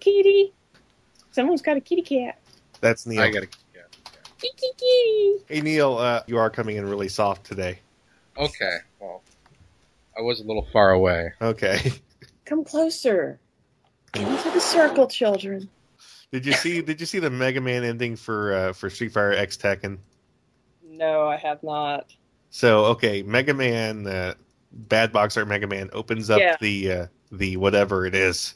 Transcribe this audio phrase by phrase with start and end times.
[0.00, 0.52] kitty.
[1.30, 2.38] Someone's got a kitty cat.
[2.80, 3.20] That's Neil.
[3.20, 3.48] I gotta.
[3.74, 3.82] Yeah.
[4.40, 5.44] Kitty kitty.
[5.48, 7.78] Hey Neil, uh, you are coming in really soft today.
[8.36, 8.76] Okay.
[9.00, 9.22] Well,
[10.16, 11.32] I was a little far away.
[11.42, 11.92] Okay.
[12.44, 13.38] Come closer.
[14.12, 15.68] Get into the circle, children.
[16.32, 16.80] Did you see?
[16.82, 19.98] Did you see the Mega Man ending for uh, for Street Fighter X Tekken?
[20.86, 22.12] No, I have not.
[22.50, 24.34] So okay, Mega Man, uh,
[24.72, 26.56] Bad Box Art Mega Man opens up Yeah.
[26.60, 28.54] the uh, the whatever it is,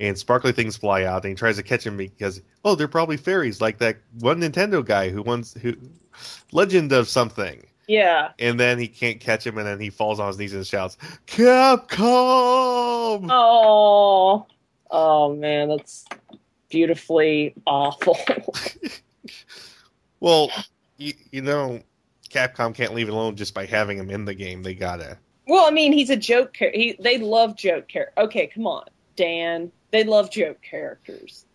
[0.00, 3.16] and sparkly things fly out, and he tries to catch him because oh, they're probably
[3.16, 5.74] fairies, like that one Nintendo guy who wants who
[6.52, 8.30] Legend of something, Yeah.
[8.38, 10.96] and then he can't catch him, and then he falls on his knees and shouts,
[11.26, 14.46] "Capcom!" Oh.
[14.90, 16.04] Oh man, that's
[16.68, 18.18] beautifully awful.
[20.20, 20.50] Well,
[20.96, 21.80] you, you know,
[22.30, 24.62] Capcom can't leave it alone just by having him in the game.
[24.62, 25.18] They gotta.
[25.46, 26.54] well, I mean, he's a joke.
[26.54, 28.22] Char- he they love joke character.
[28.22, 28.84] Okay, come on,
[29.16, 29.70] Dan.
[29.94, 31.46] They love joke characters.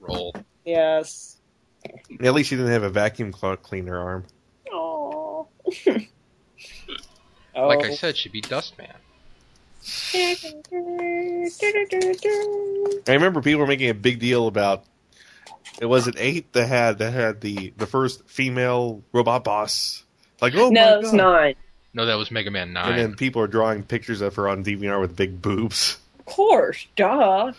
[0.00, 0.34] Roll.
[0.64, 1.36] Yes.
[2.18, 4.24] At least he didn't have a vacuum cl- cleaner arm.
[4.72, 5.48] Oh.
[5.86, 6.08] Like
[7.54, 7.94] I oh.
[7.94, 8.88] said, she'd be Dustman.
[9.82, 10.62] said.
[13.06, 14.84] I remember people were making a big deal about.
[15.78, 20.04] It was it eight that had that had the the first female robot boss.
[20.40, 21.16] Like oh no, it's God.
[21.18, 21.54] not.
[21.92, 22.92] No, that was Mega Man Nine.
[22.92, 25.98] And then people are drawing pictures of her on DVR with big boobs.
[26.26, 27.52] Of course, duh.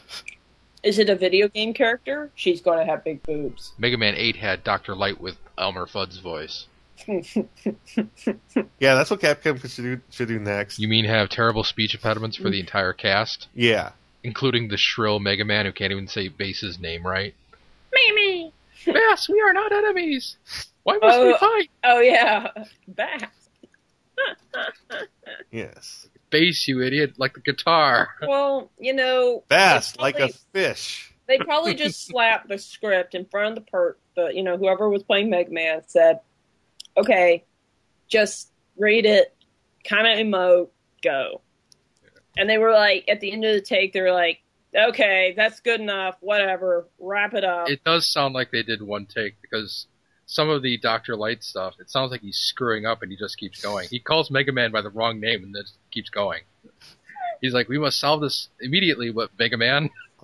[0.84, 2.30] Is it a video game character?
[2.36, 3.74] She's going to have big boobs.
[3.78, 6.66] Mega Man Eight had Doctor Light with Elmer Fudd's voice.
[8.80, 10.80] Yeah, that's what Capcom should do, should do next.
[10.80, 13.92] You mean have terrible speech impediments for the entire cast, Yeah,
[14.24, 17.34] including the shrill Mega Man who can't even say Bass's name right?
[17.94, 18.54] Mimi.
[18.86, 20.38] Bass, we are not enemies.
[20.84, 21.38] Why must we Oh.
[21.38, 21.70] fight?
[21.84, 22.48] Oh yeah,
[22.96, 23.24] bass.
[25.52, 26.08] yes.
[26.30, 27.14] Bass, you idiot!
[27.18, 28.10] Like the guitar.
[28.22, 31.14] Well, you know, Fast they like a fish.
[31.28, 34.90] They probably just slapped the script in front of the per the you know whoever
[34.90, 36.20] was playing Mega Man said,
[36.98, 37.44] "Okay,
[38.08, 39.36] just read it,
[39.84, 40.70] kind of emote,
[41.04, 41.42] go."
[42.38, 44.42] And they were like, at the end of the take, they were like,
[44.76, 46.18] "Okay, that's good enough.
[46.20, 49.88] Whatever, wrap it up." It does sound like they did one take because
[50.26, 53.38] some of the Doctor Light stuff, it sounds like he's screwing up and he just
[53.38, 53.88] keeps going.
[53.90, 56.42] He calls Mega Man by the wrong name and then keeps going.
[57.42, 59.90] He's like, "We must solve this immediately." What Mega Man?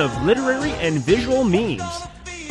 [0.00, 2.02] of literary and visual memes.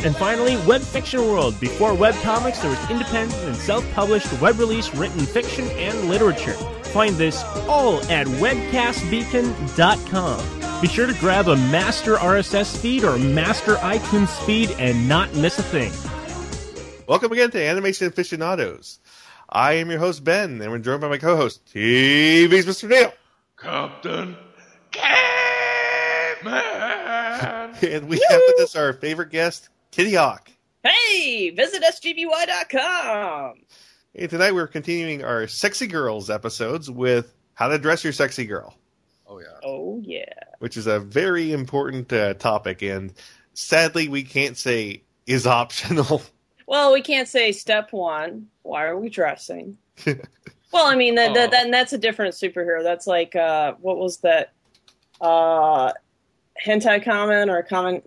[0.04, 1.58] And finally, Web Fiction World.
[1.58, 6.54] Before webcomics, there was independent and self-published web release written fiction and literature.
[6.92, 10.80] Find this all at webcastbeacon.com.
[10.80, 15.58] Be sure to grab a master RSS feed or master iTunes feed and not miss
[15.58, 15.90] a thing.
[17.08, 19.00] Welcome again to Animation Aficionados.
[19.48, 22.88] I am your host Ben, and we're joined by my co-host TV's Mr.
[22.88, 23.12] Neil,
[23.56, 24.36] Captain
[24.92, 26.77] Caveman.
[27.82, 30.50] and we have with us our favorite guest, Kitty Hawk.
[30.84, 33.54] hey, visit sgby.com.
[34.14, 38.74] And tonight we're continuing our Sexy Girls episodes with How to Dress Your Sexy Girl,
[39.26, 39.46] Oh yeah.
[39.62, 40.24] Oh yeah.
[40.58, 43.12] which is a very important uh, topic, and
[43.54, 46.22] sadly we can't say is optional.
[46.70, 48.48] Well, we can't say step one.
[48.60, 49.78] Why are we dressing?
[50.06, 50.18] well,
[50.74, 51.50] I mean, that, that, Oh.
[51.52, 52.82] that, that's a different superhero.
[52.82, 54.52] That's like, uh, what was that?
[55.18, 55.92] Uh,
[56.64, 58.04] Hentai Kamen or comment?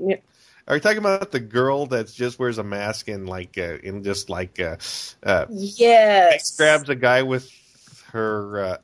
[0.67, 4.03] Are you talking about the girl that just wears a mask and like uh, and
[4.03, 4.77] just like uh,
[5.23, 6.55] uh, Yes.
[6.55, 7.49] grabs a guy with
[8.11, 8.77] her uh,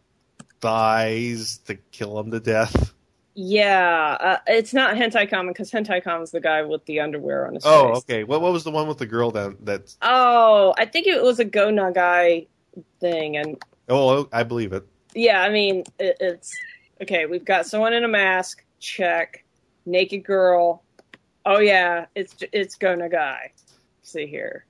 [0.61, 2.93] thighs to kill him to death?
[3.35, 7.45] Yeah, uh, it's not Hentai Kamen because Hentai Kamen is the guy with the underwear
[7.47, 7.97] on his Oh, face.
[7.99, 8.23] okay.
[8.23, 9.95] What what was the one with the girl that that?
[10.01, 12.47] Oh, I think it was a Go Nagai
[12.99, 14.87] thing, and Oh, I believe it.
[15.13, 16.51] yeah, I mean, it, it's
[17.03, 17.27] okay.
[17.27, 18.63] We've got someone in a mask.
[18.79, 19.43] Check.
[19.87, 20.83] Naked girl.
[21.45, 23.37] Oh yeah, it's it's Go Nagai.
[24.03, 24.65] See here.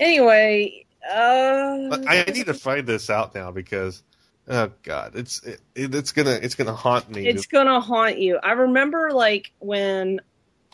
[0.00, 4.02] Anyway, uh, I need to find this out now because
[4.48, 7.26] oh god, it's it, it's gonna it's gonna haunt me.
[7.26, 8.38] it's gonna haunt you.
[8.40, 10.20] I remember like when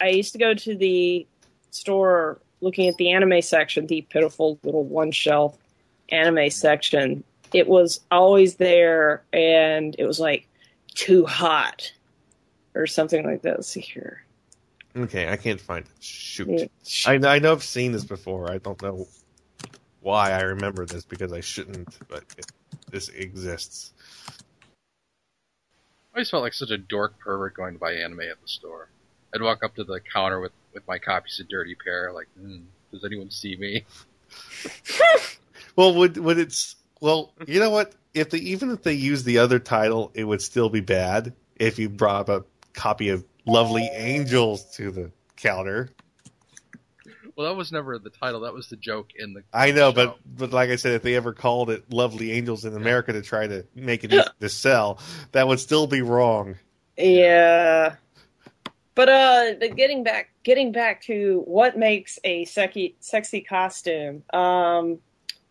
[0.00, 1.26] I used to go to the
[1.70, 5.56] store looking at the anime section, the pitiful little one shelf
[6.10, 7.24] anime section.
[7.54, 10.46] It was always there, and it was like
[10.94, 11.92] too hot
[12.74, 13.56] or something like that.
[13.56, 14.22] Let's see here.
[14.96, 16.02] Okay, I can't find it.
[16.02, 16.48] Shoot.
[16.48, 16.66] Yeah.
[17.06, 18.50] I, I know I've seen this before.
[18.50, 19.06] I don't know
[20.00, 22.46] why I remember this because I shouldn't, but it,
[22.90, 23.92] this exists.
[24.28, 28.88] I always felt like such a dork pervert going to buy anime at the store.
[29.34, 32.62] I'd walk up to the counter with, with my copies of Dirty Pair, like, mm,
[32.90, 33.84] does anyone see me?
[35.76, 37.32] Well, would would it's well?
[37.46, 37.94] You know what?
[38.14, 41.34] If they even if they use the other title, it would still be bad.
[41.56, 42.44] If you brought a
[42.78, 45.90] copy of Lovely Angels to the counter,
[47.36, 48.40] Well, that was never the title.
[48.40, 49.42] That was the joke in the.
[49.52, 49.92] I know, show.
[49.92, 53.22] but but like I said, if they ever called it "Lovely Angels" in America to
[53.22, 54.98] try to make it easy to sell,
[55.32, 56.56] that would still be wrong.
[56.96, 57.96] Yeah.
[58.94, 64.24] But uh but getting back getting back to what makes a sexy sexy costume.
[64.32, 64.98] Um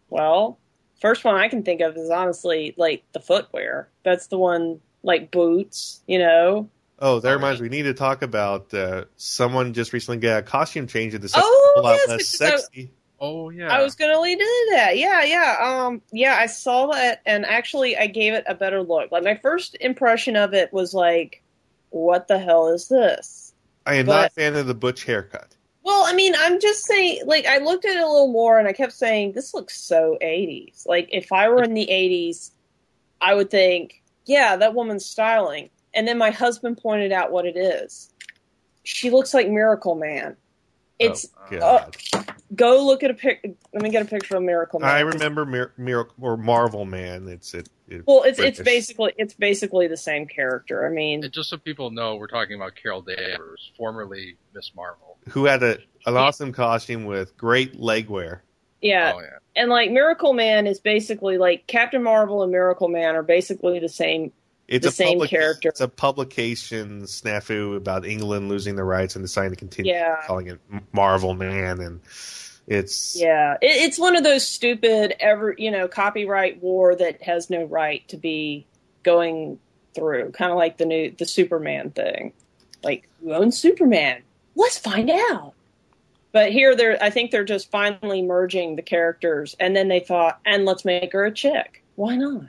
[0.09, 0.59] well,
[1.01, 3.89] first one I can think of is honestly like the footwear.
[4.03, 6.69] That's the one like boots, you know.
[6.99, 7.69] Oh, that reminds me.
[7.69, 11.49] We need to talk about uh, someone just recently got a costume change into something
[11.51, 12.91] Oh, a lot yes, less because I- sexy.
[13.19, 13.73] Oh yeah.
[13.75, 14.95] I was gonna lead into that.
[14.95, 15.57] Yeah, yeah.
[15.87, 19.11] Um yeah, I saw that and actually I gave it a better look.
[19.11, 21.41] Like my first impression of it was like,
[21.89, 23.55] what the hell is this?
[23.87, 25.55] I am not a fan of the butch haircut.
[25.81, 28.67] Well, I mean, I'm just saying, like, I looked at it a little more and
[28.67, 30.85] I kept saying, this looks so 80s.
[30.85, 32.51] Like, if I were in the 80s,
[33.21, 35.69] I would think, yeah, that woman's styling.
[35.93, 38.11] And then my husband pointed out what it is.
[38.83, 40.35] She looks like Miracle Man.
[40.99, 41.89] It's, Oh, uh,
[42.55, 43.55] go look at a pic.
[43.73, 44.89] Let me get a picture of Miracle Man.
[44.89, 47.27] I remember Mir- Miracle or Marvel Man.
[47.27, 47.69] It's it.
[47.87, 50.85] it Well, it's, it's basically, it's basically the same character.
[50.87, 55.17] I mean, And just so people know, we're talking about Carol Danvers, formerly Miss Marvel.
[55.29, 58.43] who had a an awesome costume with great leg wear.
[58.81, 59.13] yeah.
[59.15, 59.37] Oh yeah.
[59.55, 63.89] And like Miracle Man is basically like Captain Marvel and Miracle Man are basically the
[63.89, 64.31] same
[64.67, 65.69] It's The a same public- character.
[65.69, 70.17] It's a publication snafu about England losing the rights and deciding to continue Yeah.
[70.25, 70.59] calling it
[70.91, 72.01] Marvel Man, and
[72.67, 77.49] it's Yeah, it, it's one of those stupid ever you know copyright war that has
[77.49, 78.65] no right to be
[79.03, 79.57] going
[79.95, 80.31] through.
[80.31, 82.33] Kind of like the new the Superman thing.
[82.83, 84.21] Like who owns Superman?
[84.55, 85.53] Let's find out.
[86.33, 90.39] But here they're I think they're just finally merging the characters, and then they thought,
[90.45, 91.83] and let's make her a chick.
[91.95, 92.47] Why not?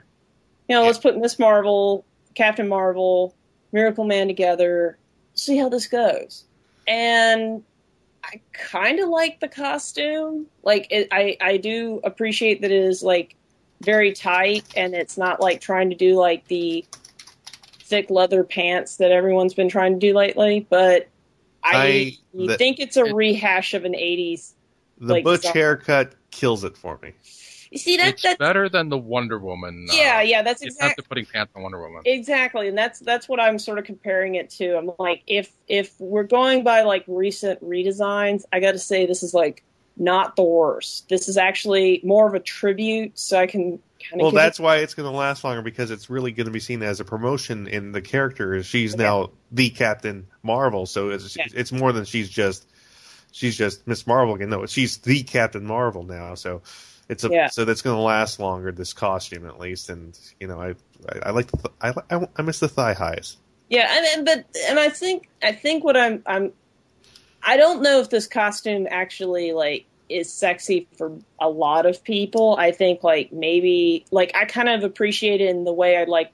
[0.67, 2.05] You know, let's put Miss Marvel,
[2.39, 3.35] Captain Marvel,
[3.73, 4.97] Miracle Man together.
[5.33, 6.45] See how this goes.
[6.87, 7.61] And
[8.23, 10.47] I kind of like the costume.
[10.63, 13.35] Like it, I, I do appreciate that it is like
[13.81, 16.85] very tight and it's not like trying to do like the
[17.81, 20.65] thick leather pants that everyone's been trying to do lately.
[20.69, 21.09] But
[21.61, 24.53] I, I- the- think it's a rehash of an '80s.
[24.97, 27.11] the like, butch some- haircut kills it for me.
[27.71, 28.07] You see that?
[28.09, 29.87] it's That's better than the Wonder Woman.
[29.89, 30.41] uh, yeah, yeah.
[30.41, 31.03] That's exactly.
[31.07, 32.01] putting pants on Wonder Woman.
[32.05, 34.75] Exactly, and that's that's what I'm sort of comparing it to.
[34.77, 39.21] I'm like, if if we're going by like recent redesigns, I got to say this
[39.23, 39.63] is like
[39.97, 41.09] not the worst.
[41.09, 43.79] This is actually more of a tribute, so I can
[44.09, 44.21] kind of.
[44.21, 46.81] Well, that's why it's going to last longer because it's really going to be seen
[46.81, 48.63] as a promotion in the character.
[48.63, 49.03] She's Okay.
[49.03, 51.45] now the Captain Marvel, so it's Yeah.
[51.53, 52.65] it's more than she's just
[53.31, 54.49] she's just Miss Marvel again.
[54.49, 56.33] No, she's the Captain Marvel now.
[56.35, 56.61] So
[57.09, 57.47] it's a Yeah.
[57.47, 58.71] so that's going to last longer.
[58.71, 60.69] This costume at least, and you know I
[61.09, 63.37] I, I like the th- I, I I miss the thigh highs.
[63.69, 66.53] Yeah, and, and but and I think I think what I'm I'm
[67.43, 72.55] I don't know if this costume actually like is sexy for a lot of people.
[72.57, 76.31] I think like maybe like I kind of appreciate it in the way I like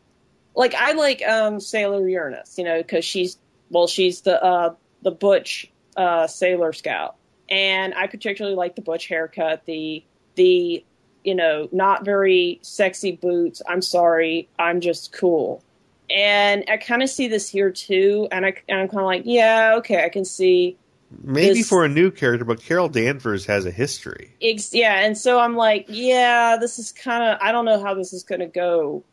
[0.55, 3.37] like I like um Sailor Uranus, you know, because she's
[3.69, 7.15] well she's the uh the butch uh Sailor Scout,
[7.49, 10.03] and I particularly like the butch haircut, the
[10.35, 10.83] the
[11.23, 13.61] you know not very sexy boots.
[13.67, 15.63] I'm sorry, I'm just cool
[16.07, 19.23] and I kind of see this here too, and I and I'm kind of like,
[19.25, 20.77] yeah, okay, I can see,
[21.23, 24.31] Maybe This- for a new character, but Carol Danvers has a history.
[24.41, 27.93] ex- yeah, and so I'm like, yeah, this is kind of, I don't know how
[27.93, 29.03] this is gonna go,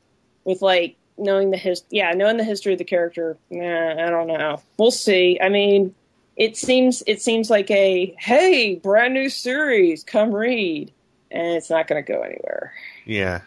[0.44, 3.36] with like knowing the his, yeah, knowing the history of the character.
[3.50, 4.60] Nah, I don't know.
[4.78, 5.38] We'll see.
[5.40, 5.94] I mean,
[6.36, 10.92] it seems it seems like a hey, brand new series, come read,
[11.32, 12.72] and it's not gonna go anywhere.
[13.06, 13.42] Yeah,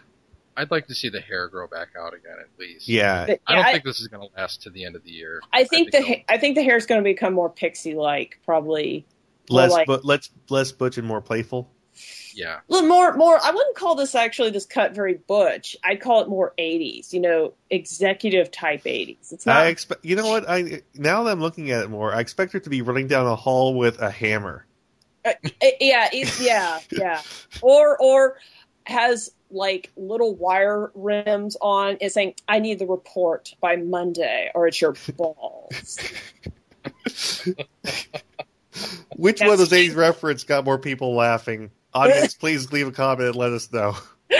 [0.56, 2.88] I'd like to see the hair grow back out again at least.
[2.88, 3.26] yeah.
[3.26, 5.10] But, I don't yeah, think this is going to last to the end of the
[5.10, 5.40] year.
[5.52, 7.94] I think the they'll- ha- I think the hair is going to become more pixie
[7.94, 9.06] like, probably
[9.48, 11.70] less like- but less less butch and more playful.
[12.34, 12.60] yeah.
[12.68, 13.38] Well, more, more.
[13.42, 15.76] I wouldn't call this actually this cut very butch.
[15.82, 17.12] I'd call it more '80s.
[17.12, 19.32] You know, executive type '80s.
[19.32, 19.56] It's not.
[19.56, 20.04] I expect.
[20.04, 20.48] You know what?
[20.48, 23.26] I now that I'm looking at it more, I expect her to be running down
[23.26, 24.66] a hall with a hammer.
[25.26, 25.32] Uh,
[25.80, 27.20] yeah, it's, yeah, yeah.
[27.62, 28.38] Or or
[28.84, 31.96] has like little wire rims on.
[31.96, 35.98] Is saying, "I need the report by Monday, or it's your balls."
[39.16, 41.70] Which one of those 80s reference got more people laughing?
[41.94, 43.96] Audience, please leave a comment and let us know.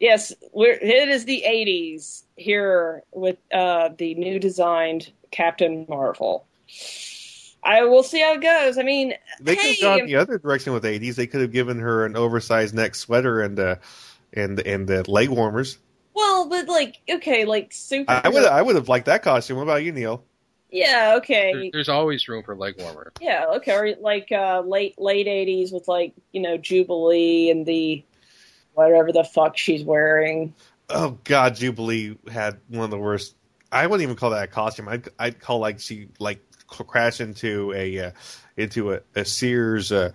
[0.00, 6.46] Yes, we're, it is the 80s here with uh, the new designed Captain Marvel.
[7.68, 8.78] I will see how it goes.
[8.78, 11.16] I mean, They could have gone the other direction with 80s.
[11.16, 13.76] They could have given her an oversized neck sweater and uh,
[14.32, 15.78] and and uh, leg warmers.
[16.14, 18.10] well, but like, okay, like super.
[18.24, 19.58] I would I would have liked that costume.
[19.58, 20.24] What about you, Neil?
[20.70, 21.70] yeah, There, okay.
[21.72, 23.12] there's always room for leg warmer.
[23.20, 23.74] Yeah, okay.
[23.74, 28.02] Or like uh, late late 80s with like, you know, Jubilee and the
[28.74, 30.54] whatever the fuck she's wearing.
[30.88, 33.34] Oh God, Jubilee had one of the worst.
[33.70, 34.88] I wouldn't even call that a costume.
[34.88, 38.10] I'd I'd call like she like c- crash into a uh,
[38.56, 40.10] into a, a Sears uh,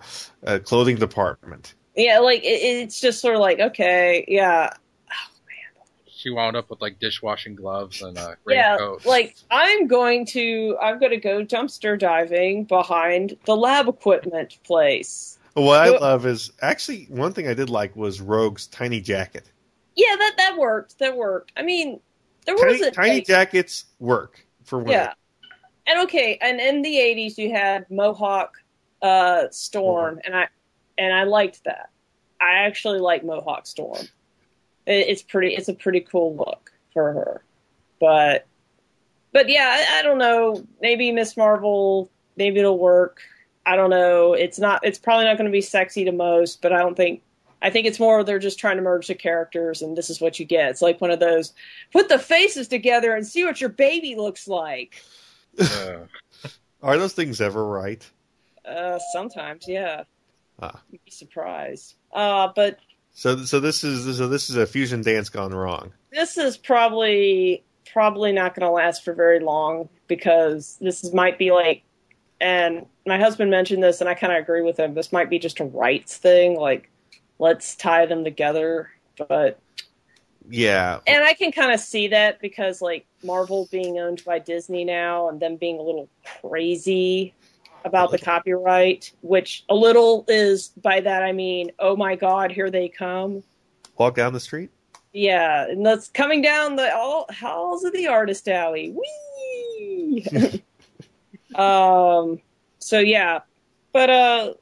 [0.46, 1.74] uh, clothing department.
[1.96, 4.70] Yeah, like it, it's just sort of like, okay, yeah,
[5.08, 5.84] Oh, man.
[6.06, 10.98] She wound up with like dishwashing gloves and a Yeah, like I'm going to I'm
[10.98, 15.38] going to go dumpster diving behind the lab equipment place.
[15.54, 19.50] What I love is actually one thing I did like was Rogue's tiny jacket.
[19.94, 20.98] Yeah, that that worked.
[20.98, 21.52] That worked.
[21.56, 22.00] I mean,
[22.46, 24.92] there was Tiny, a tiny like, jackets work for women.
[24.92, 25.12] yeah,
[25.86, 28.56] and okay, and in the '80s you had Mohawk
[29.02, 30.48] uh, Storm, and I
[30.98, 31.90] and I liked that.
[32.40, 34.06] I actually like Mohawk Storm.
[34.86, 35.54] It, it's pretty.
[35.54, 37.44] It's a pretty cool look for her,
[38.00, 38.46] but
[39.32, 40.64] but yeah, I, I don't know.
[40.80, 42.10] Maybe Miss Marvel.
[42.36, 43.20] Maybe it'll work.
[43.66, 44.34] I don't know.
[44.34, 44.80] It's not.
[44.84, 47.22] It's probably not going to be sexy to most, but I don't think.
[47.60, 50.38] I think it's more they're just trying to merge the characters, and this is what
[50.38, 50.70] you get.
[50.70, 51.54] It's like one of those
[51.92, 55.02] put the faces together and see what your baby looks like.
[55.58, 56.06] Uh,
[56.82, 58.04] Are those things ever right?
[58.64, 60.04] Uh, sometimes, yeah.
[60.60, 60.80] Ah.
[60.90, 61.94] You'd be surprised.
[62.12, 62.78] Uh, but
[63.12, 65.92] So so this is so this is a fusion dance gone wrong.
[66.10, 71.38] this is probably probably not going to last for very long because this is, might
[71.38, 71.82] be like
[72.40, 75.38] and my husband mentioned this and I kind of agree with him this might be
[75.38, 76.90] just a rights thing like
[77.38, 79.58] let's tie them together but
[80.48, 84.84] Yeah, and I can kind of see that because like Marvel being owned by Disney
[84.84, 86.08] now and them being a little
[86.42, 87.34] crazy
[87.84, 92.70] about the copyright which a little is by that I mean oh my god here
[92.70, 93.42] they come
[93.98, 94.70] walk down the street.
[95.12, 98.92] Yeah, and that's coming down the all halls of the artist alley.
[98.92, 100.26] Whee!
[101.54, 102.40] um.
[102.80, 103.40] So yeah,
[103.92, 104.54] but uh,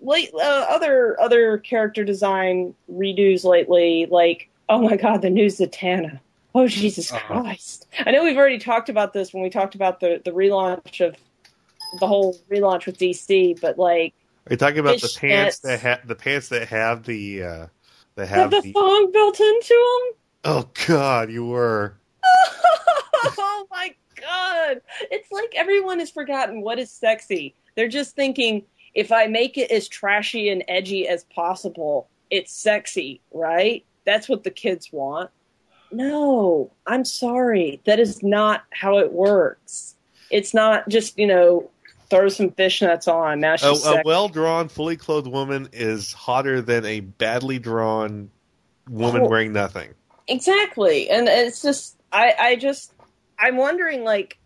[0.00, 6.20] late uh, other other character design redos lately, like oh my god, the new Zatanna.
[6.54, 7.40] Oh Jesus Uh-huh.
[7.42, 7.86] Christ!
[8.06, 11.16] I know we've already talked about this when we talked about the the relaunch of
[12.00, 14.14] the whole relaunch with DC, but like
[14.46, 17.66] Are you talking about the pants that have the pants that have the uh,
[18.16, 18.72] that have have the the?
[18.72, 19.68] thong built into
[20.04, 20.18] them.
[20.44, 21.96] Oh God, you were.
[23.24, 24.80] oh my god.
[25.10, 27.54] It's like everyone has forgotten what is sexy.
[27.74, 33.20] They're just thinking if I make it as trashy and edgy as possible, it's sexy,
[33.32, 33.84] right?
[34.04, 35.30] That's what the kids want.
[35.92, 37.80] No, I'm sorry.
[37.84, 39.94] That is not how it works.
[40.30, 41.70] It's not just, you know,
[42.10, 43.40] throw some fishnets on.
[43.40, 44.02] Now A, she's a sexy.
[44.04, 48.30] well drawn, fully clothed woman is hotter than a badly drawn
[48.88, 49.28] woman Oh.
[49.28, 49.90] wearing nothing.
[50.28, 51.08] Exactly.
[51.10, 52.92] And it's just I I just
[53.38, 54.38] I'm wondering like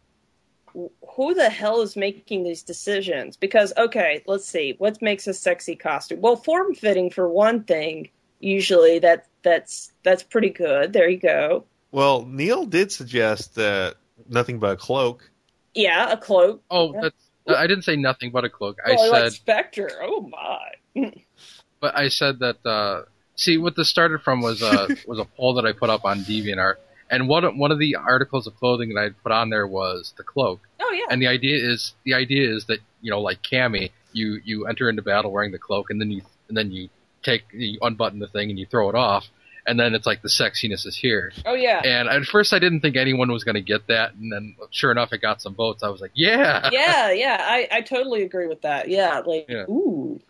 [1.17, 3.37] who the hell is making these decisions?
[3.37, 4.75] Because okay, let's see.
[4.79, 6.21] What makes a sexy costume?
[6.21, 8.11] Well, form fitting for one thing.
[8.41, 10.93] Usually that that's that's pretty good.
[10.93, 11.65] There you go.
[11.91, 13.95] Well, Neil did suggest uh,
[14.29, 15.31] nothing but a cloak.
[15.75, 16.63] Yeah, a cloak.
[16.71, 17.01] oh, Yeah.
[17.03, 18.79] that's, I didn't say nothing but a cloak.
[18.85, 19.91] I Oh, I like said, Spectre.
[20.03, 21.13] Oh my.
[21.81, 22.65] but I said that.
[22.65, 23.03] Uh,
[23.37, 26.21] see, what this started from was a was a poll that I put up on
[26.21, 26.75] DeviantArt,
[27.11, 30.25] and one one of the articles of clothing that I put on there was the
[30.25, 30.61] cloak.
[30.81, 31.07] Oh yeah.
[31.11, 34.91] And the idea is the idea is that you know, like Cammy, you you enter
[34.91, 36.91] into battle wearing the cloak, and then you and then you
[37.23, 39.27] take you unbutton the thing and you throw it off,
[39.67, 41.33] and then it's like the sexiness is here.
[41.47, 41.81] Oh yeah.
[41.85, 44.91] And at first, I didn't think anyone was going to get that, and then sure
[44.91, 45.83] enough, it got some votes.
[45.83, 48.89] I was like, yeah, yeah, yeah, I, I totally agree with that.
[48.89, 49.65] Yeah, like, Yeah.
[49.69, 50.21] ooh,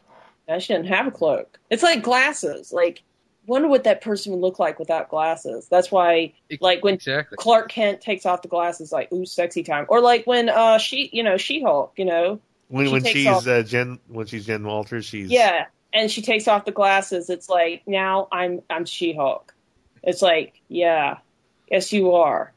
[0.48, 1.58] I shouldn't have a cloak.
[1.70, 2.72] It's like glasses.
[2.72, 3.02] Like,
[3.46, 5.68] wonder what that person would look like without glasses.
[5.70, 7.36] That's why, like, when exactly.
[7.38, 9.86] Clark Kent takes off the glasses, like, ooh, sexy time.
[9.88, 13.14] Or like when uh she, you know, She Hulk, you know, When She when takes
[13.14, 16.72] she's off- uh, Jen when she's Jen Walters, she's yeah, and she takes off the
[16.72, 17.30] glasses.
[17.30, 19.54] It's like now I'm I'm She Hulk.
[20.02, 21.18] It's like, yeah,
[21.70, 22.52] yes, you are.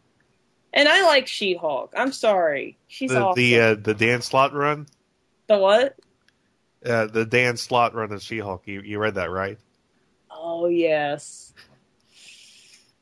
[0.74, 1.94] And I like She Hulk.
[1.98, 3.42] I'm sorry, she's the awesome.
[3.42, 4.88] the uh, the Dan Slott run,
[5.48, 5.98] the what?
[6.86, 8.64] uh, the Dan Slott run of She Hulk.
[8.66, 9.58] You you read that right?
[10.30, 11.54] Oh yes.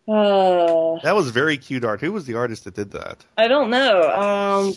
[0.08, 2.02] Uh, That was very cute art.
[2.02, 3.24] Who was the artist that did that?
[3.38, 4.10] I don't know.
[4.10, 4.74] Um,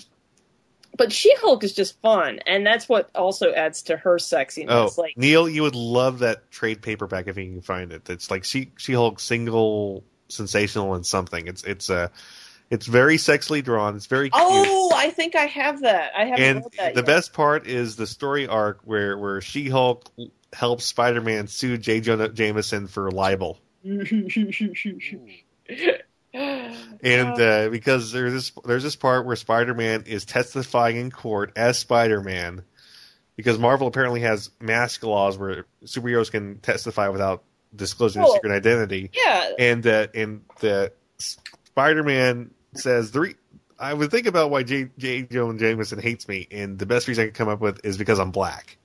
[0.96, 4.68] but She Hulk is just fun, and that's what also adds to her sexiness.
[4.98, 8.08] Oh, like, Neil, you would love that trade paperback if you can find it.
[8.10, 11.46] It's like She She Hulk single sensational and something.
[11.46, 12.08] It's it's uh
[12.70, 13.96] it's very sexually drawn.
[13.96, 14.42] It's very cute.
[14.42, 16.12] oh, I think I have that.
[16.16, 17.06] I haven't and that the yet.
[17.06, 20.10] best part is the story arc where where She Hulk
[20.52, 22.00] helps Spider Man sue J.
[22.00, 23.58] Jonah Jameson for libel.
[27.02, 31.52] And uh, because there's this there's this part where Spider Man is testifying in court
[31.56, 32.62] as Spider Man,
[33.34, 37.42] because Marvel apparently has mask laws where superheroes can testify without
[37.74, 40.92] disclosing their secret identity, yeah, and uh, and the
[41.64, 43.34] Spider Man says the re-
[43.80, 44.90] I would think about why J.
[44.96, 45.22] J.
[45.22, 48.20] Jonah Jameson hates me, and the best reason I can come up with is because
[48.20, 48.76] I'm black.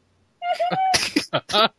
[1.33, 1.71] and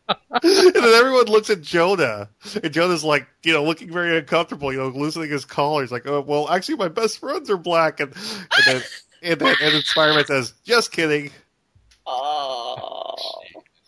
[0.43, 2.29] then everyone looks at Jonah,
[2.63, 5.83] and Jonah's like, you know, looking very uncomfortable, you know, loosening his collar.
[5.83, 8.01] He's like, oh, well, actually, my best friends are black.
[8.01, 8.83] And, and then,
[9.23, 11.31] and then, and Spider-Man says, just kidding.
[12.07, 13.15] oh,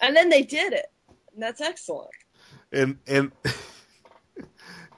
[0.00, 0.86] and then they did it.
[1.34, 2.10] And that's excellent.
[2.72, 3.32] And, and,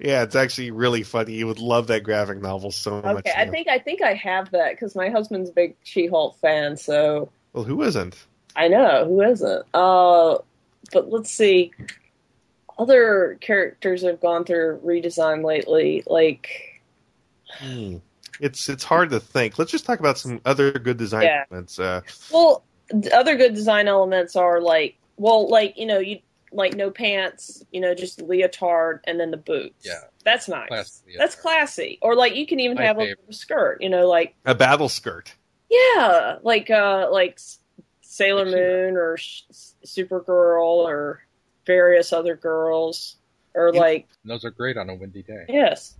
[0.00, 1.34] yeah, it's actually really funny.
[1.34, 3.18] You would love that graphic novel so much.
[3.18, 6.76] Okay, I think I think I have that because my husband's a big She-Hulk fan,
[6.76, 8.16] so Well, who isn't?
[8.54, 9.64] I know who isn't.
[9.72, 10.38] Uh,
[10.92, 11.72] but let's see.
[12.78, 16.48] Other characters have gone through redesign lately, like
[17.58, 17.96] Hmm.
[18.40, 19.58] It's it's hard to think.
[19.58, 21.44] Let's just talk about some other good design Yeah.
[21.50, 21.78] elements.
[21.78, 22.00] Uh,
[22.32, 26.18] well, the other good design elements are like well, like you know, you
[26.50, 29.84] like no pants, you know, just leotard and then the boots.
[29.86, 30.00] Yeah.
[30.24, 30.68] that's nice.
[30.68, 31.16] Classy, yeah.
[31.18, 31.98] That's classy.
[32.02, 33.18] Or like you can even My have favorite.
[33.28, 35.34] a skirt, you know, like a battle skirt.
[35.70, 37.58] Yeah, like uh, like S-
[38.12, 39.42] Sailor Moon or Sh-
[39.86, 41.24] Supergirl or
[41.66, 43.16] various other girls,
[43.54, 45.46] or You- like those are great on a windy day.
[45.48, 45.96] yes,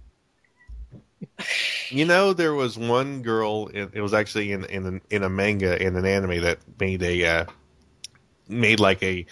[1.90, 3.68] You know, there was one girl.
[3.72, 7.24] It, it was actually in in in a manga in an anime that made a
[7.24, 7.44] uh,
[8.48, 9.24] made like a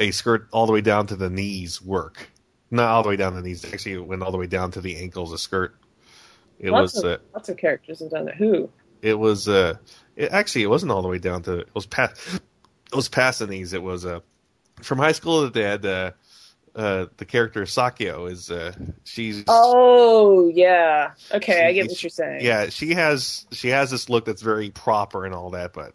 [0.00, 2.30] a skirt all the way down to the knees work.
[2.70, 3.64] Not all the way down to the knees.
[3.70, 5.32] Actually, it went all the way down to the ankles.
[5.32, 5.74] A skirt.
[6.58, 7.04] It Lots was.
[7.04, 8.36] of- Uh, lots of characters have done that.
[8.36, 8.70] Who?
[9.02, 9.48] It was.
[9.48, 9.74] Uh,
[10.16, 11.60] it, actually, it wasn't all the way down to.
[11.60, 12.40] It was past.
[12.90, 13.72] It was past the knees.
[13.72, 14.04] It was.
[14.04, 14.20] Uh,
[14.82, 15.86] from High School of the Dead.
[15.86, 16.12] Uh,
[16.74, 18.50] uh, the character Saeko is.
[18.50, 18.72] Uh,
[19.04, 19.44] she's.
[19.48, 22.44] Oh yeah, okay, I get what you're saying.
[22.44, 25.92] Yeah, she has she has this look that's very proper and all that, but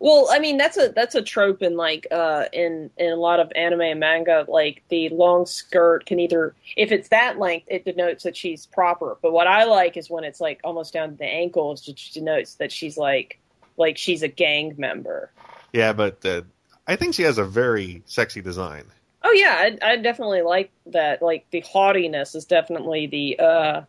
[0.00, 3.40] Well, I mean that's a that's a trope in like uh in in a lot
[3.40, 4.44] of anime and manga.
[4.48, 9.16] Like the long skirt can either if it's that length, it denotes that she's proper.
[9.22, 12.54] But what I like is when it's like almost down to the ankles, which denotes
[12.54, 13.38] that she's like
[13.76, 15.30] like she's a gang member.
[15.72, 16.42] yeah, but uh,
[16.86, 18.84] I think she has a very sexy design.
[19.22, 21.22] Oh yeah, I, I definitely like that.
[21.22, 23.82] Like the haughtiness is definitely the uh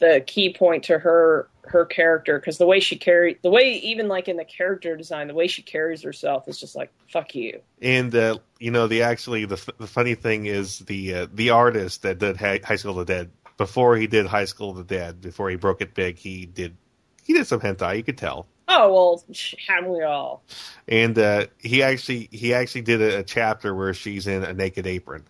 [0.00, 4.08] the key point to her her character because the way she carry the way even
[4.08, 7.60] like in the character design the way she carries herself is just like fuck you.
[7.80, 12.02] And uh, you know, the actually the, the funny thing is the uh, the artist
[12.02, 15.20] that did High School of the Dead before he did High School of the Dead
[15.20, 16.76] before he broke it big, he did
[17.22, 18.46] he did some hentai, you could tell.
[18.68, 19.24] Oh well,
[19.68, 20.42] haven't we all?
[20.88, 24.86] And uh, he actually he actually did a, a chapter where she's in a naked
[24.86, 25.24] apron.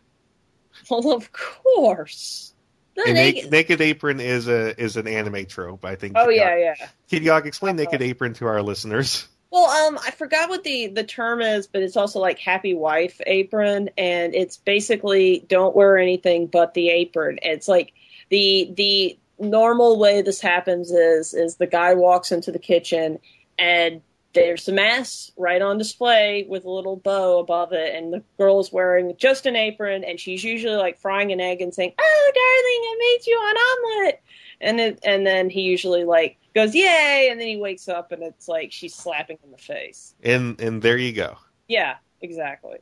[0.91, 2.54] Well, of course.
[2.97, 6.15] Naked- naked, naked apron is a is an anime trope, I think.
[6.17, 6.87] oh Kid yeah, Yog- yeah.
[7.11, 7.85] Kid Yog, explain Uh-huh.
[7.91, 9.27] naked apron to our listeners.
[9.51, 13.21] Well, um, I forgot what the the term is, but it's also like happy wife
[13.27, 17.39] apron, and it's basically don't wear anything but the apron.
[17.43, 17.93] It's like
[18.31, 23.19] the the normal way this happens is is the guy walks into the kitchen
[23.59, 24.01] and
[24.35, 28.61] there's some ass right on display with a little bow above it, and the girl
[28.61, 32.33] is wearing just an apron, and she's usually like frying an egg and saying, "Oh,
[32.35, 34.23] darling, I made you an omelet,"
[34.61, 38.23] and it, and then he usually like goes, "Yay!" and then he wakes up and
[38.23, 40.15] it's like she's slapping in the face.
[40.23, 41.39] And and there you go.
[41.69, 42.79] Yeah, exactly.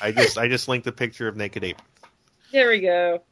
[0.00, 1.86] I just I just linked a picture of naked apron.
[2.52, 3.22] There we go.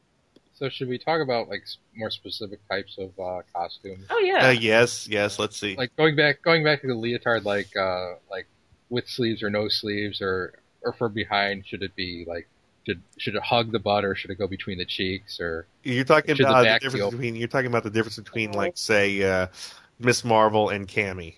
[0.61, 1.63] So should we talk about like
[1.95, 4.05] more specific types of uh, costumes?
[4.11, 4.49] Oh yeah.
[4.49, 5.39] Uh, yes, yes.
[5.39, 5.75] Let's see.
[5.75, 8.45] Like going back, going back to the leotard, like uh, like
[8.91, 12.47] with sleeves or no sleeves, or or for behind, should it be like
[12.85, 16.03] should should it hug the butt or should it go between the cheeks or You're
[16.03, 18.73] talking Should the about the, difference feel- between you're talking about the difference between like
[18.77, 19.47] say uh,
[19.97, 21.37] Miss Marvel and Cammy.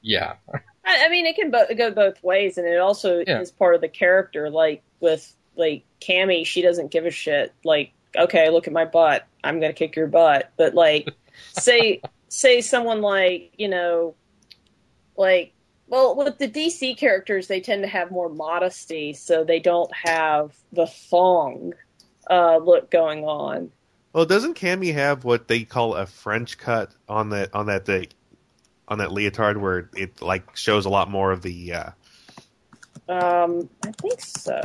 [0.00, 0.34] yeah,
[0.84, 3.40] I, I mean, it can bo- go both ways, and it also Yeah.
[3.40, 4.48] is part of the character.
[4.48, 7.52] Like with like Cammy, she doesn't give a shit.
[7.64, 9.26] Like, okay, look at my butt.
[9.44, 10.52] I'm gonna kick your butt.
[10.56, 11.08] But like,
[11.52, 14.14] say say someone like you know,
[15.16, 15.52] like
[15.92, 20.56] well, with the DC characters, they tend to have more modesty, so they don't have
[20.72, 21.74] the thong
[22.30, 23.70] uh, look going on.
[24.14, 28.08] Well, doesn't Cammy have what they call a French cut on that on that the,
[28.88, 31.90] on that leotard where it like shows a lot more of the uh,
[33.08, 34.60] Um, I think so.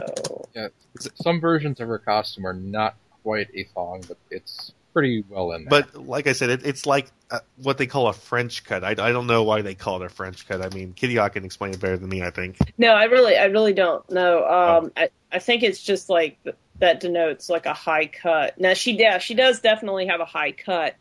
[0.55, 0.67] yeah
[1.15, 2.95] Some versions of her costume are not
[3.27, 5.69] quite a thong, but it's pretty well in there.
[5.69, 8.85] But like I said, it, it's like uh, what they call a French cut.
[8.85, 10.61] I, I don't know why they call it a French cut.
[10.61, 12.23] I mean, Kitty Hawk can explain it better than me.
[12.23, 12.57] I think.
[12.77, 14.45] No, I really, I really don't know.
[14.47, 18.57] Um, I, I think it's just like th- that denotes like a high cut.
[18.61, 20.95] Now she, yeah, she does definitely have a high cut,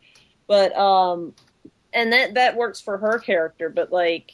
[0.49, 1.33] but um,
[1.93, 3.69] and that that works for her character.
[3.69, 4.33] But like,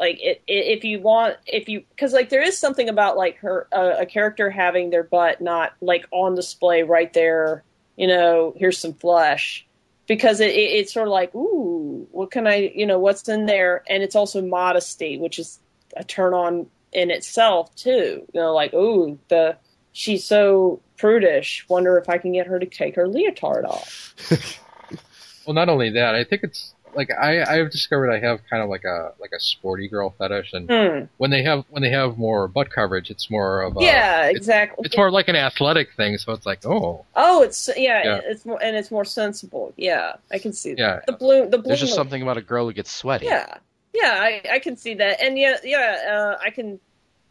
[0.00, 3.36] like it, it if you want, if you, because like there is something about like
[3.36, 7.62] her uh, a character having their butt not like on display right there.
[7.96, 9.66] You know, here's some flesh.
[10.06, 13.46] Because it, it, it's sort of like, ooh, what can I, you know, what's in
[13.46, 13.84] there?
[13.88, 15.60] And it's also modesty, which is
[15.96, 18.26] a turn on in itself too.
[18.32, 19.56] You know, like, ooh, the
[19.92, 21.66] she's so prudish.
[21.68, 24.14] Wonder if I can get her to take her leotard off.
[25.46, 28.68] well, not only that, I think it's like I I've discovered I have kind of
[28.68, 31.04] like a like a sporty girl fetish, and Hmm.
[31.18, 34.36] when they have when they have more butt coverage, it's more of a yeah, it's-
[34.36, 34.84] exactly.
[34.86, 38.20] It's more like an athletic thing, so it's like oh oh, it's yeah, Yeah.
[38.24, 39.72] it's more and it's more sensible.
[39.76, 40.78] Yeah, I can see that.
[40.78, 41.68] yeah The blue, the blue.
[41.68, 43.26] There's just something about a girl who gets sweaty.
[43.26, 43.58] Yeah,
[43.92, 45.98] yeah, I I can see that, and yeah, yeah,
[46.38, 46.78] uh, I can,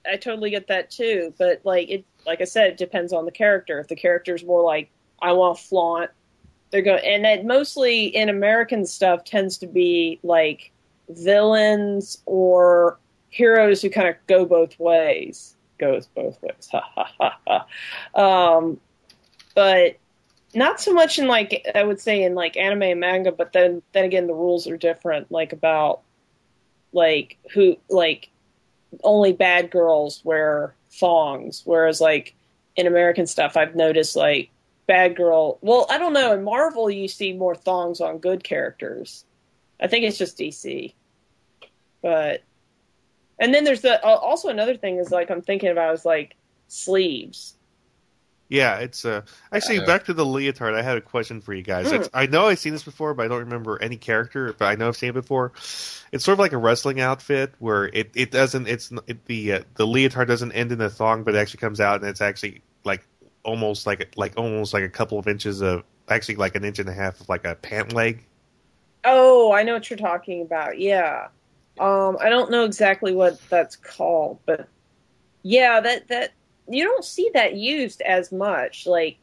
[0.10, 1.34] I totally get that too.
[1.38, 3.80] But like it, like I said, it depends on the character.
[3.80, 4.89] If the character's more like
[5.22, 6.12] I want to flaunt,
[6.71, 10.71] they're going, and that mostly in American stuff tends to be like
[11.10, 15.55] villains or heroes who kind of go both ways.
[15.79, 16.69] Goes both ways.
[16.71, 17.65] Ha ha ha
[18.15, 18.58] ha.
[18.58, 18.79] Um,
[19.55, 19.97] but
[20.53, 23.82] not so much in like I would say in like anime and manga, but then
[23.93, 25.32] then again the rules are different.
[25.32, 26.01] Like about
[26.91, 28.29] like who like
[29.03, 32.36] only bad girls wear thongs, whereas like
[32.75, 34.49] in American stuff I've noticed like
[34.89, 35.60] bad girl.
[35.62, 36.34] Well, I don't know.
[36.34, 39.23] In Marvel you see more thongs on good characters.
[39.80, 40.95] I think it's just DC,
[42.02, 42.41] but
[43.38, 46.36] and then there's the uh, also another thing is like I'm thinking about is like
[46.67, 47.56] sleeves.
[48.49, 49.21] Yeah, it's uh
[49.54, 49.86] actually Yeah.
[49.86, 50.73] back to the leotard.
[50.73, 51.91] I had a question for you guys.
[51.91, 54.56] It's, I know I've seen this before, but I don't remember any character.
[54.58, 55.52] But I know I've seen it before.
[56.12, 59.60] It's sort of like a wrestling outfit where it, it doesn't it's it, the uh,
[59.75, 62.63] the leotard doesn't end in a thong, but it actually comes out and it's actually
[62.84, 63.06] like
[63.49, 66.79] almost like a- like almost like a couple of inches of actually like an inch
[66.79, 68.23] and a half of like a pant leg.
[69.03, 70.79] Oh, I know what you're talking about.
[70.79, 71.27] Yeah.
[71.79, 74.67] Um, I don't know exactly what that's called, but
[75.43, 76.31] yeah, that that
[76.67, 78.85] you don't see that used as much.
[78.85, 79.17] Like,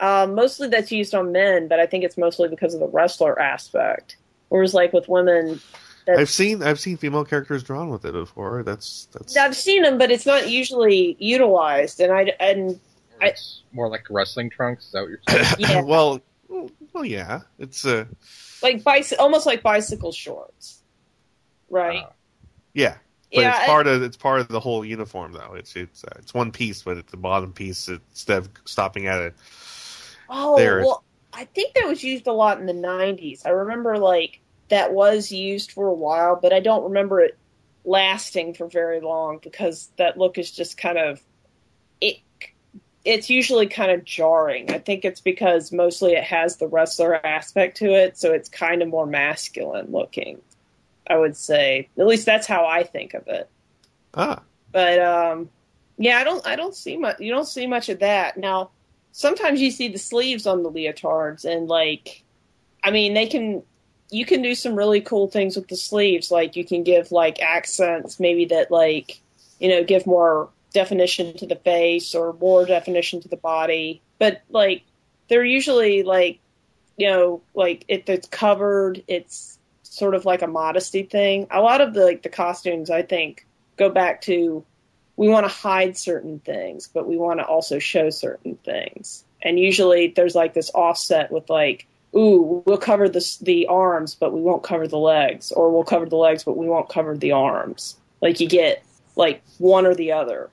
[0.00, 3.40] um, mostly that's used on men, but I think it's mostly because of the wrestler
[3.40, 4.16] aspect.
[4.50, 5.60] Whereas, like with women,
[6.06, 8.62] That's- I've seen I've seen female characters drawn with it before.
[8.62, 12.00] That's that's I've seen them, but it's not usually utilized.
[12.00, 12.78] And I and
[13.20, 14.86] I- it's more like wrestling trunks.
[14.86, 15.54] Is that what you're saying?
[15.58, 16.20] yeah, well
[16.92, 17.42] well yeah.
[17.58, 18.06] It's uh
[18.62, 20.82] like bicy- almost like bicycle shorts,
[21.68, 22.04] right?
[22.04, 22.10] Uh,
[22.72, 22.96] yeah.
[23.32, 25.54] But yeah, it's I- part of it's part of the whole uniform though.
[25.54, 29.20] It's it's uh, it's one piece, but at the bottom piece instead of stopping at
[29.20, 29.34] it.
[30.28, 30.80] Oh there.
[30.80, 33.44] well, I think that was used a lot in the '90s.
[33.44, 37.36] I remember like that was used for a while, but I don't remember it
[37.84, 41.24] lasting for very long because that look is just kind of it.
[43.04, 44.70] It's usually kind of jarring.
[44.70, 48.82] I think it's because mostly it has the wrestler aspect to it, so it's kind
[48.82, 50.40] of more masculine looking.
[51.06, 53.50] I would say, at least that's how I think of it.
[54.14, 55.50] Ah, But um,
[55.98, 57.20] yeah, I don't I don't see much.
[57.20, 58.70] You don't see much of that now.
[59.12, 62.24] Sometimes you see the sleeves on the leotards, and like,
[62.82, 63.62] I mean, they can.
[64.10, 66.30] You can do some really cool things with the sleeves.
[66.30, 69.20] Like you can give like accents, maybe that like,
[69.58, 74.02] you know, give more definition to the face or more definition to the body.
[74.18, 74.82] But like,
[75.28, 76.40] they're usually like,
[76.98, 81.46] you know, like if it's covered, it's sort of like a modesty thing.
[81.50, 84.64] A lot of the like the costumes, I think, go back to
[85.16, 89.24] we want to hide certain things, but we want to also show certain things.
[89.40, 94.32] And usually there's like this offset with like, ooh, we'll cover the the arms, but
[94.32, 97.32] we won't cover the legs, or we'll cover the legs, but we won't cover the
[97.32, 97.96] arms.
[98.20, 98.84] Like you get
[99.16, 100.50] like one or the other.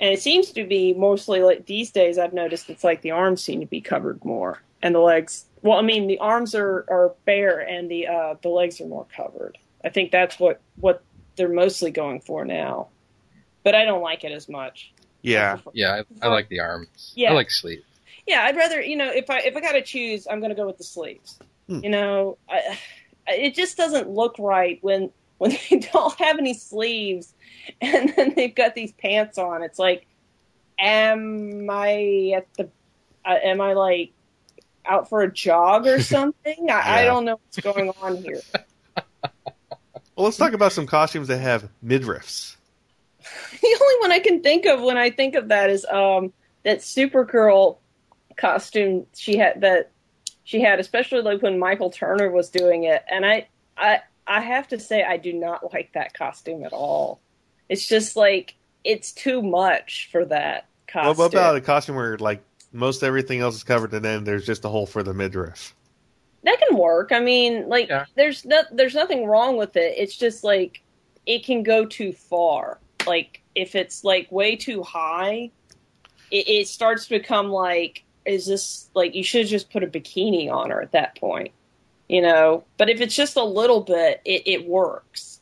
[0.00, 2.18] And it seems to be mostly like these days.
[2.18, 5.46] I've noticed it's like the arms seem to be covered more, and the legs.
[5.62, 9.06] Well, I mean, the arms are, are bare, and the uh, the legs are more
[9.14, 9.56] covered.
[9.84, 11.02] I think that's what what
[11.36, 12.88] they're mostly going for now.
[13.62, 14.92] But I don't like it as much.
[15.22, 15.58] yeah.
[15.72, 17.12] yeah, I, I like the arms.
[17.14, 17.30] Yeah.
[17.30, 17.84] I like sleeves.
[18.26, 20.56] Yeah, I'd rather you know if I if I got to choose, I'm going to
[20.56, 21.38] go with the sleeves.
[21.68, 21.80] Hmm.
[21.82, 22.78] You know, I,
[23.28, 27.34] it just doesn't look right when when they don't have any sleeves
[27.80, 29.62] and then they've got these pants on.
[29.62, 30.06] It's like,
[30.78, 32.68] am I at the?
[33.24, 34.12] Uh, am I like?
[34.86, 36.70] out for a jog or something.
[36.70, 38.40] I, I don't know what's going on here.
[40.16, 42.54] Well, let's talk about some costumes that have midriffs.
[43.60, 46.78] the only one I can think of when I think of that is um that
[46.78, 47.78] Supergirl
[48.36, 49.90] costume she had that
[50.44, 54.68] she had, especially like when Michael Turner was doing it, and I I I have
[54.68, 57.20] to say I do not like that costume at all.
[57.68, 61.16] It's just like it's too much for that costume.
[61.16, 64.44] Well, what about a costume where like most everything else is covered and then there's
[64.46, 65.74] just a hole for the midriff?
[66.44, 67.10] that can work.
[67.10, 68.04] I mean, like Yeah.
[68.16, 69.94] there's no there's nothing wrong with it.
[69.96, 70.82] It's just like
[71.26, 72.78] it can go too far.
[73.06, 75.50] Like if it's like way too high,
[76.30, 80.50] it, it starts to become like is this like you should just put a bikini
[80.50, 81.52] on her at that point,
[82.08, 82.64] you know?
[82.76, 85.33] But if it's just a little bit, it, it works.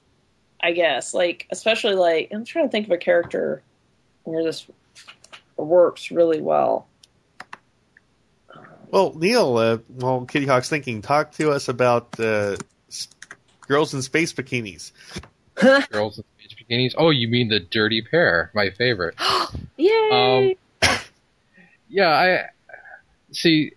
[0.63, 3.63] I guess like especially like I'm trying to think of a character
[4.25, 4.67] where this
[5.57, 6.87] works really well.
[8.91, 12.57] Well, Neil, uh, well, Kitty Hawk's thinking, talk to us about uh,
[12.91, 13.09] s-
[13.67, 14.93] girls in space bikinis.
[15.91, 16.95] Girls in beach bikinis.
[16.99, 18.51] Oh, you mean the dirty pair?
[18.55, 19.15] My favorite.
[19.77, 20.57] Yay!
[21.89, 22.45] Yeah, I
[23.33, 23.73] see.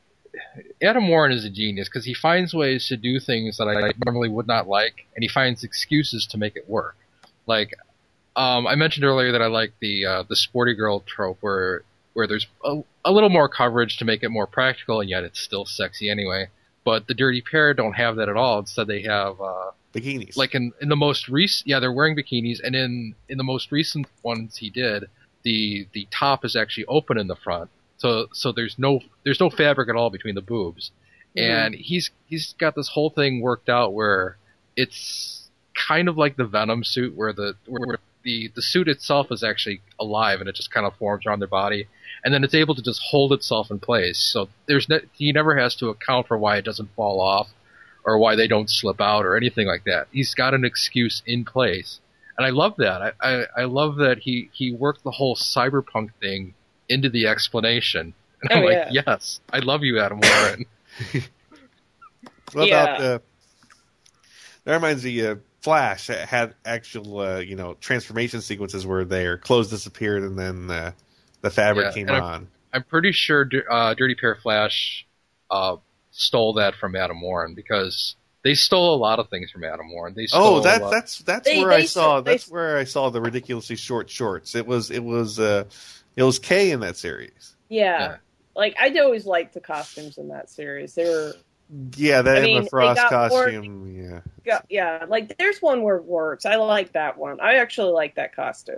[0.81, 4.29] Adam Warren is a genius because he finds ways to do things that I normally
[4.29, 6.95] would not like, and he finds excuses to make it work.
[7.47, 7.73] Like,
[8.35, 12.27] um, I mentioned earlier that I like the uh, the sporty girl trope where where
[12.27, 15.65] there's a, a little more coverage to make it more practical, and yet it's still
[15.65, 16.47] sexy anyway.
[16.83, 18.59] But the dirty pair don't have that at all.
[18.59, 20.35] Instead, they have uh, Bikinis.
[20.35, 23.71] like in in the most recent yeah they're wearing bikinis and in in the most
[23.71, 25.05] recent ones he did
[25.43, 29.49] the the top is actually open in the front so so there's no there's no
[29.49, 30.91] fabric at all between the boobs
[31.37, 31.49] mm-hmm.
[31.49, 34.37] and he's he's got this whole thing worked out where
[34.75, 39.43] it's kind of like the venom suit where the where the the suit itself is
[39.43, 41.87] actually alive and it just kind of forms around their body
[42.23, 45.57] and then it's able to just hold itself in place so there's no, he never
[45.57, 47.49] has to account for why it doesn't fall off
[48.05, 50.07] or why they don't slip out or anything like that.
[50.11, 51.99] He's got an excuse in place.
[52.37, 53.01] And I love that.
[53.01, 56.53] I, I, I love that he, he worked the whole cyberpunk thing
[56.89, 58.13] into the explanation.
[58.43, 59.01] And I'm Oh, like, yeah.
[59.07, 60.65] yes, I love you, Adam Warren.
[62.53, 62.83] what yeah.
[62.83, 63.19] about uh,
[64.65, 69.69] that reminds me, uh, Flash had actual, uh, you know, transformation sequences where their clothes
[69.71, 70.91] disappeared and then uh,
[71.41, 72.47] the fabric Yeah, came and I'm- on.
[72.73, 75.07] I'm pretty sure uh, Dirty Pair Flash
[75.49, 75.77] uh,
[76.11, 80.13] stole that from Adam Warren because they stole a lot of things from Adam Warren.
[80.13, 82.83] They stole Oh, that that's that's They- where they I saw they that's where I
[82.83, 84.55] saw the ridiculously short shorts.
[84.55, 85.63] It was it was uh
[86.15, 87.55] it was Kei in that series.
[87.69, 87.99] Yeah.
[87.99, 88.15] Yeah.
[88.55, 90.95] Like I'd always liked the costumes in that series.
[90.95, 91.33] They were
[91.97, 93.95] Yeah, that I and mean, the Frost got more- costume.
[93.95, 96.45] Yeah, yeah, yeah, like there's one where it works.
[96.45, 97.39] I like that one.
[97.41, 98.75] I actually like that costume.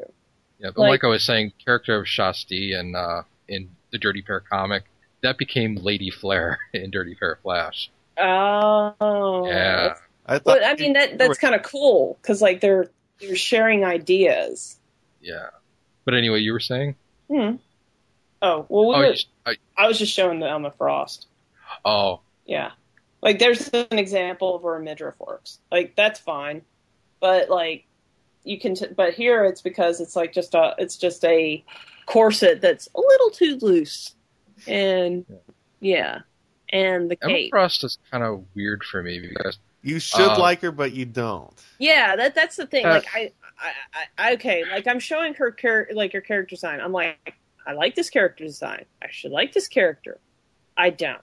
[0.60, 4.21] Yeah, but like, Like- I was saying, character of Shasti and uh, in the Dirty
[4.23, 4.86] Pair comic
[5.21, 7.91] that became Lady Flair in Dirty Pair Flash.
[8.17, 9.45] Oh.
[9.47, 9.95] Yeah,
[10.26, 10.43] I thought.
[10.45, 14.80] But I mean that that's kind of cool cuz like they're they're sharing ideas.
[15.21, 15.47] yeah.
[16.06, 16.95] But anyway, you were saying?
[17.30, 17.56] Hmm.
[18.42, 21.28] Oh, well we Oh, were, you, I, I was just showing the Emma Frost.
[21.86, 22.72] oh, Yeah.
[23.22, 25.60] Like there's an example of where a midriff works.
[25.72, 26.62] Like that's fine.
[27.20, 27.86] But like
[28.44, 31.63] you can t- but here it's because it's like just a it's just a
[32.06, 34.13] corset that's a little too loose.
[34.68, 35.26] And
[35.80, 36.20] yeah.
[36.72, 37.50] And the Emma cape.
[37.50, 41.06] Frost is kind of weird for me because you should uh, like her, but you
[41.06, 41.54] don't.
[41.80, 42.86] Yeah, that that's the thing.
[42.86, 43.72] Uh, like I, I,
[44.17, 46.80] I okay, like I'm showing her char- like her character design.
[46.80, 48.86] I'm like, I like this character design.
[49.02, 50.20] I should like this character.
[50.78, 51.22] I don't.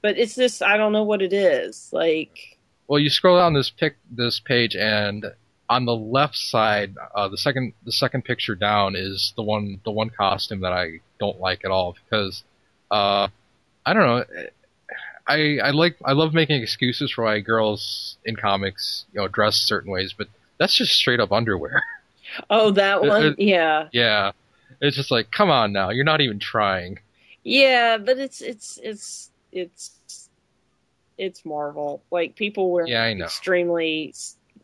[0.00, 0.62] But it's this.
[0.62, 1.90] I don't know what it is.
[1.92, 5.26] Like, well, you scroll down this pic this page and
[5.72, 9.90] on the left side, uh, the second the second picture down is the one the
[9.90, 12.44] one costume that I don't like at all because
[12.90, 13.28] uh,
[13.86, 14.24] I don't know.
[15.26, 19.56] I I like I love making excuses for why girls in comics you know dress
[19.56, 21.82] certain ways, but that's just straight up underwear.
[22.50, 23.24] oh, that one.
[23.26, 24.32] it- yeah, yeah,
[24.80, 26.98] it's just like come on now, you're not even trying.
[27.44, 27.98] yeah.
[27.98, 30.28] But it's it's it's it's
[31.18, 32.02] it's Marvel.
[32.10, 33.24] Like people wear Yeah, I know.
[33.26, 34.14] extremely.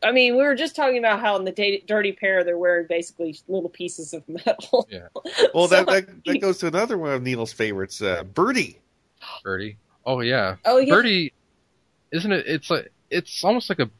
[0.02, 3.36] I mean, we were just talking about how in the Dirty Pair they're wearing basically
[3.48, 4.86] little pieces of metal.
[4.90, 5.08] Yeah.
[5.54, 8.78] Well, So, that, that that goes to another one of Needle's favorites, uh, Birdy.
[9.44, 9.76] Birdy.
[10.06, 10.56] Oh yeah.
[10.64, 10.94] Oh yeah.
[10.94, 11.32] Birdy,
[12.12, 12.46] isn't it?
[12.46, 13.90] It's like it's almost like a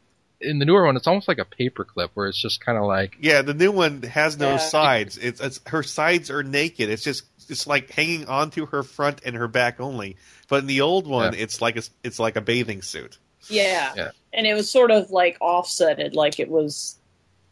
[0.41, 0.97] in the newer one.
[0.97, 4.03] It's almost like a paperclip where it's just kind of like Yeah, the new one
[4.03, 4.57] has no Yeah.
[4.59, 5.19] sides.
[5.19, 6.89] It's, it's her sides are naked.
[6.91, 10.17] It's just it's like hanging onto her front and her back only.
[10.49, 11.41] But in the old one, Yeah.
[11.41, 13.19] it's like a, it's like a bathing suit.
[13.49, 13.93] Yeah.
[13.97, 14.11] Yeah.
[14.33, 16.97] And it was sort of like offsetted, like it was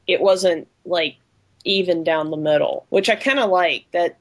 [0.06, 1.16] it wasn't like
[1.64, 4.18] even down the middle, which I kinda like that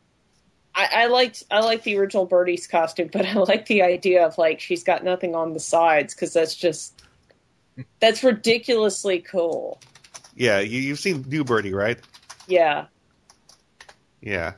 [0.73, 4.37] I, I liked I like the original Birdy's costume, but I like the idea of
[4.37, 7.01] like she's got nothing on the sides because that's just
[7.99, 9.79] that's ridiculously cool.
[10.35, 11.99] Yeah, you, you've seen New Birdy, right?
[12.47, 12.85] Yeah.
[14.21, 14.53] Yeah.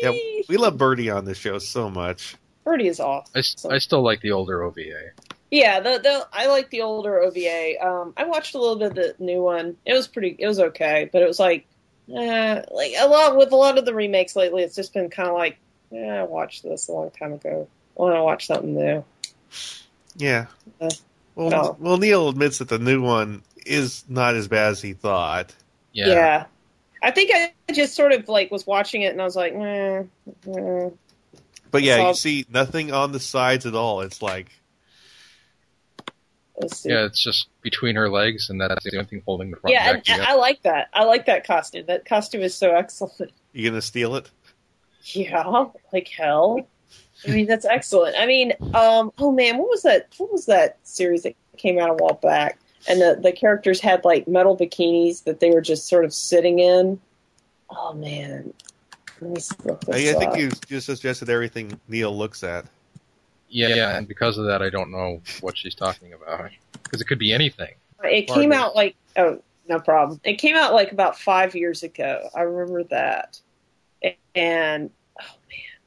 [0.00, 0.12] Yeah,
[0.48, 2.36] we love Birdy on this show so much.
[2.64, 3.70] Birdy is awesome.
[3.70, 5.10] I still like the older OVA.
[5.50, 7.74] Yeah, the the I like the older OVA.
[7.84, 9.76] Um, I watched a little bit of the new one.
[9.84, 10.34] It was pretty.
[10.38, 11.66] It was okay, but it was like,
[12.10, 14.62] eh, like a lot with a lot of the remakes lately.
[14.62, 15.58] It's just been kind of like,
[15.90, 17.68] yeah, I watched this a long time ago.
[17.98, 19.04] I want to watch something new.
[20.16, 20.46] Yeah.
[20.80, 20.88] Uh,
[21.34, 21.76] Well, no.
[21.78, 25.54] well, Neil admits that the new one is not as bad as he thought.
[25.92, 26.08] Yeah.
[26.08, 26.44] Yeah.
[27.02, 30.02] I think I just sort of like was watching it and I was like, eh,
[30.46, 30.90] eh.
[31.70, 34.02] But yeah, It's you see nothing on the sides at all.
[34.02, 34.50] It's like,
[36.60, 36.90] Let's see.
[36.90, 39.92] Yeah, it's just between her legs, and that's the only thing holding the front Yeah,
[39.92, 40.22] neck and.
[40.22, 40.90] I like that.
[40.92, 41.86] I like that costume.
[41.86, 43.32] That costume is so excellent.
[43.52, 44.30] you gonna steal it?
[45.04, 46.68] Yeah, like hell.
[47.26, 48.16] I mean, that's excellent.
[48.18, 50.08] I mean, um, oh man, what was that?
[50.18, 52.58] What was that series that came out a while back?
[52.88, 56.58] And the the characters had like metal bikinis that they were just sort of sitting
[56.58, 57.00] in.
[57.70, 58.52] Oh man,
[59.20, 60.38] let me look I, this I think up.
[60.38, 62.64] you just suggested everything Neil looks at.
[63.48, 66.50] yeah, yeah, and because of that, I don't know what she's talking about
[66.82, 67.74] because it could be anything.
[68.02, 68.56] It Pardon came me.
[68.56, 70.20] out like oh no problem.
[70.24, 72.28] It came out like about five years ago.
[72.34, 73.40] I remember that.
[74.02, 74.90] And man,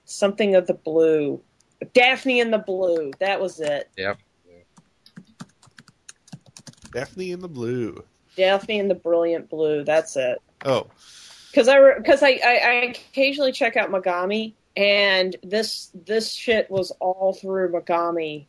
[0.05, 1.41] something of the blue,
[1.93, 3.11] Daphne in the Blue.
[3.19, 3.89] That was it.
[3.97, 4.19] Yep.
[6.93, 8.03] Daphne in the blue.
[8.37, 9.83] Daphne in the Brilliant Blue.
[9.83, 10.41] That's it.
[10.63, 10.87] Oh,
[11.51, 12.73] Because I because I, I I
[13.11, 18.45] occasionally check out Megami, and this this shit was all through Megami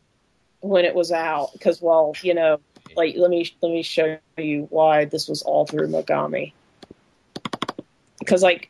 [0.61, 1.51] when it was out.
[1.53, 2.59] Because well, you know,
[2.95, 6.53] like let me let me show you why this was all through Megami.
[8.19, 8.69] Because like,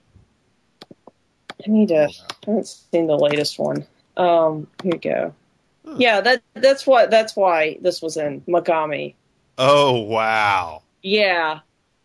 [1.66, 2.08] I need to.
[2.08, 2.12] I
[2.46, 3.86] haven't seen the latest one.
[4.16, 5.34] Um, here you go.
[5.86, 5.96] Huh.
[5.98, 9.16] Yeah, that that's what that's why this was in Megami.
[9.58, 11.60] oh wow, Yeah,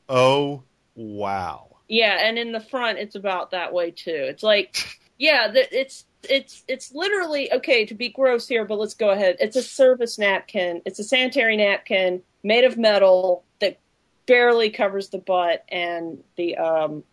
[0.08, 0.62] oh
[0.94, 1.68] wow.
[1.88, 4.10] Yeah, and in the front, it's about that way too.
[4.10, 9.10] It's like, yeah, it's it's it's literally okay to be gross here, but let's go
[9.10, 9.36] ahead.
[9.40, 10.82] It's a service napkin.
[10.86, 13.78] It's a sanitary napkin made of metal that
[14.26, 17.04] barely covers the butt and the um,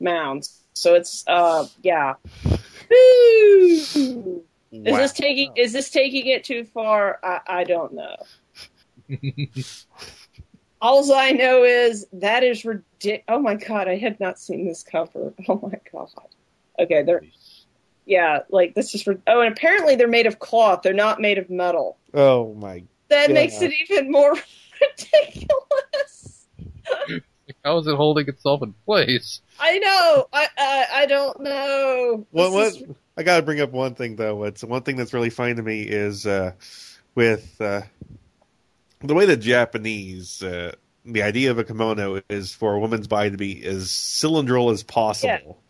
[0.00, 0.61] mounds.
[0.74, 2.14] So it's uh, yeah.
[2.44, 2.54] Woo!
[4.74, 7.18] Is this taking is this taking it too far?
[7.22, 8.16] I, I don't know.
[10.80, 13.22] All I know is that is ridiculous.
[13.28, 15.32] Oh my god, I had not seen this cover.
[15.48, 16.08] Oh my god.
[16.78, 17.22] Okay, they're
[18.06, 19.06] yeah, like this is.
[19.06, 20.82] rid- Oh, and apparently they're made of cloth.
[20.82, 21.98] They're not made of metal.
[22.14, 22.82] Oh my.
[23.08, 23.34] That Yeah.
[23.34, 24.32] makes it even more
[24.80, 26.46] ridiculous.
[27.64, 29.40] How is it holding itself in place?
[29.60, 30.26] I know.
[30.32, 32.26] I I, I don't know.
[32.30, 32.66] What This what?
[32.90, 34.44] is- I got to bring up one thing though.
[34.44, 36.52] It's one thing that's really funny to me is uh,
[37.14, 37.82] with uh,
[39.00, 40.72] the way the Japanese, uh,
[41.04, 44.82] the idea of a kimono is for a woman's body to be as cylindrical as
[44.82, 45.60] possible.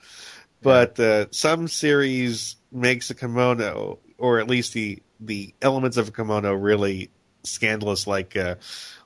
[0.62, 6.12] But uh, some series makes a kimono, or at least the the elements of a
[6.12, 7.10] kimono, really
[7.44, 8.06] scandalous.
[8.06, 8.56] Like uh,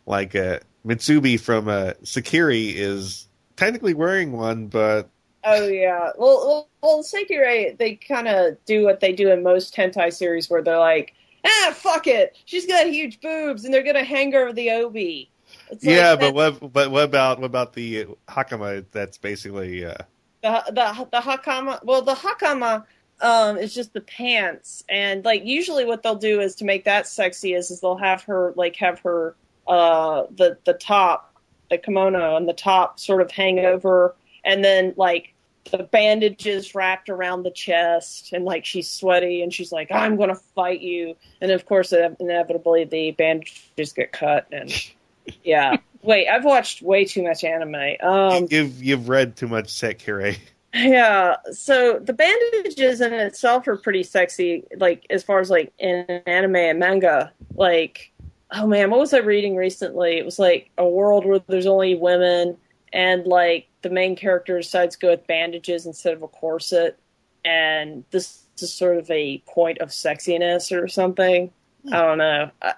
[0.07, 5.11] like uh, Musubi from uh, Sekirei is technically wearing one, but
[5.49, 6.11] Oh yeah.
[6.19, 10.51] Well, well, well Sekirei, they kind of do what they do in most hentai series,
[10.51, 11.15] where they're like,
[11.47, 15.31] ah, fuck it, she's got huge boobs, and they're gonna hang her over the obi.
[15.71, 18.85] Like yeah, but what but what about what about the hakama?
[18.91, 19.95] That's basically uh,
[20.43, 21.85] the the the hakama.
[21.85, 22.85] Well, the hakama
[23.21, 27.07] um is just the pants, and like usually what they'll do is to make that
[27.07, 29.35] sexy is is they'll have her like have her
[29.67, 31.35] uh the the top
[31.71, 35.35] the kimono and the top sort of hang over, and then like
[35.71, 40.37] the bandages wrapped around the chest, and like she's sweaty, and she's like, "I'm gonna
[40.55, 44.73] fight you," and of course, inevitably the bandages get cut, and
[45.45, 45.77] yeah.
[46.03, 47.97] Wait, I've watched way too much anime.
[48.01, 50.39] Um, you've you've read too much Sekirei.
[50.77, 56.05] Yeah, so the bandages in itself are pretty sexy, like as far as like in
[56.27, 57.33] anime and manga.
[57.55, 58.13] Like,
[58.51, 60.19] oh man, what was I reading recently?
[60.19, 62.57] It was like a world where there's only women,
[62.93, 66.99] and like the main character decides to go with bandages instead of a corset,
[67.45, 71.51] and this is sort of a point of sexiness or something.
[71.85, 71.95] Hmm.
[71.95, 72.51] I don't know.
[72.61, 72.75] I,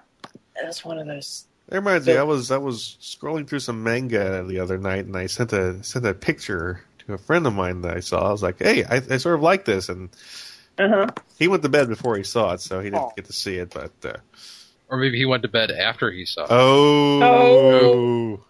[0.55, 1.45] that's one of those.
[1.67, 5.17] That reminds me, I was I was scrolling through some manga the other night, and
[5.17, 8.27] I sent a sent a picture to a friend of mine that I saw.
[8.27, 10.09] I was like, "Hey, I, I sort of like this," and
[10.77, 11.07] Uh huh.
[11.37, 13.11] he went to bed before he saw it, so he didn't Aw.
[13.15, 13.71] get to see it.
[13.73, 14.17] But uh,
[14.89, 16.51] Or maybe he went to bed after he saw it.
[16.51, 18.41] oh,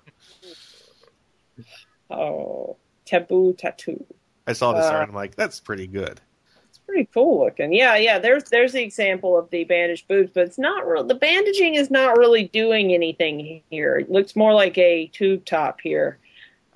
[2.11, 4.05] Oh, taboo tattoo.
[4.47, 5.09] I saw this Uh, art.
[5.09, 6.19] I'm like, that's pretty good.
[6.69, 7.71] It's pretty cool looking.
[7.71, 8.17] Yeah, yeah.
[8.19, 11.03] There's there's the example of the bandaged boobs, but it's not real.
[11.03, 13.97] The bandaging is not really doing anything here.
[13.97, 16.17] It looks more like a tube top here.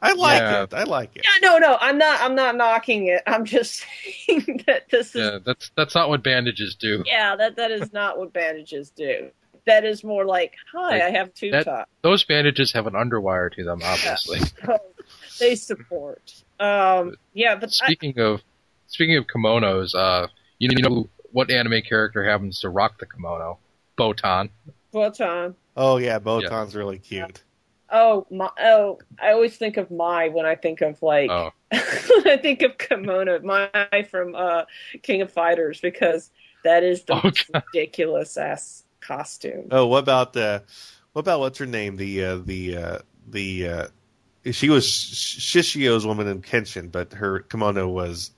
[0.03, 0.63] I like Yeah.
[0.63, 0.73] it.
[0.73, 1.23] I like it.
[1.25, 1.77] Yeah, no, no.
[1.79, 2.19] I'm not.
[2.21, 3.21] I'm not knocking it.
[3.25, 3.83] I'm just
[4.27, 5.21] saying that this is.
[5.21, 7.03] Yeah, that's that's not what bandages do.
[7.05, 9.29] Yeah, that that is not what bandages do.
[9.65, 11.89] That is more like, hi, Like, I have two that- top.
[12.01, 14.39] Those bandages have an underwire to them, obviously.
[14.67, 14.77] Oh,
[15.39, 16.33] they support.
[16.59, 18.41] Um, yeah, but I, Speaking of
[18.87, 20.27] speaking of kimonos, uh,
[20.59, 23.57] you know what anime character happens to rock the kimono?
[23.97, 24.49] Botan.
[24.93, 25.55] Botan.
[25.75, 27.41] Oh yeah, Botan's really cute.
[27.95, 32.27] Oh, my, oh, I always think of Mai when I think of like Oh, when
[32.27, 34.63] I think of kimono, Mai from uh,
[35.03, 36.31] King of Fighters because
[36.63, 37.31] that is the Oh,
[37.73, 39.67] ridiculous ass costume.
[39.71, 40.59] Oh, what about uh,
[41.11, 41.95] what about what's her name?
[41.97, 42.97] The uh, the uh,
[43.29, 43.87] the uh,
[44.51, 48.31] she was Shishio's woman in Kenshin, but her kimono was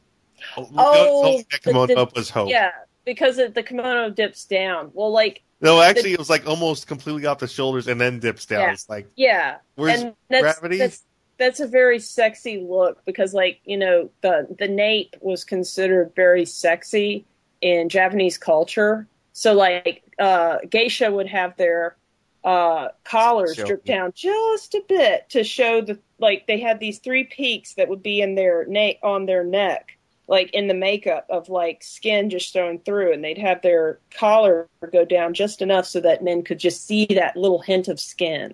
[0.57, 2.49] Oh, holding that the- kimono the- up was hope.
[2.49, 2.71] Yeah,
[3.05, 4.91] because it, the kimono dips down.
[4.93, 8.45] Well, like No, actually, it was like almost completely off the shoulders and then dips
[8.45, 8.61] down.
[8.61, 8.71] Yeah.
[8.71, 10.77] It's like yeah, where's and that's, gravity?
[10.77, 11.03] That's,
[11.37, 16.45] that's a very sexy look because, like, you know, the the nape was considered very
[16.45, 17.25] sexy
[17.61, 19.07] in Japanese culture.
[19.33, 21.95] So, like, uh, geisha would have their
[22.43, 23.65] uh, collars Show.
[23.65, 27.89] drip down just a bit to show the like they had these three peaks that
[27.89, 29.97] would be in their neck on their neck,
[30.27, 34.67] like in the makeup of like skin just thrown through, and they'd have their collar
[34.91, 38.53] go down just enough so that men could just see that little hint of skin.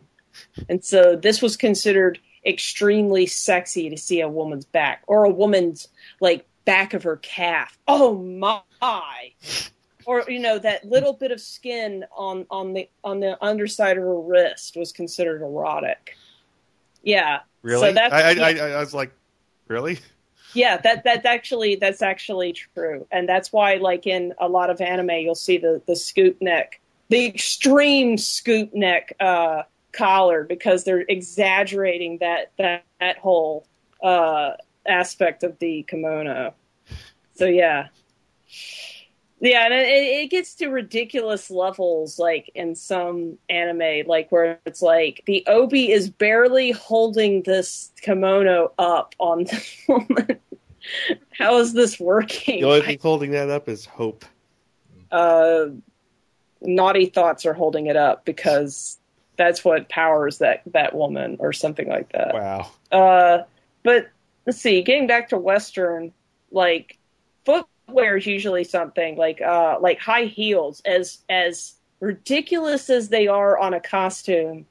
[0.69, 5.87] And so this was considered extremely sexy to see a woman's back or a woman's
[6.19, 7.77] like back of her calf.
[7.87, 8.61] Oh my.
[10.05, 14.03] Or you know that little bit of skin on on the on the underside of
[14.03, 16.15] her wrist was considered erotic.
[17.03, 17.41] Yeah.
[17.61, 17.89] really?
[17.89, 18.51] So that's I, I.
[18.51, 19.11] I, I was like,
[19.67, 19.99] really?
[20.53, 24.81] Yeah, that that's actually that's actually true, and that's why, like in a lot of
[24.81, 31.05] anime, you'll see the the scoop neck, the extreme scoop neck uh, collar, because they're
[31.07, 33.65] exaggerating that that that whole
[34.03, 34.51] uh,
[34.85, 36.53] aspect of the kimono.
[37.35, 37.87] So yeah,
[39.41, 44.81] yeah, and it, it gets to ridiculous levels, like in some anime, like where it's
[44.81, 50.39] like the obi is barely holding this kimono up on the woman.
[51.37, 52.61] How is this working?
[52.61, 54.25] The only thing holding that up is hope.
[55.11, 55.65] uh,
[56.61, 58.99] naughty thoughts are holding it up because
[59.37, 62.33] that's what powers that that woman or something like that.
[62.33, 62.71] Wow.
[62.91, 63.43] Uh,
[63.83, 64.09] but
[64.45, 64.83] let's see.
[64.83, 66.13] Getting back to Western,
[66.51, 66.99] like
[67.45, 67.65] footwear
[67.97, 70.81] is usually something like uh, like high heels.
[70.85, 74.65] As as ridiculous as they are on a costume,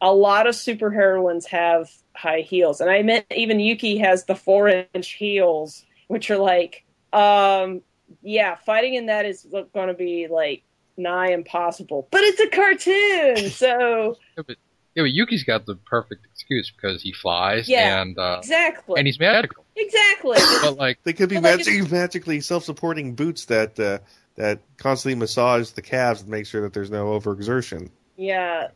[0.00, 4.68] a lot of superheroines have high heels, and I meant even Yuki has the four
[4.94, 7.82] inch heels, which are like, um,
[8.22, 10.62] yeah, fighting in that is going to be like
[10.96, 12.08] nigh impossible.
[12.10, 14.56] But it's a cartoon, so yeah, but,
[14.94, 18.02] yeah, but Yuki's got the perfect excuse because he flies Yeah.
[18.02, 19.64] and uh, exactly, and he's magical.
[19.76, 20.38] exactly.
[20.62, 23.98] But like, They could be Well, like magic, magically self-supporting boots that uh,
[24.36, 27.90] that constantly massage the calves and make sure that there's no overexertion.
[28.16, 28.68] yeah,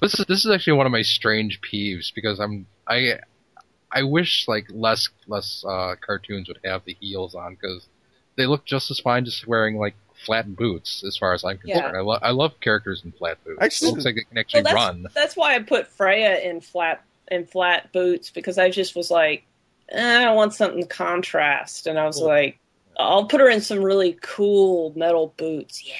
[0.00, 3.18] this is this is actually one of my strange peeves because I'm I
[3.92, 7.86] I wish like less less uh, cartoons would have the heels on because
[8.36, 9.94] they look just as fine just wearing like
[10.24, 11.74] flat boots as far as I'm Yeah.
[11.80, 11.96] concerned.
[11.96, 13.58] I, lo- I love characters in flat boots.
[13.60, 15.06] Actually- it looks like they can Well, actually that's run.
[15.14, 19.44] that's why I put Freya in flat in flat boots because I just was like,
[19.90, 22.26] eh, I want something to contrast, and I was Cool.
[22.28, 22.58] like,
[22.98, 25.86] I'll put her in some really cool metal boots.
[25.86, 25.94] Yeah,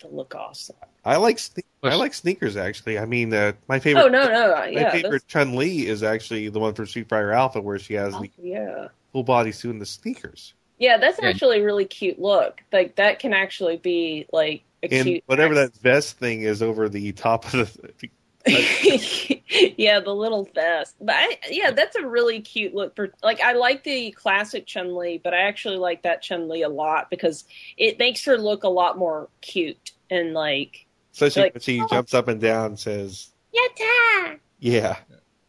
[0.00, 0.76] they'll look awesome.
[1.04, 2.98] I like sne- I like sneakers actually.
[2.98, 6.48] I mean, uh, my favorite Oh no, no, my yeah, favorite Chun Li is actually
[6.48, 9.70] the one from Street Fighter Alpha where she has that's, the yeah, full body suit
[9.70, 10.54] and the sneakers.
[10.78, 10.98] Yeah.
[10.98, 11.28] That's Yeah.
[11.28, 12.62] actually a really cute look.
[12.72, 16.88] Like that can actually be like a and cute whatever that vest thing is over
[16.88, 18.10] the top of the.
[19.76, 20.94] yeah, the little vest.
[21.00, 24.94] But I, yeah, that's a really cute look for like I like the classic Chun
[24.94, 27.44] Li, but I actually like that Chun Li a lot because
[27.76, 31.86] it makes her look a lot more cute and like Especially Like, she oh.
[31.88, 34.38] jumps up and down and says, Yatta!
[34.60, 34.96] "Yeah,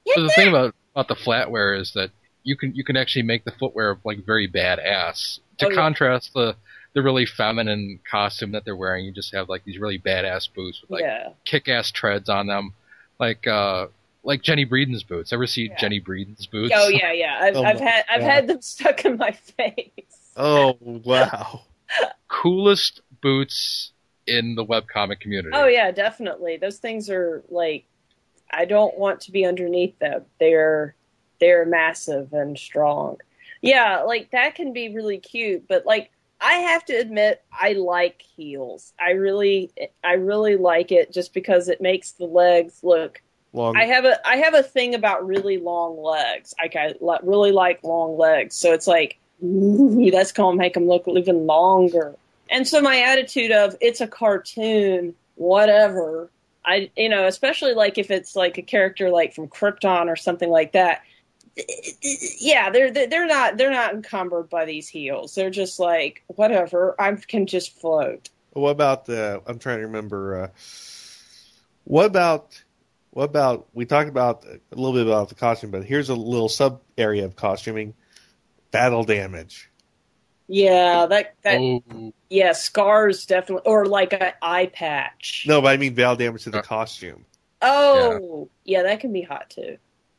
[0.06, 2.10] But the thing about about the flatware is that
[2.48, 5.39] you can you can actually make the footwear like very badass.
[5.60, 5.76] To Oh, yeah.
[5.76, 6.56] contrast the
[6.93, 10.82] the really feminine costume that they're wearing, you just have like these really badass boots
[10.82, 11.30] with like yeah.
[11.45, 12.74] kick-ass treads on them,
[13.20, 13.88] like uh
[14.24, 15.32] like Jennie Breeden's boots.
[15.34, 15.78] Ever see Yeah.
[15.78, 16.74] Jennie Breeden's boots?
[16.76, 17.38] Oh yeah, yeah.
[17.41, 18.30] I've Oh I've my had I've God.
[18.32, 20.34] had them stuck in my face.
[20.36, 21.62] oh wow."
[22.28, 23.91] Coolest boots
[24.28, 25.52] in the webcomic community.
[25.54, 26.58] Oh yeah, definitely.
[26.58, 27.86] Those things are like
[28.52, 30.26] I don't want to be underneath them.
[30.39, 30.95] They're
[31.40, 33.18] they're massive and strong.
[33.62, 38.22] Yeah, like that can be really cute, but like I have to admit, I like
[38.22, 38.94] heels.
[39.00, 39.72] I really,
[40.04, 43.22] I really like it just because it makes the legs look.
[43.54, 43.76] Long.
[43.76, 46.54] I have a, I have a thing about really long legs.
[46.62, 51.48] Like I really like long legs, so it's like, that's gonna make them look even
[51.48, 52.16] longer.
[52.50, 56.30] And so my attitude of it's a cartoon, whatever.
[56.66, 60.50] I, you know, especially like if it's like a character like from Krypton or something
[60.50, 61.02] like that.
[62.39, 65.34] Yeah, they're they're they're not they're not encumbered by these heels.
[65.36, 66.95] They're just like whatever.
[66.99, 68.30] I can just float.
[68.53, 69.41] What about the?
[69.45, 70.43] I'm trying to remember.
[70.43, 70.47] Uh,
[71.84, 72.62] what about?
[73.12, 73.68] What about?
[73.74, 77.26] We talked about a little bit about the costume, but here's a little sub area
[77.26, 77.93] of costuming:
[78.72, 79.70] battle damage.
[80.47, 85.45] Yeah, that that Oh, yeah, scars definitely, or like an eye patch.
[85.47, 87.26] No, but I mean battle damage to the costume.
[87.62, 88.84] Oh, yeah.
[88.84, 89.78] that can be hot too.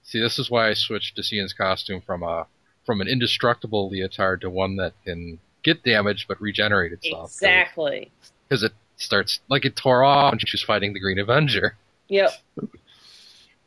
[0.08, 2.46] See, this is why I switched to Cian's costume from a
[2.84, 7.30] from an indestructible leotard to one that can get damaged but regenerate itself.
[7.30, 8.10] Exactly.
[8.48, 11.76] Because it starts like it tore off when she was fighting the Green Avenger,
[12.08, 12.30] Yep.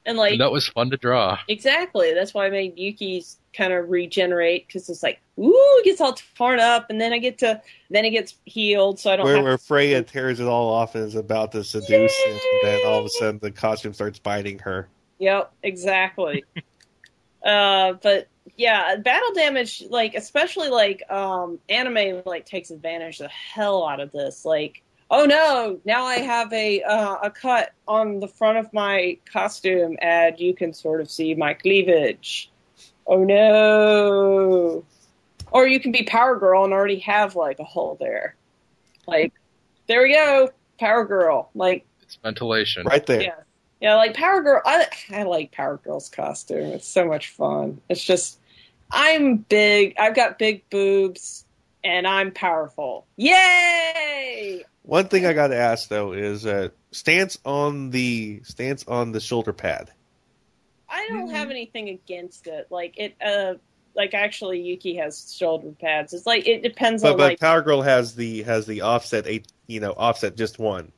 [0.03, 1.37] And like and that was fun to draw.
[1.47, 6.01] exactly, that's why I made Yuki's kind of regenerate because it's like, ooh, it gets
[6.01, 7.61] all torn up, and then I get to,
[7.91, 10.95] then it gets healed, so I don't Where, have where Freya tears it all off
[10.95, 14.17] and is about to seduce him, and then all of a sudden the costume starts
[14.17, 14.87] biting her.
[15.21, 16.43] Yep, exactly.
[17.45, 23.87] uh, but yeah, battle damage, like especially like um, anime, like takes advantage the hell
[23.87, 24.45] out of this.
[24.45, 29.19] Like, oh no, now I have a uh, a cut on the front of my
[29.31, 32.51] costume, and you can sort of see my cleavage.
[33.05, 34.83] Oh no!
[35.51, 38.35] Or you can be Power Girl and already have like a hole there.
[39.05, 39.33] Like,
[39.85, 40.49] there we go,
[40.79, 41.51] Power Girl.
[41.53, 42.87] Like, It's ventilation.
[42.87, 43.21] Right there.
[43.21, 43.35] yeah.
[43.81, 44.61] Yeah, like Power Girl.
[44.63, 46.67] I, I like Power Girl's costume.
[46.67, 47.81] It's so much fun.
[47.89, 48.39] It's just,
[48.91, 49.95] I'm big.
[49.97, 51.45] I've got big boobs,
[51.83, 53.07] and I'm powerful.
[53.17, 54.63] Yay!
[54.83, 59.19] One thing I got to ask though is uh, stance on the stance on the
[59.19, 59.91] shoulder pad.
[60.87, 62.67] I don't have anything against it.
[62.69, 63.55] Like it, uh,
[63.95, 66.13] like actually, Yuki has shoulder pads.
[66.13, 67.39] It's like it depends But, on but like.
[67.39, 70.91] Power Girl has the has the offset eight, you know, offset just one.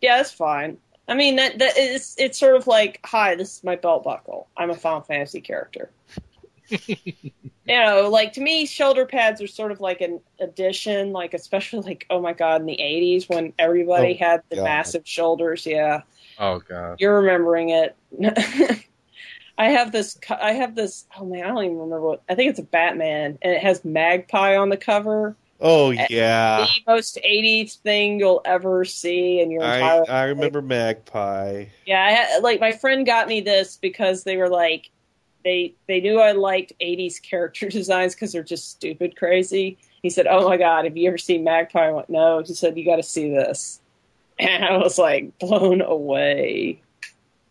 [0.00, 0.78] Yeah, that's fine.
[1.10, 4.48] I mean that that is it's sort of like, hi, this is my belt buckle.
[4.56, 5.90] I'm a Final Fantasy character.
[6.86, 7.32] you
[7.66, 12.06] know, like to me, shoulder pads are sort of like an addition, like especially like
[12.10, 14.64] oh my god, in the '80s when everybody Oh, had the God.
[14.64, 15.66] massive shoulders.
[15.66, 16.02] Yeah,
[16.38, 17.00] Oh god.
[17.00, 17.96] you're remembering it.
[19.58, 20.16] I have this.
[20.30, 21.06] I have this.
[21.18, 22.22] Oh man, I don't even remember what.
[22.28, 25.34] I think it's a Batman, and it has Magpie on the cover.
[25.60, 30.04] Oh yeah, the most '80s thing you'll ever see in your I entire.
[30.08, 31.66] I remember Magpie.
[31.84, 34.90] Yeah, I had, like my friend got me this because they were like,
[35.44, 39.76] they they knew I liked '80s character designs because they're just stupid crazy.
[40.02, 42.78] He said, "Oh my god, have you ever seen Magpie?" I went, "No." He said,
[42.78, 43.80] "You got to see this,"
[44.38, 46.80] and I was like blown away.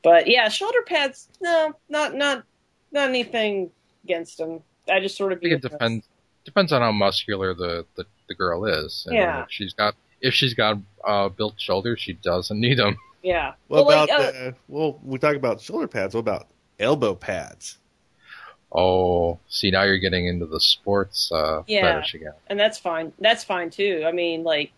[0.01, 2.43] But yeah, shoulder pads, no, not not
[2.91, 3.69] not anything
[4.03, 4.61] against them.
[4.91, 6.08] I just sort of I think it depends
[6.49, 9.05] depends on how muscular the, the, the girl is.
[9.07, 9.43] And Yeah.
[9.43, 12.97] If she's got if she's got uh, built shoulders, she doesn't need them.
[13.23, 13.53] Yeah.
[13.67, 14.55] What Well, about like, uh, the?
[14.67, 16.13] Well, we talk about shoulder pads.
[16.13, 16.47] What about
[16.79, 17.77] elbow pads?
[18.71, 21.95] Oh, see now you're getting into the sports uh, Yeah.
[21.95, 22.33] fetish again.
[22.47, 23.13] and that's fine.
[23.19, 24.03] That's fine too.
[24.05, 24.71] I mean, like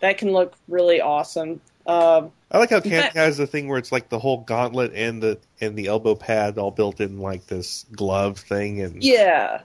[0.00, 1.60] that can look really awesome.
[1.86, 4.92] Um, I like how Ken But- has the thing where it's like the whole gauntlet
[4.94, 9.60] and the and the elbow pad all built in like this glove thing and yeah,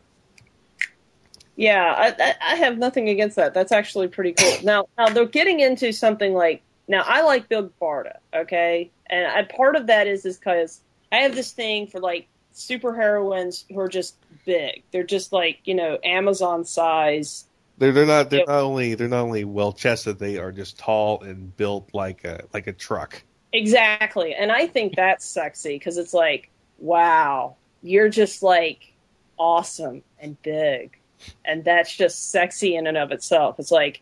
[1.56, 1.94] yeah.
[1.98, 3.54] I, I, I have nothing against that.
[3.54, 4.54] That's actually pretty cool.
[4.64, 7.04] Now, now they're getting into something like now.
[7.06, 10.82] I like Big Barda, okay, and I, part of that is is because
[11.12, 14.84] I have this thing for like superheroines who are just big.
[14.92, 17.46] They're just like you know Amazon size.
[17.78, 21.22] they're they're not they're not only they're not only well chested they are just tall
[21.24, 23.24] and built like a like a truck.
[23.54, 24.34] Exactly.
[24.34, 26.50] And I think that's sexy because it's like,
[26.80, 28.94] wow, you're just like
[29.38, 30.98] awesome and big.
[31.46, 33.60] And that's just sexy in and of itself.
[33.60, 34.02] It's like,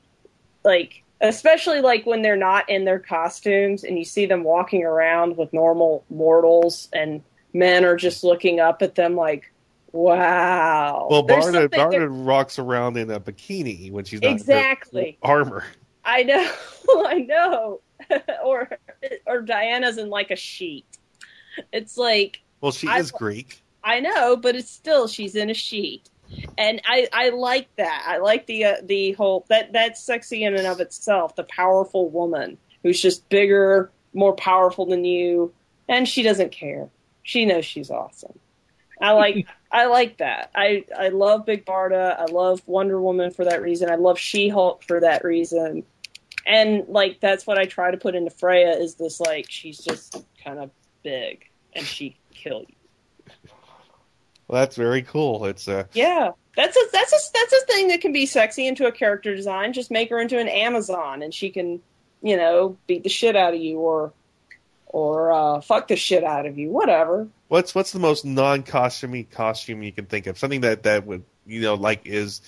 [0.63, 5.38] like, especially like when they're not in their costumes and you see them walking around
[5.38, 7.22] with normal mortals and
[7.53, 9.51] men are just looking up at them like,
[9.91, 11.07] wow.
[11.09, 15.17] Well, Barda Barda rocks around in a bikini when she's not in her Exactly.
[15.22, 15.63] armor.
[16.03, 16.51] I know,
[17.07, 17.82] I know.
[18.43, 18.67] or
[19.28, 20.86] or Diana's in like a sheet.
[21.72, 23.61] It's like Well, she I- is Greek.
[23.84, 26.07] I know, but it's still she's in a sheet,
[26.57, 28.05] and I I like that.
[28.07, 31.36] I like the uh, the whole that that's sexy in and of itself.
[31.36, 35.53] The powerful woman who's just bigger, more powerful than you,
[35.88, 36.89] and she doesn't care.
[37.23, 38.38] She knows she's awesome.
[39.01, 40.51] I like I like that.
[40.55, 42.19] I I love Big Barda.
[42.19, 43.89] I love Wonder Woman for that reason.
[43.89, 45.84] I love She Hulk for that reason.
[46.45, 50.23] And like that's what I try to put into Freya is this like she's just
[50.43, 50.71] kind of
[51.03, 52.75] big and she kill you.
[54.52, 55.45] Well, that's very cool.
[55.45, 56.32] It's uh, Yeah.
[56.58, 59.72] That's a that's a that's a thing that can be sexy into a character design.
[59.72, 61.80] Just make her into an Amazon and she can,
[62.22, 64.12] you know, beat the shit out of you or
[64.88, 67.30] or uh, fuck the shit out of you, whatever.
[67.47, 70.38] what's what's the most non-costumey costume you can think of?
[70.38, 72.41] Something that that would you know like is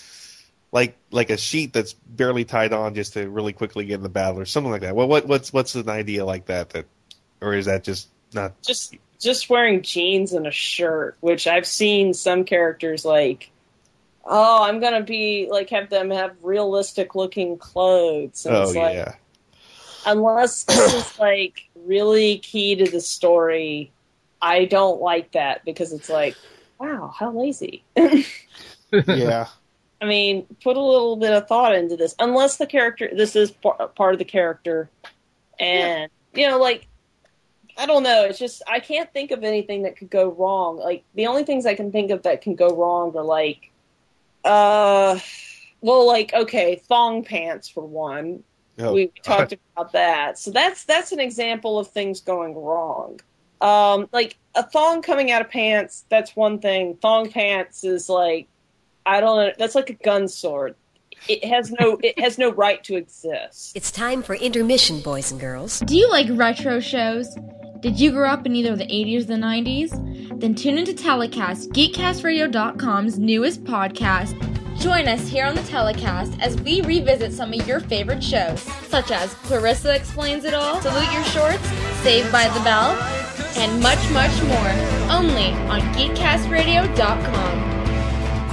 [0.73, 4.09] like like a sheet that's barely tied on just to really quickly get in the
[4.09, 4.97] battle or something like that.
[4.97, 6.87] Well, what what's what's an idea like that that,
[7.39, 8.61] or is that just not?
[8.61, 13.51] just just wearing jeans and a shirt, which I've seen some characters like,
[14.25, 18.45] oh, I'm gonna be like have them have realistic looking clothes.
[18.45, 19.15] And Oh it's like, yeah,
[20.05, 23.91] unless this is like really key to the story,
[24.41, 26.35] I don't like that because it's like,
[26.79, 27.83] wow, how lazy.
[28.91, 29.47] yeah.
[30.01, 32.13] I mean, put a little bit of thought into this.
[32.19, 34.89] Unless the character, this is par- part of the character,
[35.57, 36.87] and you know, like
[37.77, 38.25] I don't know.
[38.25, 40.77] It's just I can't think of anything that could go wrong.
[40.77, 43.71] Like the only things I can think of that can go wrong are like,
[44.43, 45.19] uh,
[45.81, 48.43] well, like okay, thong pants for one.
[48.79, 50.39] Oh, we talked about that.
[50.39, 53.19] So that's that's an example of things going wrong.
[53.61, 56.97] Um, like a thong coming out of pants, that's one thing.
[57.01, 58.47] Thong pants is like
[59.05, 59.53] I don't know.
[59.57, 60.75] That's like a gun sword.
[61.27, 63.75] It has no it has no right to exist.
[63.75, 65.79] It's time for intermission, boys and girls.
[65.81, 67.35] Do you like retro shows?
[67.79, 70.39] Did you grow up in either the 80s or the 90s?
[70.39, 74.39] Then tune into Telecast, GeekCastRadio.com's newest podcast.
[74.79, 79.11] Join us here on the Telecast as we revisit some of your favorite shows, such
[79.11, 81.67] as Clarissa Explains It All, Salute Your Shorts,
[82.01, 82.91] Saved by the Bell,
[83.57, 84.69] and much, much more.
[85.11, 87.72] Only on GeekCastRadio.com.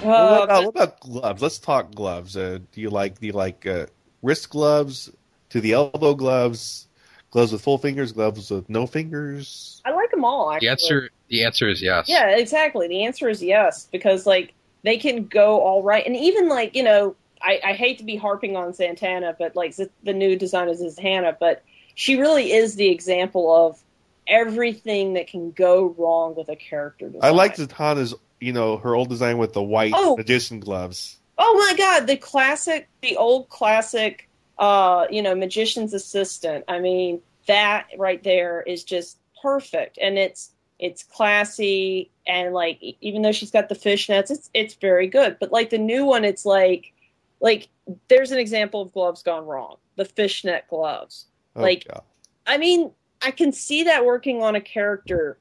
[0.08, 1.42] Well, what, Uh, about, what about gloves?
[1.42, 2.38] Let's talk gloves.
[2.38, 3.88] Uh, do you like do you like uh,
[4.22, 5.10] wrist gloves
[5.50, 6.88] to the elbow gloves,
[7.32, 9.82] gloves with full fingers, gloves with no fingers?
[9.86, 10.52] I like them all.
[10.52, 10.68] Actually.
[10.68, 12.10] The answer, the answer is yes.
[12.10, 12.88] Yeah, exactly.
[12.88, 14.54] The answer is yes because like
[14.84, 18.16] they can go all right, and even like you know, I, I hate to be
[18.16, 21.64] harping on Zatanna, but like the, the new design is Zatanna, but
[21.96, 23.82] she really is the example of
[24.28, 27.24] everything that can go wrong with a character design.
[27.24, 30.16] I like Zatanna's, you know, her old design with the white Oh.
[30.18, 31.18] magician gloves.
[31.38, 34.28] Oh my god, the classic, the old classic,
[34.58, 36.66] uh, you know, magician's assistant.
[36.68, 43.22] I mean, that right there is just perfect, and it's it's classy, and like even
[43.22, 45.38] though she's got the fishnets, it's it's very good.
[45.40, 46.92] But like the new one, it's like
[47.40, 47.68] like
[48.08, 49.78] there's an example of gloves gone wrong.
[49.96, 51.26] The fishnet gloves.
[51.56, 52.02] Oh, Like- God.
[52.48, 55.38] I mean, I can see that working on a character,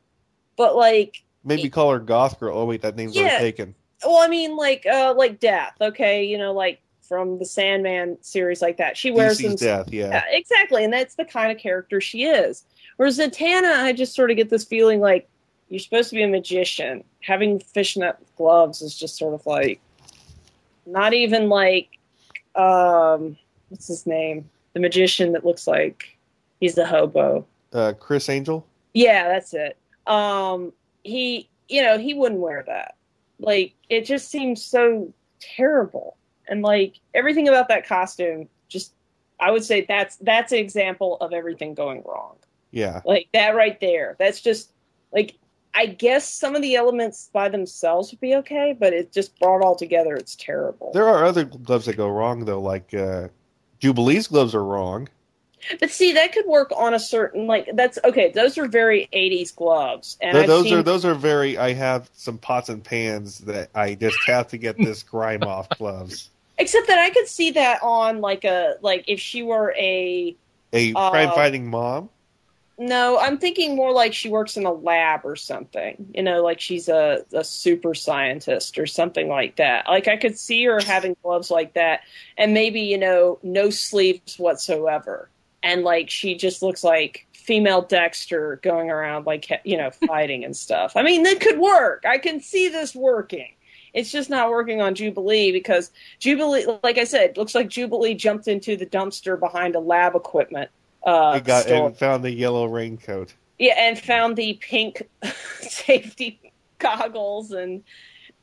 [0.56, 2.58] but like maybe call her Goth Girl.
[2.58, 3.38] Oh wait, that name's Yeah.
[3.38, 3.74] taken.
[4.04, 8.60] well i mean like uh like death okay you know like from the sandman series
[8.60, 9.92] like that she wears DC's them death.
[9.92, 10.08] Yeah.
[10.08, 12.64] Yeah, exactly and that's the kind of character she is
[12.98, 15.26] whereas zatanna i just sort of get this feeling like
[15.70, 19.80] you're supposed to be a magician having fishnet gloves is just sort of like
[20.84, 21.88] not even like
[22.54, 23.36] um
[23.70, 26.16] what's his name the magician that looks like
[26.60, 28.66] he's the hobo Uh, Criss Angel.
[28.94, 29.76] yeah, that's it.
[30.06, 30.72] Um,
[31.06, 32.96] he, you know, he wouldn't wear that.
[33.38, 36.16] Like, it just seems so terrible,
[36.48, 38.92] and like everything about that costume, just
[39.38, 42.36] I would say that's that's an example of everything going wrong.
[42.70, 43.00] Yeah.
[43.04, 44.16] Like that right there.
[44.18, 44.72] That's just
[45.12, 45.36] like
[45.74, 49.62] I guess some of the elements by themselves would be okay, but it just brought
[49.62, 50.14] all together.
[50.14, 50.90] It's terrible.
[50.92, 53.28] There are other gloves that go wrong though, like uh,
[53.78, 55.08] Jubilee's gloves are wrong.
[55.80, 58.30] But see, that could work on a certain like that's okay.
[58.30, 61.58] Those are very '80s gloves, and Th- those seen are those are very.
[61.58, 65.68] I have some pots and pans that I just have to get this grime off
[65.78, 66.30] gloves.
[66.58, 70.36] Except that I could see that on like a like if she were a
[70.72, 72.10] A Uh, crime fighting mom.
[72.78, 76.10] no, I'm thinking more like she works in a lab or something.
[76.14, 79.86] You know, like she's a, a super scientist or something like that.
[79.88, 82.00] Like I could see her having gloves like that
[82.36, 85.30] and maybe, you know, no sleeves whatsoever.
[85.66, 90.56] And like she just looks like female Dexter going around like you know fighting and
[90.56, 90.92] stuff.
[90.94, 92.04] I mean, that could work.
[92.06, 93.52] I can see this working.
[93.92, 95.90] It's just not working on Jubilee because
[96.20, 100.70] Jubilee, like I said, looks like Jubilee jumped into the dumpster behind a lab equipment.
[101.04, 101.88] Uh, I got store.
[101.88, 103.34] and found the yellow raincoat.
[103.58, 105.02] Yeah, and found the pink
[105.60, 107.82] safety goggles and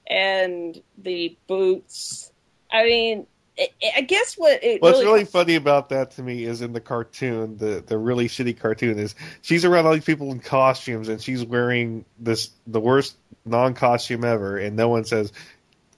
[0.08, 2.34] and the boots.
[2.70, 3.28] I mean,
[3.58, 6.74] I I guess what it What's really, really funny about that to me is in
[6.74, 11.08] the cartoon, the the really shitty cartoon is she's around all these people in costumes
[11.08, 15.32] and she's wearing this the worst non costume ever, and no one says,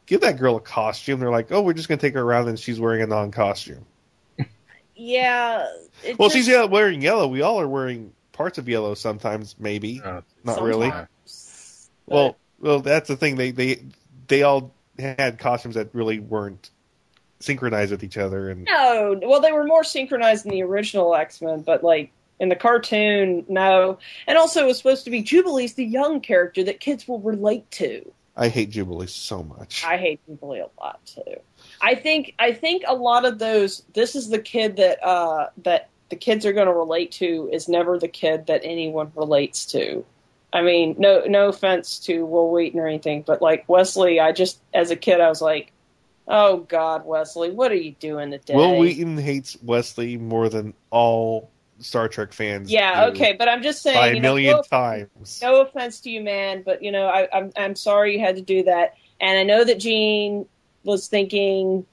[0.06, 2.60] "Give that girl a costume." They're like, "Oh, we're just gonna take her around and
[2.60, 3.86] she's wearing a non costume."
[4.96, 5.68] yeah.
[6.18, 7.28] Well, just- she's yeah, wearing yellow.
[7.28, 10.90] We all are wearing parts of yellow sometimes, maybe Uh, not really.
[10.90, 13.36] sometimes, Well, well, that's the thing.
[13.38, 13.82] They they
[14.28, 16.70] they all had costumes that really weren't
[17.46, 21.42] synchronized with each other, and No, well, they were more synchronized in the original X
[21.42, 24.00] Men, but like in the cartoon, no.
[24.28, 27.70] And also, it was supposed to be Jubilee's the young character that kids will relate
[27.72, 28.12] to.
[28.36, 29.84] I hate Jubilee so much.
[29.86, 31.40] I hate Jubilee a lot too.
[31.82, 33.84] I think I think a lot of those.
[33.94, 37.70] This is the kid that uh, that the kids are going to relate to is
[37.70, 40.06] never the kid that anyone relates to.
[40.52, 44.60] I mean, no no offense to Wil Wheaton or anything, but like Wesley, I just
[44.74, 45.72] as a kid I was like,
[46.28, 48.56] oh God, Wesley, what are you doing today?
[48.56, 52.72] Wil Wheaton hates Wesley more than all Star Trek fans.
[52.72, 55.40] Yeah, okay, but I'm just saying, by a know, million no, times.
[55.42, 58.42] no offense to you, man, but you know, I, I'm I'm sorry you had to
[58.42, 60.46] do that, and I know that Gene
[60.84, 61.86] was thinking,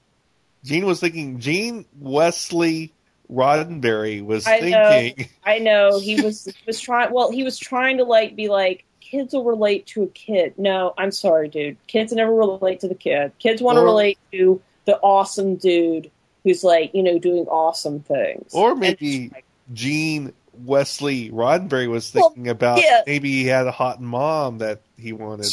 [0.63, 1.39] Gene was thinking.
[1.39, 2.93] Gene Wesley
[3.31, 5.11] Roddenberry was I know.
[5.45, 7.11] I know he was was trying.
[7.13, 10.55] Well, he was trying to like be like kids will relate to a kid.
[10.57, 11.77] No, I'm sorry, dude.
[11.85, 13.31] Kids never relate to the kid.
[13.37, 16.09] Kids want to relate to the awesome dude
[16.43, 18.51] who's like you know doing awesome things.
[18.53, 20.33] Or maybe like, Gene
[20.65, 23.01] Wesley Roddenberry was Well, thinking about yeah.
[23.05, 25.45] maybe he had a hot mom that he wanted.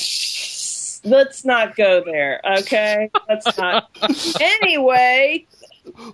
[1.02, 3.10] Let's not go there, okay?
[3.28, 3.90] Let's not.
[4.40, 5.46] anyway,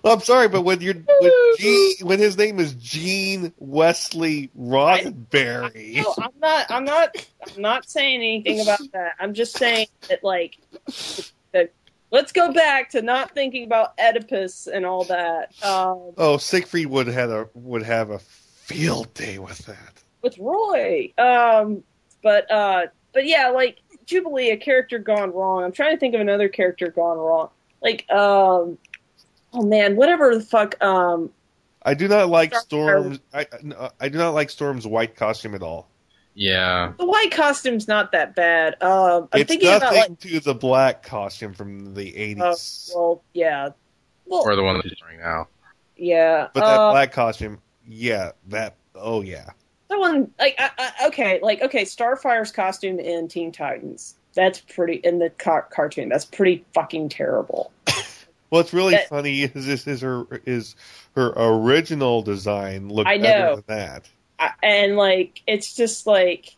[0.03, 5.95] Well, I'm sorry, but when you're when, Gene, when his name is Gene Wesley Roddenberry,
[6.03, 6.71] No, I'm not.
[6.71, 7.15] I'm not.
[7.55, 9.13] I'm not saying anything about that.
[9.19, 10.57] I'm just saying that, like.
[12.09, 17.07] Let's go back to not thinking about Oedipus and all that um, oh, Siegfried would
[17.07, 20.03] have a would have a field day with that.
[20.21, 21.11] with Roy.
[21.17, 21.83] Um,
[22.23, 25.63] but uh, but yeah, like Jubilee, a character gone wrong.
[25.65, 27.49] I'm trying to think of another character gone wrong.
[27.81, 28.77] Like, um,
[29.57, 30.81] oh man, whatever the fuck.
[30.83, 31.31] Um,
[31.83, 33.19] I do not like Star- Storm's.
[33.33, 33.47] I
[33.77, 35.89] I- I do not like Storm's white costume at all.
[36.39, 36.93] Yeah.
[36.99, 38.75] the white costume's not that bad.
[38.83, 42.91] Um, I'm it's thinking nothing about like, to the black costume from the uh, '80s.
[42.95, 43.69] well, yeah.
[44.27, 45.47] Well, Or the one that he's wearing now.
[45.95, 46.49] yeah.
[46.53, 49.49] but that uh, black costume, yeah, that oh yeah.
[49.89, 54.15] That one, like, I, I, okay, like, okay, Starfire's costume in Teen Titans.
[54.35, 56.09] That's pretty in the car- cartoon.
[56.09, 57.71] That's pretty fucking terrible.
[58.49, 60.75] What's really That- funny is this is her is
[61.15, 63.23] her original design looked I know.
[63.23, 64.09] better than that.
[64.39, 66.55] I, and like, it's just like,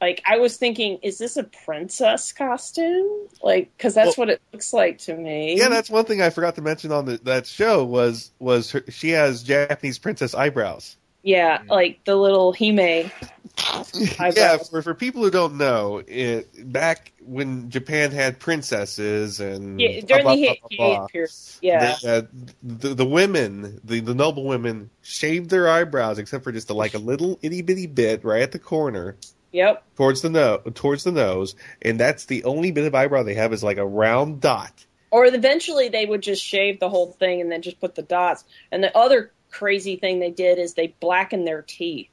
[0.00, 3.28] like I was thinking, is this a princess costume?
[3.42, 5.56] Like, because that's what it looks like to me.
[5.56, 8.82] Yeah, that's one thing I forgot to mention on the, that show was was her,
[8.88, 10.96] she has Japanese princess eyebrows.
[11.22, 11.68] yeah, mm.
[11.68, 13.12] like the little Hime.
[14.34, 20.00] yeah, for for people who don't know, it back when Japan had princesses and Yeah,
[20.00, 21.30] during blah, the blah, blah, blah, blah, period.
[21.60, 22.22] Yeah, the, uh,
[22.62, 26.94] the the women, the the noble women, shaved their eyebrows except for just a, like
[26.94, 29.16] a little itty bitty bit right at the corner
[29.52, 29.84] yep.
[29.96, 33.52] towards the no towards the nose, and that's the only bit of eyebrow they have
[33.52, 34.86] is like a round dot.
[35.10, 38.44] Or eventually they would just shave the whole thing and then just put the dots.
[38.70, 42.08] And the other crazy thing they did is they blackened their teeth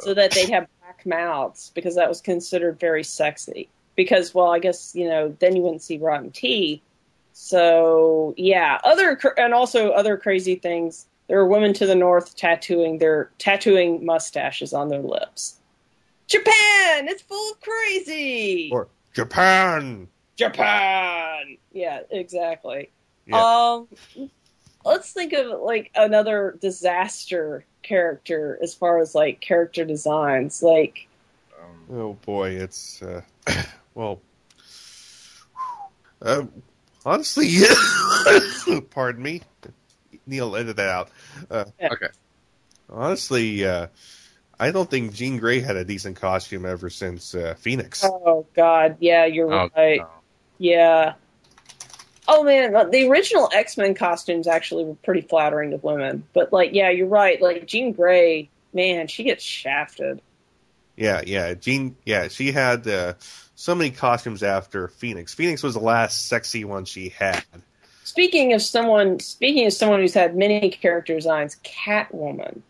[0.00, 3.68] so that they'd have black mouths because that was considered very sexy.
[3.96, 6.80] Because, well, I guess you know then you wouldn't see rotten teeth.
[7.32, 11.06] So yeah, other and also other crazy things.
[11.26, 15.58] There are women to the north tattooing their tattooing mustaches on their lips.
[16.26, 18.70] Japan, it's full of crazy.
[18.72, 20.08] Or Japan.
[20.36, 21.56] Japan.
[21.72, 22.90] Yeah, exactly.
[23.26, 23.40] Yeah.
[23.40, 23.88] Um,
[24.84, 30.62] let's think of like another disaster character as far as like character designs.
[30.62, 31.06] Like,
[31.62, 33.20] Um, Oh boy, it's uh,
[33.94, 34.20] well.
[36.22, 36.44] Uh,
[37.04, 37.50] honestly,
[38.90, 39.42] pardon me,
[40.26, 41.10] Neil, edit that out.
[41.50, 42.06] Uh, okay.
[42.88, 43.88] honestly, uh,
[44.58, 48.02] I don't think Jean Grey had a decent costume ever since uh, Phoenix.
[48.04, 49.98] oh god, yeah, you're Oh, right.
[50.00, 50.08] no.
[50.58, 51.14] Yeah.
[52.26, 56.24] Oh man, the original X Men costumes actually were pretty flattering to women.
[56.32, 57.40] But like, yeah, you're right.
[57.40, 60.20] Like Jean Grey man, she gets shafted.
[60.96, 61.54] Yeah, yeah.
[61.54, 63.14] Jean, yeah, she had uh,
[63.54, 65.34] so many costumes after Phoenix.
[65.34, 67.44] Phoenix was the last sexy one she had.
[68.04, 72.60] Speaking of someone, speaking of someone who's had many character designs, Catwoman.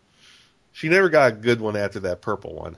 [0.71, 2.77] She never got a good one after that purple one.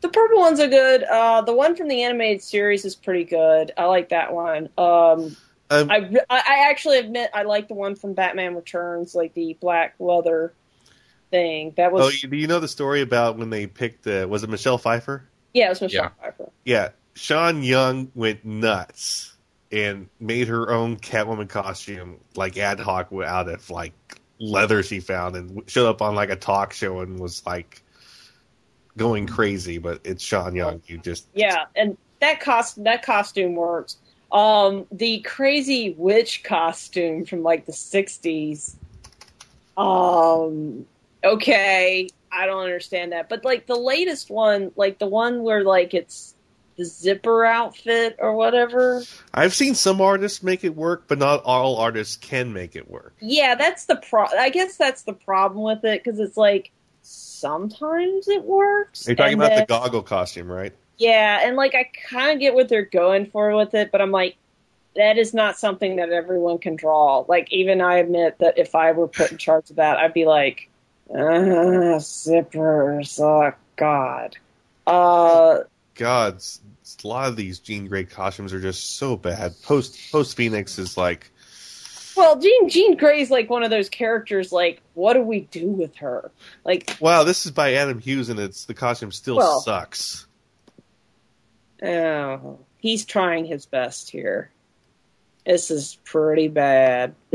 [0.00, 1.02] The purple ones are good.
[1.02, 3.72] Uh, the one from the animated series is pretty good.
[3.76, 4.70] I like that one.
[4.78, 5.36] Um,
[5.70, 9.56] Um, I, I I actually admit I like the one from Batman Returns, like the
[9.60, 10.52] black leather
[11.30, 11.74] thing.
[11.76, 14.06] That was oh, you, do you know the story about when they picked?
[14.06, 15.24] Uh, was it Michelle Pfeiffer?
[15.52, 16.50] yeah, it was Michelle Pfeiffer.
[16.64, 19.34] Yeah, Sean Young went nuts
[19.72, 23.92] and made her own Catwoman costume, like ad hoc, out of like
[24.38, 27.82] leather she found, and showed up on like a talk show and was like
[28.96, 29.78] going crazy.
[29.78, 30.82] But it's Sean Young.
[30.86, 33.96] You just Yeah, and that cost that costume works.
[34.32, 38.76] Um, the crazy witch costume from like the '60s.
[39.76, 40.86] Um,
[41.24, 45.94] okay, I don't understand that, but like the latest one, like the one where like
[45.94, 46.34] it's
[46.76, 49.02] the zipper outfit or whatever.
[49.34, 53.14] I've seen some artists make it work, but not all artists can make it work.
[53.20, 54.24] Yeah, that's the pro.
[54.26, 56.70] I guess that's the problem with it because it's like
[57.02, 59.06] sometimes it works.
[59.06, 60.72] You're talking about then- the goggle costume, right?
[61.00, 64.10] Yeah, and like I kind of get what they're going for with it, but I'm
[64.10, 64.36] like,
[64.96, 67.24] that is not something that everyone can draw.
[67.26, 70.26] Like even I admit that if I were put in charge of that, I'd be
[70.26, 70.68] like,
[71.08, 74.36] uh, zippers, oh god.
[74.86, 75.60] Uh,
[75.94, 76.42] God,
[77.02, 79.54] a lot of these Jean Grey costumes are just so bad.
[79.62, 81.30] Post Post Phoenix is like,
[82.14, 84.52] well, Jean Jean Grey's like one of those characters.
[84.52, 86.30] Like, what do we do with her?
[86.62, 90.26] Like, wow, this is by Adam Hughes, and it's the costume still Well- sucks.
[91.82, 94.50] Oh, he's trying his best here.
[95.46, 97.14] This is pretty bad.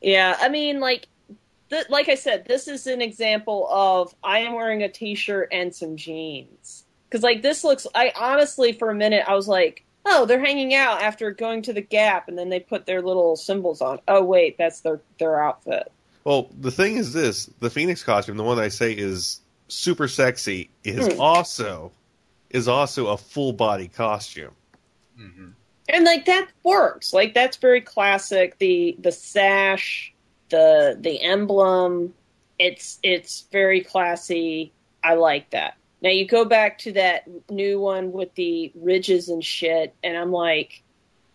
[0.00, 1.08] yeah, I mean, like,
[1.70, 5.74] th- like I said, this is an example of I am wearing a t-shirt and
[5.74, 6.84] some jeans.
[7.08, 10.74] Because like this looks, I honestly for a minute I was like, oh, they're hanging
[10.74, 13.98] out after going to the Gap, and then they put their little symbols on.
[14.06, 15.90] Oh wait, that's their their outfit.
[16.24, 20.68] Well, the thing is this: the Phoenix costume, the one I say is super sexy,
[20.84, 21.20] is Hmm.
[21.20, 21.92] also
[22.50, 24.54] is also a full body costume.
[25.16, 25.48] hmm
[25.90, 27.14] and like that works.
[27.14, 28.58] Like that's very classic.
[28.58, 30.12] The the sash
[30.50, 32.14] the the emblem
[32.58, 34.72] it's it's very classy.
[35.02, 35.76] I like that.
[36.02, 40.30] Now you go back to that new one with the ridges and shit and i'm
[40.30, 40.82] like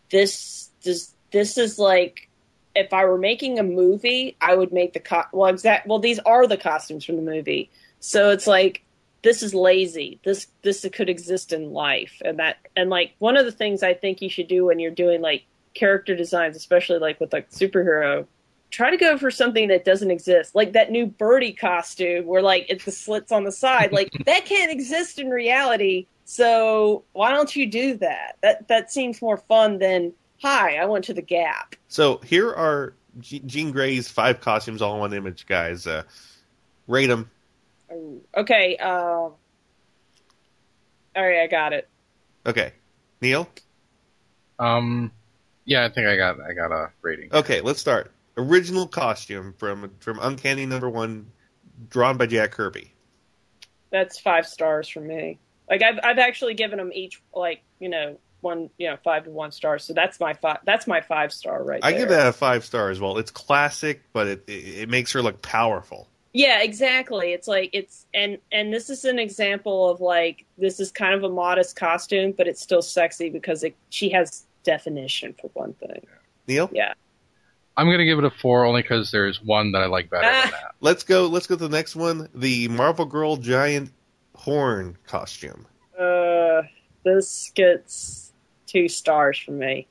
[0.10, 2.30] this this this is like
[2.76, 6.20] if i were making a movie i would make the co- well exact well these
[6.20, 7.70] are the costumes from the movie.
[8.00, 8.84] So it's like
[9.24, 10.20] this is lazy.
[10.24, 13.94] This this could exist in life, and that and like one of the things I
[13.94, 18.28] think you should do when you're doing like character designs, especially like with like superhero,
[18.70, 22.66] try to go for something that doesn't exist, like that new Birdy costume where like
[22.70, 26.08] it's the slits on the side, like that can't exist in reality.
[26.26, 28.38] So why don't you do that?
[28.42, 31.76] That that seems more fun than hi, I went to the Gap.
[31.88, 35.88] So here are Je- Jean Grey's five costumes all in one image, guys.
[35.88, 36.04] Uh,
[36.88, 37.30] rate them.
[37.92, 39.38] Oh, Okay, uh, all
[41.16, 41.88] right, I got it.
[42.46, 42.74] Okay,
[43.22, 43.48] Neil.
[44.60, 45.12] Um,
[45.66, 47.30] yeah, I think I got I got a rating.
[47.34, 48.12] Okay, let's start.
[48.38, 51.28] Original costume from from Uncanny Number One,
[51.90, 52.92] drawn by Jack Kirby.
[53.92, 55.40] that's five stars for me.
[55.70, 59.30] Like I've I've actually given them each like you know one you know five to
[59.30, 59.78] one star.
[59.80, 60.58] So that's my five.
[60.66, 62.00] That's my five star right I there.
[62.02, 63.18] give that a five star as well.
[63.20, 64.52] It's classic, but it, it
[64.84, 66.10] it makes her look powerful.
[66.34, 67.32] Yeah, exactly.
[67.34, 71.24] It's like it's and and this is an example of like this is kind of
[71.24, 76.06] a modest costume, but it's still sexy because it, she has definition for one thing.
[76.48, 76.94] Neil, Yeah.
[77.78, 80.42] I'm gonna give it a four only because there's one that I like better Ah.
[80.44, 80.76] than that.
[80.82, 81.28] let's go.
[81.28, 82.28] Let's go to the next one.
[82.34, 83.92] The Marvel Girl giant
[84.36, 85.68] horn costume.
[86.00, 86.64] Uh,
[87.04, 88.32] this gets
[88.66, 89.88] two stars for me.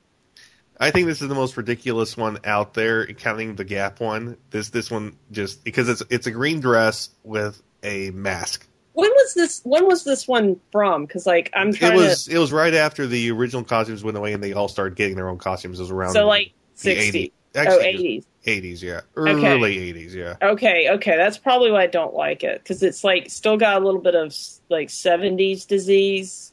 [0.83, 4.37] I think this is the most ridiculous one out there, counting the Gap one.
[4.49, 8.67] This this one just because it's it's a green dress with a mask.
[8.91, 9.61] When was this?
[9.63, 11.05] When was this one from?
[11.05, 12.35] Because like I'm It trying was to.
[12.35, 15.29] it was right after the original costumes went away and they all started getting their
[15.29, 15.79] own costumes.
[15.79, 17.31] It was around So like 60.
[17.55, 17.67] 80s.
[17.67, 18.25] Oh, 80s.
[18.45, 19.53] 80s, yeah, Okay.
[19.53, 20.35] early 80s, yeah.
[20.41, 23.85] Okay, okay, that's probably why I don't like it because it's like still got a
[23.85, 24.35] little bit of
[24.69, 26.52] like '70s disease.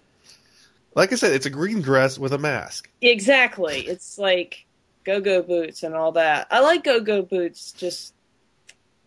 [0.95, 2.91] Like I said, it's a green dress with a mask.
[3.01, 4.67] Exactly, it's like
[5.05, 6.47] go-go boots and all that.
[6.51, 7.73] I like go-go boots.
[7.73, 8.15] Just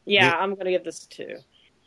[0.05, 0.37] yeah, Yeah.
[0.37, 1.37] I'm gonna give this a two.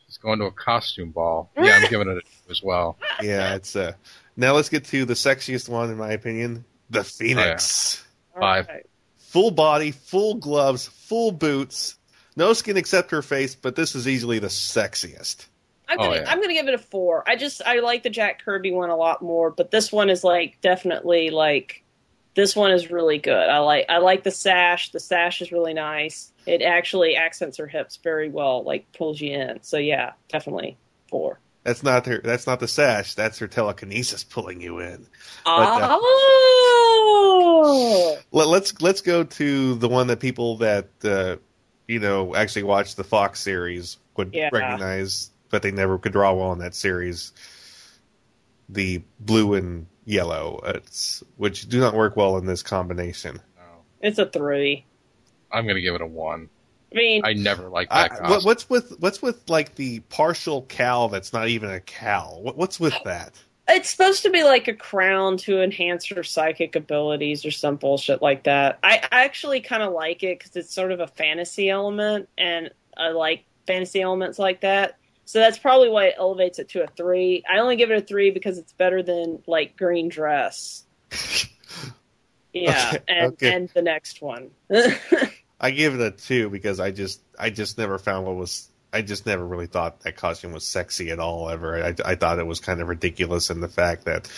[0.07, 1.51] He's going to a costume ball.
[1.57, 2.99] Yeah, I'm giving it a two as well.
[3.22, 3.92] Yeah, it's uh.
[4.36, 8.05] Now let's get to the sexiest one, in my opinion, the Phoenix.
[8.38, 8.68] Five.
[8.68, 8.86] Alright.
[9.18, 11.99] Full body, full gloves, full boots,
[12.36, 15.47] no skin except her face, but this is easily the sexiest.
[15.89, 16.24] I'm Oh, gonna yeah.
[16.26, 17.22] I'm gonna give it a four.
[17.28, 20.24] I just I like the Jack Kirby one a lot more, but this one is
[20.24, 21.82] like definitely like
[22.34, 23.49] this one is really good.
[23.49, 24.91] I like I like the sash.
[24.91, 26.32] The sash is really nice.
[26.47, 29.62] It actually accents her hips very well, like pulls you in.
[29.62, 30.76] So yeah, definitely
[31.09, 31.41] four.
[31.64, 32.20] That's not her.
[32.22, 33.14] That's not the sash.
[33.14, 35.07] That's her telekinesis pulling you in.
[35.45, 35.99] But, uh,
[36.89, 41.37] Oh, Let, let's let's go to the one that people that uh,
[41.89, 44.51] you know actually watch the Fox series would Yeah.
[44.53, 47.32] recognize, but they never could draw well in that series.
[48.68, 53.40] The blue and yellow, it's, which do not work well in this combination.
[53.57, 53.62] No.
[54.01, 54.84] it's a three.
[55.53, 56.49] I'm gonna give it a one.
[56.92, 60.62] I mean, I never liked I, that what, what's with what's with like the partial
[60.62, 62.40] cowl that's not even a cowl?
[62.42, 63.34] What, what's with that?
[63.68, 68.22] It's supposed to be like a crown to enhance her psychic abilities or some bullshit
[68.22, 68.78] like that.
[68.84, 72.70] I, I actually kind of like it because it's sort of a fantasy element, and
[72.97, 74.99] I like fantasy elements like that.
[75.27, 77.43] So that's probably why it elevates it to a three.
[77.53, 80.85] I only give it a three because it's better than like Green Dress.
[82.53, 83.53] Yeah, Okay, and okay.
[83.55, 84.51] and the next one.
[85.61, 89.03] I give it a two because I just I just never found what was I
[89.03, 91.85] just never really thought that costume was sexy at all ever.
[91.85, 94.31] I, I thought it was kind of ridiculous in the fact that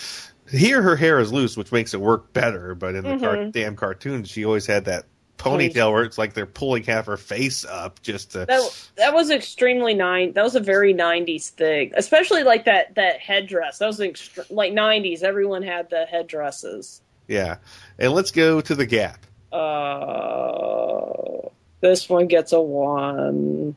[0.51, 2.75] here her hair is loose, which makes it work better.
[2.75, 3.51] But in the car, Mhm.
[3.53, 5.05] damn cartoons, she always had that
[5.39, 8.45] ponytail where it's like they're pulling half her face up just to.
[8.45, 10.33] that that was extremely nine.
[10.33, 13.79] That was a very '90s thing, especially like that that headdress.
[13.79, 15.23] That was ext- like '90s.
[15.23, 17.01] Everyone had the headdresses.
[17.27, 17.57] Yeah,
[17.97, 19.25] and let's go to the Gap.
[19.51, 21.49] Uh,
[21.81, 23.75] this one gets a one.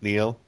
[0.00, 0.38] Neil,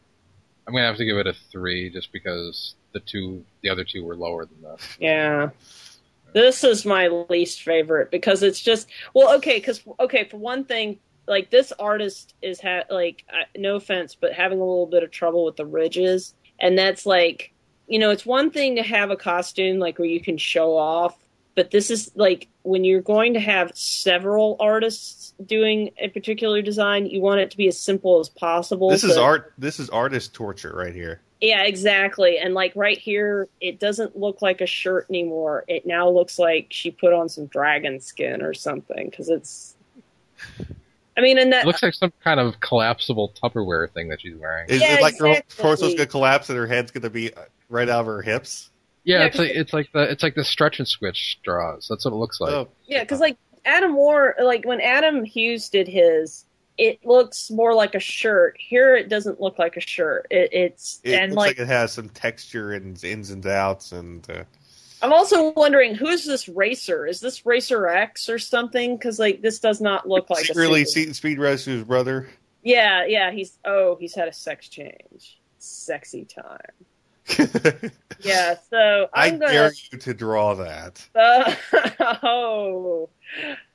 [0.67, 4.05] I'm gonna have to give it a three just because the two, the other two
[4.05, 4.81] were lower than that.
[4.99, 5.51] Yeah.
[6.33, 10.99] This is my least favorite because it's just well, okay, because okay, for one thing,
[11.27, 15.11] like this artist is ha- like uh, no offense, but having a little bit of
[15.11, 17.53] trouble with the ridges, and that's like
[17.87, 21.19] you know, it's one thing to have a costume like where you can show off,
[21.57, 27.07] but this is like when you're going to have several artists doing a particular design,
[27.07, 28.91] you want it to be as simple as possible.
[28.91, 29.55] this is art.
[29.59, 31.21] This is artist torture right here.
[31.41, 32.39] Yeah, exactly.
[32.39, 35.65] And like right here, it doesn't look like a shirt anymore.
[35.69, 39.77] It now looks like she put on some dragon skin or something because it's.
[41.17, 44.37] I mean, and that It looks like some kind of collapsible Tupperware thing that she's
[44.37, 44.69] wearing.
[44.69, 47.89] Is Yeah, it like her torso's gonna collapse and her head's gonna be uh, right
[47.89, 48.71] out of her hips?
[49.05, 51.87] Yeah, Yeah, it's like it's like the it's like the stretch and switch straws.
[51.89, 52.53] That's what it looks like.
[52.53, 56.45] oh, yeah, because like Adam Moore, like when Adam Hughes did his,
[56.81, 58.57] it looks more like a shirt.
[58.59, 60.27] Here, it doesn't look like a shirt.
[60.31, 64.29] It, it's it and like like, it has some texture and ins and outs and.
[64.29, 64.45] Uh,
[65.03, 67.07] I'm also wondering who's this racer?
[67.07, 68.97] Is this Racer X or something?
[68.97, 72.29] Because like this does not look like a really, single- Speed, Speed Racer's brother.
[72.63, 75.41] Yeah, yeah, he's oh, he's had a sex change.
[75.59, 77.91] Sexy time.
[78.23, 81.09] Yeah, so I I'm gonna dare you to draw that.
[81.15, 81.55] uh,
[82.23, 83.09] oh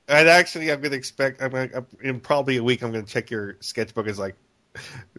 [0.08, 1.42] And actually, I'm going to expect.
[1.42, 2.84] I'm gonna, in probably a week.
[2.84, 4.08] I'm going to check your sketchbook.
[4.08, 4.36] Is like,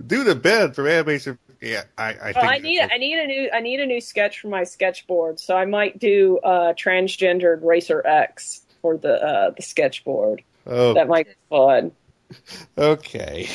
[0.06, 1.38] do the bed from animation.
[1.60, 2.10] Yeah, I.
[2.10, 4.62] I, think I need I need a new I need a new sketch for my
[4.62, 10.42] sketchboard, so I might do uh transgendered Racer X for the uh the sketchboard.
[10.66, 11.92] Oh, That might be fun.
[12.78, 13.48] okay.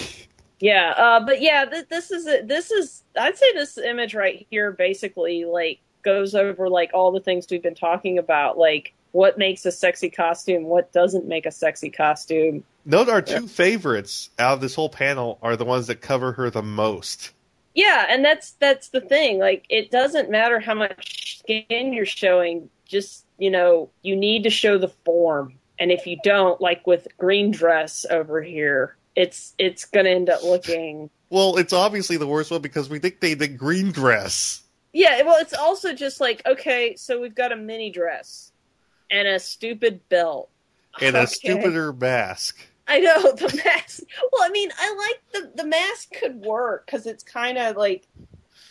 [0.59, 2.47] Yeah, uh, but yeah, th- this is it.
[2.47, 7.19] This is I'd say this image right here basically like goes over like all the
[7.19, 11.51] things we've been talking about, like what makes a sexy costume, what doesn't make a
[11.51, 12.64] sexy costume.
[12.86, 16.49] Note our two favorites out of this whole panel are the ones that cover her
[16.49, 17.32] the most.
[17.74, 19.39] Yeah, and that's that's the thing.
[19.39, 24.49] Like it doesn't matter how much skin you're showing, just, you know, you need to
[24.49, 25.55] show the form.
[25.80, 30.30] And if you don't, like with green dress over here, it's it's going to end
[30.30, 34.64] up looking Well, it's obviously the worst one because we think they did green dress.
[34.91, 38.51] Yeah, well, it's also just like okay, so we've got a mini dress
[39.12, 40.49] and a stupid belt
[41.01, 42.57] And a stupider mask.
[42.88, 44.03] I know the mask.
[44.32, 48.07] Well, I mean, I like the the mask could work because it's kind of like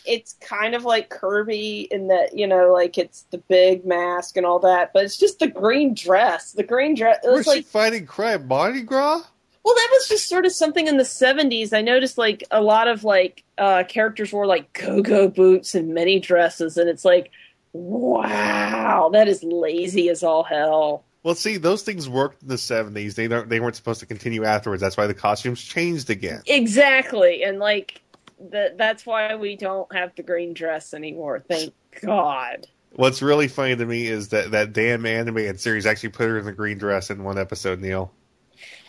[0.05, 4.45] it's kind of like Kirby in that you know, like it's the big mask and
[4.45, 6.51] all that, but it's just the green dress.
[6.51, 7.19] The green dress.
[7.23, 8.47] It Where's was like she fighting crime?
[8.47, 9.23] Mardi Gras?
[9.63, 11.71] Well, that was just sort of something in the 70s.
[11.71, 16.19] I noticed like a lot of like uh characters wore like go-go boots and mini
[16.19, 17.31] dresses and it's like
[17.73, 21.05] wow, that is lazy as all hell.
[21.23, 23.15] Well, see, those things worked in the seventies.
[23.15, 23.47] They don't.
[23.47, 24.81] They weren't supposed to continue afterwards.
[24.81, 26.41] That's why the costumes changed again.
[26.47, 27.43] Exactly.
[27.43, 28.01] And like
[28.49, 31.39] that that's why we don't have the green dress anymore.
[31.39, 32.67] Thank God.
[32.93, 36.45] What's really funny to me is that that damn animated series actually put her in
[36.45, 37.79] the green dress in one episode.
[37.79, 38.11] Neil,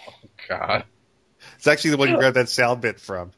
[0.08, 0.84] Oh God.
[1.56, 2.18] It's actually the one you oh.
[2.18, 3.32] grabbed that sound bit from.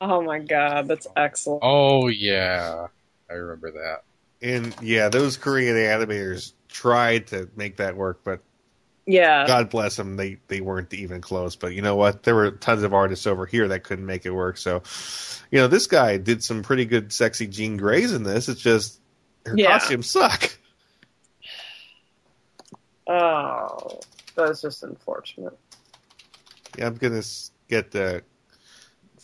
[0.00, 1.62] Oh my god, that's excellent.
[1.64, 2.86] Oh yeah,
[3.30, 4.04] I remember that.
[4.46, 8.42] And yeah, those Korean animators tried to make that work, but
[9.04, 9.44] Yeah.
[9.46, 11.56] God bless them, they they weren't even close.
[11.56, 12.22] But you know what?
[12.22, 14.56] There were tons of artists over here that couldn't make it work.
[14.56, 14.82] So,
[15.50, 18.48] you know, this guy did some pretty good, sexy Jean Greys in this.
[18.48, 19.00] It's just
[19.46, 19.78] her Yeah.
[19.78, 20.56] costumes suck.
[23.08, 24.00] Oh,
[24.36, 25.58] that's just unfortunate.
[26.78, 27.22] Yeah, I'm gonna
[27.68, 28.22] get the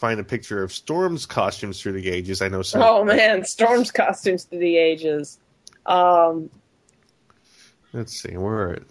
[0.03, 2.43] find a picture of Storm's costumes through the ages.
[2.43, 2.83] I know some.
[2.83, 5.39] Oh man, Storm's costumes through the ages.
[5.87, 6.51] Um,
[7.93, 8.83] Let's see, where are it?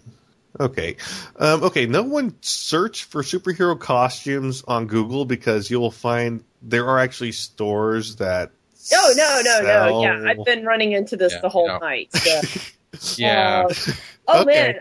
[0.58, 0.96] Okay.
[1.36, 6.98] Um, okay, no one search for superhero costumes on Google because you'll find there are
[6.98, 8.50] actually stores that.
[8.94, 9.66] oh no, no, no.
[9.66, 11.78] sell- Yeah, I've been running into this Yeah, the whole no.
[11.78, 12.08] night.
[12.14, 12.40] so-
[13.16, 13.74] Yeah, Uh,
[14.28, 14.54] oh Okay.
[14.72, 14.74] man,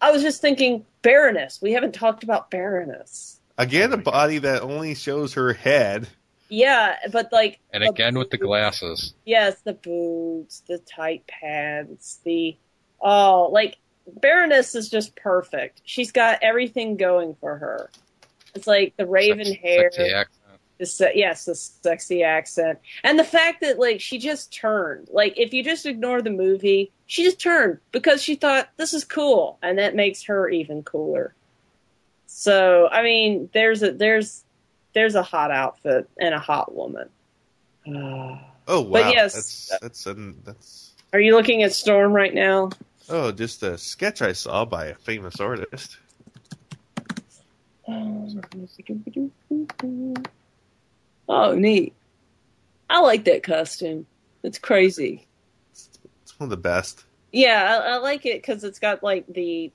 [0.00, 1.60] I was just thinking Baroness.
[1.60, 3.40] We haven't talked about Baroness.
[3.58, 6.08] Again, a oh body that only shows her head.
[6.48, 9.14] Yeah, but like and the again with the glasses.
[9.24, 12.56] Yes, the boots, the tight pants, the
[13.00, 15.80] oh, like Baroness is just perfect.
[15.84, 17.90] She's got everything going for her.
[18.54, 20.58] It's like the raven Sex- hair, sexy accent.
[20.78, 25.08] the se- yes, the sexy accent, and the fact that like she just turned.
[25.10, 29.04] Like if you just ignore the movie, she just turned because she thought this is
[29.04, 31.34] cool, and that makes her even cooler.
[32.42, 34.42] So I mean, there's a there's
[34.94, 37.08] there's a hot outfit and a hot woman.
[37.86, 38.36] Uh,
[38.66, 39.32] oh wow, But yes.
[39.34, 42.70] that's that's an, that's Are you looking at Storm right now?
[43.08, 45.98] oh just a sketch I saw by a famous artist.
[51.28, 51.94] Oh, neat.
[52.90, 54.04] I like that costume.
[54.42, 55.28] It's crazy.
[55.70, 57.04] It's one of the best.
[57.30, 59.70] Yeah, I, I like it because it's got like the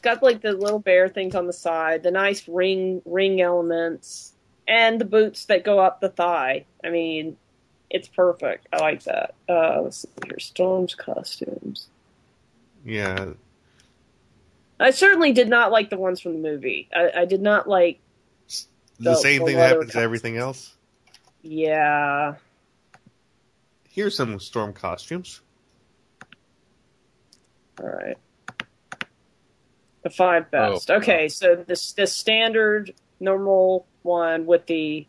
[0.00, 4.32] it's got like the little bear things on the side, the nice ring ring elements,
[4.66, 6.64] and the boots that go up the thigh.
[6.82, 7.36] I mean,
[7.90, 8.66] it's perfect.
[8.72, 9.34] I like that.
[9.46, 11.88] Uh, let's see here, Storm's costumes.
[12.82, 13.32] Yeah,
[14.78, 16.88] I certainly did not like the ones from the movie.
[16.96, 18.00] I, I did not like.
[18.98, 20.76] the The- same the thing leather happens to everything else.
[21.42, 22.36] Yeah,
[23.90, 25.42] Here's some storm costumes.
[27.82, 28.16] All right.
[30.02, 30.90] The five oh, best.
[30.90, 35.06] Oh, okay, so this the standard normal one with the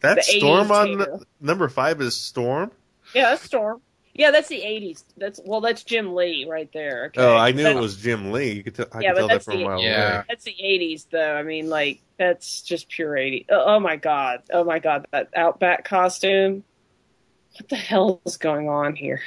[0.00, 1.12] that The Storm 80s on hater.
[1.14, 2.70] n- number five is Storm.
[3.14, 3.82] yeah, that's Storm.
[4.14, 5.04] Yeah, that's the eighties.
[5.16, 7.06] That's well, that's Jim Lee right there.
[7.06, 7.20] Okay.
[7.22, 8.50] Oh, I knew That- it was Jim Lee.
[8.52, 10.14] You could tell, I Yeah, could but tell that that's from a the- mile Yeah.
[10.16, 10.24] away.
[10.28, 11.34] That's the eighties, though.
[11.34, 13.46] I mean, like that's just pure eighty.
[13.50, 14.42] Oh, oh my god!
[14.52, 15.06] Oh my god!
[15.12, 16.64] That Outback costume.
[17.58, 19.20] What the hell is going on here?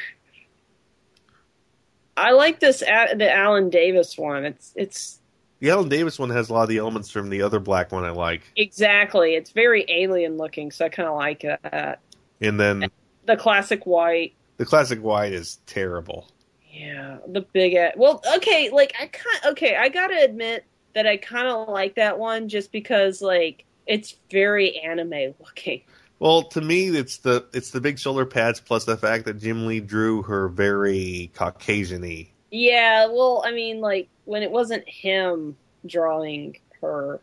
[2.17, 4.45] I like this at the Alan Davis one.
[4.45, 5.19] It's it's
[5.59, 8.03] The Alan Davis one has a lot of the elements from the other black one
[8.03, 9.35] I like, exactly.
[9.35, 11.99] It's very alien looking, so I kind of like that.
[12.41, 12.89] and then
[13.25, 14.33] The classic white.
[14.57, 16.27] the classic white is terrible.
[16.73, 17.73] Yeah, the big.
[17.75, 19.39] a- Well, okay, like I kind.
[19.53, 24.15] Okay, I gotta admit that I kind of like that one just because like it's
[24.29, 25.81] very anime looking.
[26.21, 29.65] Well, to me, it's the it's the big shoulder pads plus the fact that Jim
[29.65, 32.29] Lee drew her very Caucasian-y.
[32.51, 37.19] Yeah, well, I mean, like when it wasn't him drawing her,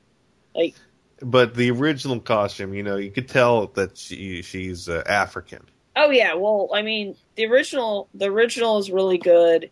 [0.53, 0.75] like
[1.23, 5.63] But the original costume, you know, you could tell that she she's uh, African.
[5.95, 9.71] oh yeah, well, I mean, the original, the original is really good,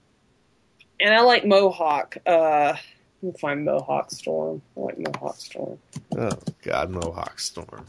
[1.01, 2.17] and I like Mohawk.
[2.25, 2.77] Uh,
[3.23, 4.63] let me find Mohawk Storm.
[4.77, 5.79] I like Mohawk Storm.
[6.17, 7.87] Oh God, Mohawk Storm.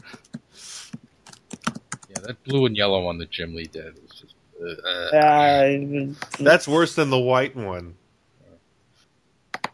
[2.20, 4.34] Yeah, that blue and yellow one that Jim Lee did was just.
[4.60, 7.94] Uh, Uh, That's worse than the white one.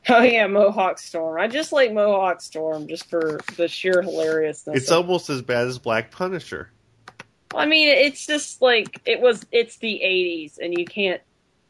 [0.09, 1.41] oh yeah, Mohawk Storm.
[1.41, 4.77] I just like Mohawk Storm just for the sheer hilariousness.
[4.77, 6.71] It's almost as bad as Black Punisher.
[7.55, 9.47] I mean, it's just like it was.
[9.53, 11.23] It's the '80s, and you can't.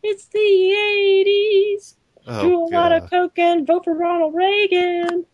[0.03, 1.95] It's the '80s.
[2.27, 3.11] Do Oh a lot of God.
[3.11, 5.27] coke and vote for Ronald Reagan.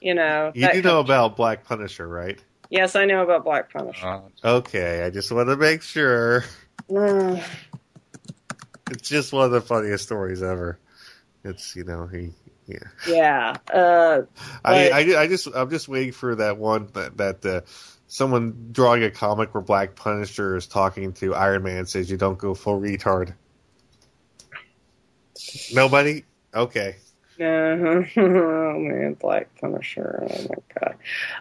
[0.00, 0.52] You know.
[0.54, 2.38] You do know of- about Black Punisher, right?
[2.74, 4.04] Yes, I know about Black Punisher.
[4.04, 4.20] uh,
[4.56, 6.44] Okay, I just want to make sure.
[8.90, 10.78] It's just one of the funniest stories ever.
[11.42, 12.32] It's you know he
[12.66, 12.76] yeah.
[13.08, 13.56] yeah.
[13.72, 14.22] Uh,
[14.62, 17.60] I, I I just I'm just waiting for that one that that uh,
[18.08, 22.38] someone drawing a comic where Black Punisher is talking to Iron Man says you don't
[22.38, 23.32] go full retard.
[25.72, 26.24] Nobody.
[26.54, 26.96] Okay.
[27.40, 28.02] Uh-huh.
[28.20, 30.26] oh man, Black Punisher.
[30.30, 30.96] Oh my god.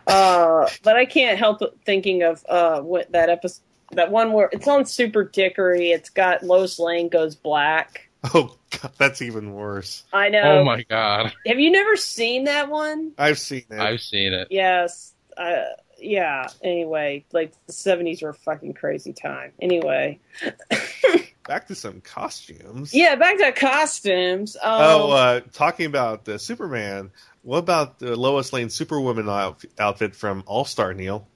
[0.08, 4.68] Uh, but I can't help thinking of uh what that episode, that one where it's
[4.68, 5.92] on Super Dickery.
[5.92, 8.10] It's got Lois Lane goes black.
[8.34, 10.04] Oh god, that's even worse.
[10.14, 10.60] I know.
[10.60, 13.12] Oh my god, Have you never seen that one?
[13.18, 13.80] I've seen it.
[13.80, 14.48] I've seen it.
[14.50, 15.14] Yes.
[15.36, 15.64] Uh,
[16.04, 16.48] yeah.
[16.64, 19.52] Anyway, like the seventies were a fucking crazy time.
[19.62, 20.20] Anyway.
[21.48, 22.94] Back to some costumes.
[22.94, 23.16] yeah.
[23.16, 24.56] Back to costumes.
[24.56, 27.12] Um, Oh, uh, talking about the Superman.
[27.42, 31.28] What about the Lois Lane Superwoman outf- outfit from All Star Neil?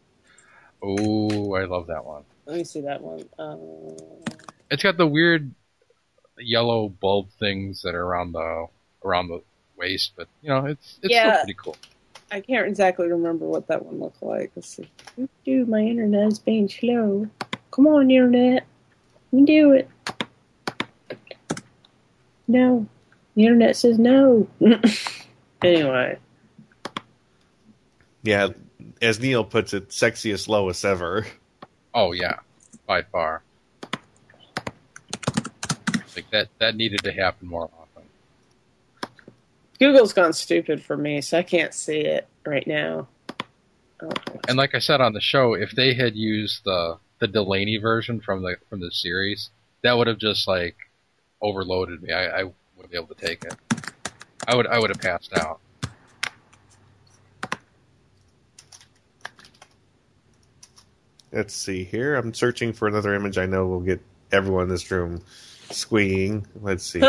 [0.82, 2.24] Oh, I love that one.
[2.46, 3.26] let me see that one.
[3.38, 3.98] Um,
[4.72, 5.52] It's got the weird
[6.38, 8.68] yellow bulb things that are around the
[9.04, 9.42] around the
[9.76, 11.32] waist, but you know, it's it's Yeah.
[11.34, 11.76] still pretty cool.
[12.32, 14.52] I can't exactly remember what that one looked like.
[14.56, 14.90] Let's see.
[15.46, 17.28] Dude, my internet is being slow.
[17.72, 18.66] Come on, internet.
[19.32, 19.90] You can do it.
[22.48, 22.88] No.
[23.36, 24.48] The internet says no.
[25.62, 26.18] anyway.
[28.24, 28.50] Yeah,
[29.02, 31.26] as Neil puts it, sexiest Lois ever.
[31.94, 32.40] Oh yeah,
[32.86, 33.44] by far.
[36.16, 37.87] Like that that needed to happen more often.
[39.80, 43.08] Google's gone stupid for me, so I can't see it right now.
[44.02, 44.10] Oh,
[44.48, 48.20] And like I said on the show, if they had used the the Delany version
[48.20, 49.50] from the from the series,
[49.84, 50.76] that would have just like
[51.42, 52.14] overloaded me.
[52.14, 52.44] I, I
[52.76, 53.56] wouldn't be able to take it.
[54.48, 55.60] I would I would have passed out.
[61.32, 62.16] Let's see here.
[62.16, 64.02] I'm searching for another image I know will get
[64.32, 65.22] everyone in this room
[65.70, 66.48] squeeing.
[66.62, 67.02] Let's see.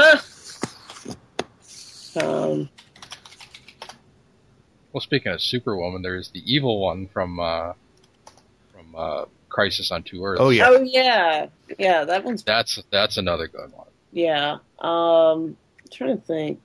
[2.16, 2.68] Um,
[4.92, 7.72] Well, speaking of Superwoman, there's the evil one from uh,
[8.72, 10.40] from uh, Crisis on Two Earths.
[10.40, 10.68] Oh yeah.
[10.68, 11.46] oh yeah,
[11.78, 13.86] yeah, that one's that's that's another good one.
[14.12, 14.58] yeah.
[14.78, 16.60] Um, I'm trying to think.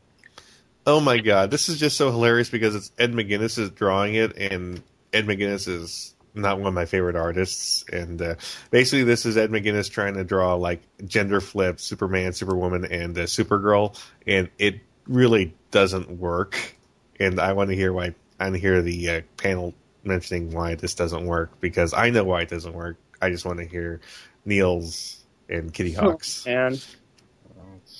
[0.86, 4.38] Oh my god, this is just so hilarious because it's Ed McGuinness is drawing it,
[4.38, 4.82] and
[5.14, 7.86] Ed McGuinness is not one of my favorite artists.
[7.91, 8.36] And uh,
[8.72, 13.22] basically, this is Ed McGuinness trying to draw like gender flipped Superman, Superwoman, and uh,
[13.24, 13.98] Supergirl,
[14.28, 16.76] and it really doesn't work.
[17.20, 18.16] And I want to hear why.
[18.40, 19.74] I want to hear the uh, panel
[20.04, 22.98] mentioning why this doesn't work because I know why it doesn't work.
[23.22, 24.02] I just want to hear
[24.46, 26.46] Neil's and Kitty Hawk's.
[26.46, 26.84] And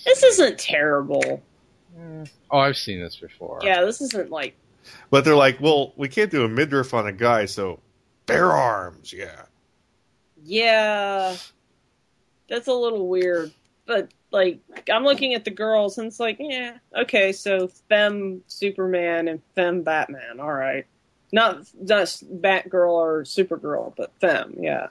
[0.06, 1.42] this isn't terrible.
[2.52, 3.60] Oh, I've seen this before.
[3.64, 4.56] Yeah, this isn't like
[5.10, 7.80] But they're like, well, we can't do a midriff on a guy, so
[8.26, 9.44] bare arms, yeah.
[10.44, 11.38] Yeah,
[12.50, 13.54] that's a little weird.
[13.86, 14.60] But like,
[14.92, 19.84] I'm looking at the girls, and it's like, yeah, okay, so femme Superman and femme
[19.84, 20.40] Batman.
[20.40, 20.86] All right,
[21.32, 24.56] not not Batgirl or Supergirl, but femme.
[24.60, 24.88] Yeah,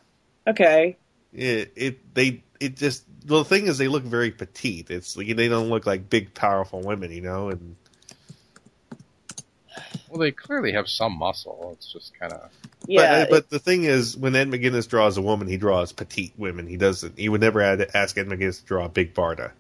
[0.47, 0.97] okay.
[1.35, 4.91] It, it they it just the thing is they look very petite.
[4.91, 7.49] It's like they don't look like big powerful women, you know.
[7.49, 7.77] And
[10.13, 11.71] Well, they clearly have some muscle.
[11.73, 12.51] It's just kind of
[12.87, 16.35] Yeah, but, but the thing is, when Ed McGuinness draws a woman, he draws petite
[16.37, 16.67] women.
[16.67, 17.19] He doesn't.
[17.19, 19.53] He would never ask Ed McGuinness to draw a big Barda.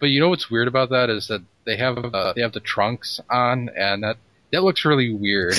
[0.00, 2.58] But you know what's weird about that is that they have uh, they have the
[2.58, 4.16] trunks on, and that
[4.50, 5.54] that looks really weird.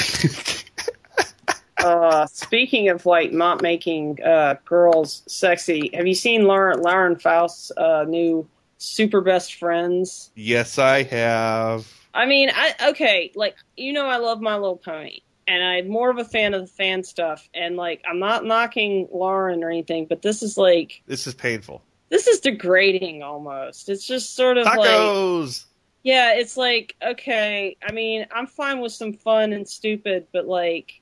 [1.77, 7.71] uh, speaking of like not making uh, girls sexy, have you seen Lauren Lauren Faust's
[7.77, 8.45] uh, new
[8.77, 10.31] Super Best Friends?
[10.35, 11.89] yes, I have.
[12.17, 16.09] I mean, I okay, like you know, I love My Little Pony, and I'm more
[16.09, 17.47] of a fan of the fan stuff.
[17.53, 21.83] And like, I'm not knocking Lauren or anything, but this is like This is painful.
[22.09, 23.87] this is degrading almost.
[23.89, 25.65] It's just sort of like Tacos.
[26.03, 27.77] yeah, it's like okay.
[27.87, 30.99] I mean, I'm fine with some fun and stupid, but like,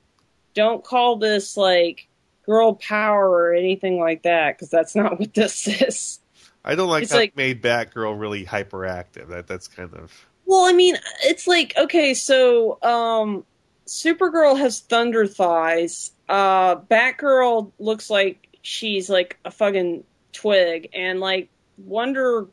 [0.53, 2.07] don't call this like
[2.45, 6.19] girl power or anything like that because that's not what this is.
[6.63, 9.29] I don't like It's how like- made Batgirl really hyperactive.
[9.29, 10.11] That that's kind of
[10.45, 13.45] Well, I mean, it's like okay, so um
[13.87, 16.11] Supergirl has thunder thighs.
[16.29, 20.03] Uh Batgirl looks like she's like a fucking
[20.33, 22.47] twig and like Wonder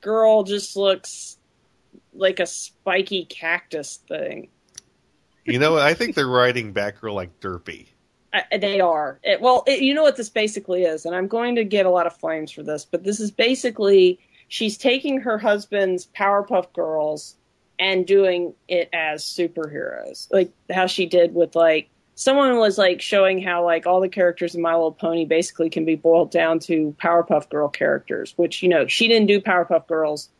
[0.00, 1.36] Girl just looks
[2.14, 4.48] like a spiky cactus thing.
[5.44, 5.76] you know.
[5.78, 7.88] I think they're writing Batgirl like Derpy.
[8.32, 9.18] I, they are.
[9.22, 11.90] It, well, it, you know what this basically is, and I'm going to get a
[11.90, 14.18] lot of flames for this, but this is basically
[14.48, 17.36] she's taking her husband's Powerpuff Girls
[17.78, 23.42] and doing it as superheroes, like how she did with like someone was like showing
[23.42, 26.94] how like all the characters in My Little Pony basically can be boiled down to
[27.02, 30.30] Powerpuff Girl characters, which you know she didn't do Powerpuff Girls,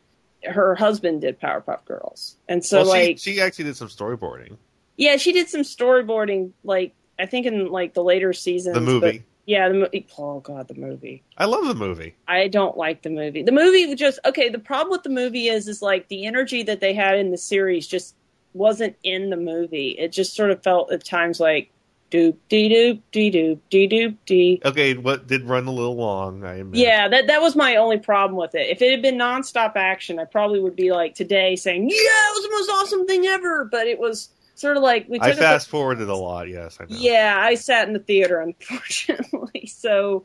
[0.43, 4.57] her husband did Powerpuff Girls, and so well, like she, she actually did some storyboarding.
[4.97, 8.73] yeah, she did some storyboarding, like I think in like the later seasons.
[8.73, 9.23] The movie.
[9.47, 10.05] Yeah, the.
[10.17, 11.23] Oh god, the movie.
[11.37, 12.15] I love the movie.
[12.27, 13.43] I don't like the movie.
[13.43, 14.49] The movie just okay.
[14.49, 17.37] The problem with the movie is, is like the energy that they had in the
[17.37, 18.13] series just
[18.53, 19.91] wasn't in the movie.
[19.91, 21.71] It just sort of felt at times like
[22.11, 24.61] doop dee doop dee doop dee doop dee.
[24.65, 26.43] Okay, what did run a little long?
[26.43, 26.75] I admit.
[26.75, 28.67] Yeah, that that was my only problem with it.
[28.67, 32.35] If it had been nonstop action, I probably would be like today saying, "Yeah, it
[32.35, 34.27] was the most awesome thing ever." But it was
[34.57, 36.49] sort of like we I fast forwarded a lot.
[36.49, 36.97] Yes, I know.
[36.97, 39.67] Yeah, I sat in the theater, unfortunately.
[39.67, 40.23] So,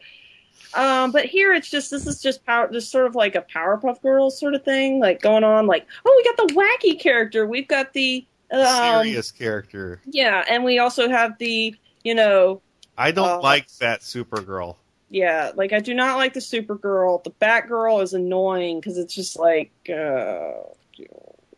[0.74, 4.00] um, but here it's just this is just power, just sort of like a Powerpuff
[4.02, 5.66] Girls sort of thing, like going on.
[5.66, 10.00] Like, oh, we got the wacky character, we've got the um, Serious character.
[10.06, 12.60] yeah, and we also have the you know
[12.98, 14.76] I don't uh, like that Supergirl.
[15.08, 17.22] yeah, like I do not like the Supergirl.
[17.24, 20.52] The Batgirl is annoying because it's just like, uh,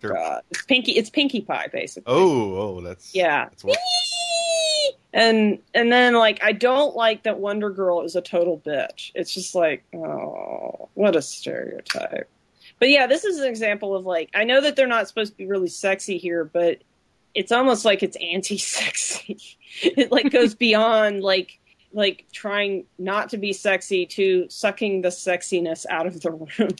[0.04, 0.18] Sure.
[0.18, 2.12] Uh, God, it's Pinky, it's Pinkie Pie basically.
[2.12, 3.44] Oh, oh, that's Yeah.
[3.44, 3.78] That's what,
[5.12, 9.12] And and then like I don't like that Wonder Girl is a total bitch.
[9.14, 12.28] It's just like, oh, what a stereotype.
[12.80, 15.38] But yeah, this is an example of like I know that they're not supposed to
[15.38, 16.82] be really sexy here, but
[17.34, 19.38] it's almost like it's anti-sexy.
[19.82, 21.58] it like goes beyond like
[21.92, 26.76] like trying not to be sexy to sucking the sexiness out of the room.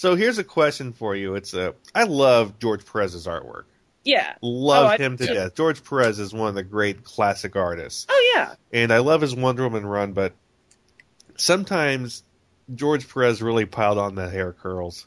[0.00, 1.34] So here's a question for you.
[1.34, 3.64] It's uh, I love George Perez's artwork.
[4.02, 4.34] yeah.
[4.40, 5.54] Love Oh, him to death.
[5.54, 8.06] George Perez is one of the great classic artists.
[8.08, 8.54] Oh yeah.
[8.72, 10.32] and I love his Wonder Woman run, but
[11.36, 12.22] sometimes
[12.74, 15.06] George Perez really piled on the hair curls.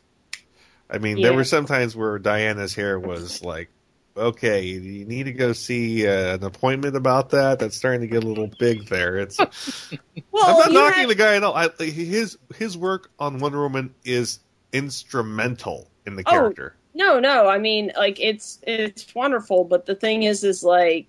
[0.89, 3.69] I mean, there were some times where Diana's hair was like,
[4.15, 7.57] okay, you need to go see uh, an appointment about that.
[7.57, 9.17] That's starting to get a little big there.
[9.17, 9.37] It's
[10.31, 11.55] Well, I'm not knocking had- the guy at all.
[11.55, 14.39] I, his his work on Wonder Woman is
[14.73, 16.75] instrumental in the Oh, character.
[16.93, 17.47] No, no.
[17.47, 21.07] I mean, like it's it's wonderful, but the thing is, is like,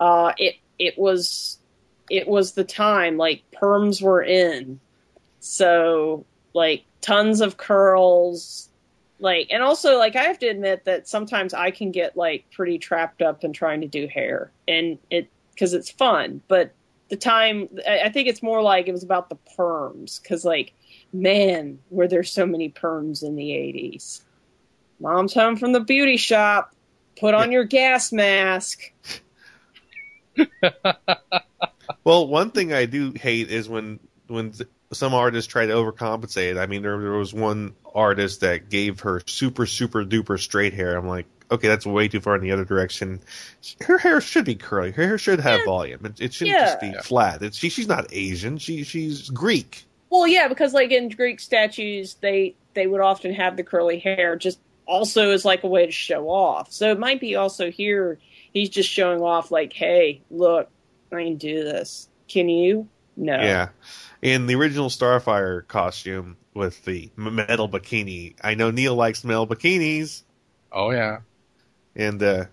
[0.00, 1.58] uh, it it was
[2.08, 4.80] it was the time like perms were in,
[5.40, 6.24] so
[6.54, 8.68] like tons of curls,
[9.20, 12.78] like, and also like I have to admit that sometimes I can get like pretty
[12.78, 16.72] trapped up in trying to do hair, and it because it's fun, but
[17.08, 20.72] the time I I think it's more like it was about the perms because like
[21.12, 24.22] man, were there so many perms in the eighties.
[25.00, 26.74] Mom's home from the beauty shop.
[27.18, 28.80] Put on your gas mask.
[32.04, 34.54] Well, one thing I do hate is when when
[34.92, 36.58] some artists try to overcompensate.
[36.58, 40.96] I mean, there, there was one artist that gave her super super duper straight hair.
[40.96, 43.20] I'm like, okay, that's way too far in the other direction.
[43.82, 44.92] Her hair should be curly.
[44.92, 45.64] Her hair should have Yeah.
[45.66, 46.06] volume.
[46.06, 47.42] It, it shouldn't just be flat.
[47.42, 48.56] It's, she she's not Asian.
[48.58, 49.84] She she's Greek.
[50.10, 54.36] Well, yeah, because like in Greek statues, they they would often have the curly hair,
[54.36, 56.72] just also as like a way to show off.
[56.72, 58.18] So it might be also here.
[58.52, 60.68] He's just showing off, like, hey, look,
[61.12, 62.08] I can do this.
[62.26, 62.88] Can you?
[63.16, 63.36] No.
[63.36, 63.68] Yeah.
[64.22, 70.22] In the original Starfire costume with the metal bikini, I know Neil likes metal bikinis.
[70.72, 71.20] Oh yeah.
[71.94, 72.44] And uh,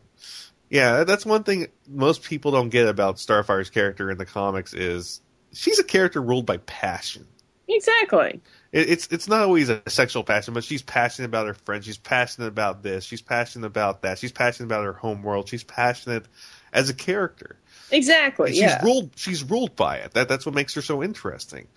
[0.70, 5.22] yeah, that's one thing most people don't get about Starfire's character in the comics is
[5.54, 7.26] she's a character ruled by passion.
[7.68, 8.42] Exactly.
[8.72, 11.86] It, it's it's not always a sexual passion, but she's passionate about her friends.
[11.86, 13.04] She's passionate about this.
[13.04, 14.20] She's passionate about that.
[14.20, 15.50] She's passionate about her home world.
[15.50, 16.26] She's passionate
[16.72, 17.58] as a character.
[17.92, 18.52] Exactly.
[18.52, 18.84] She's yeah.
[18.84, 19.12] ruled.
[19.16, 20.14] She's ruled by it.
[20.14, 21.68] That that's what makes her so interesting.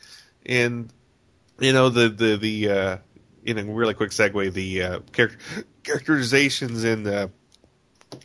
[0.46, 0.92] And
[1.58, 2.96] you know the the the uh,
[3.44, 5.38] in a really quick segue, the uh, character
[5.82, 7.30] characterizations in the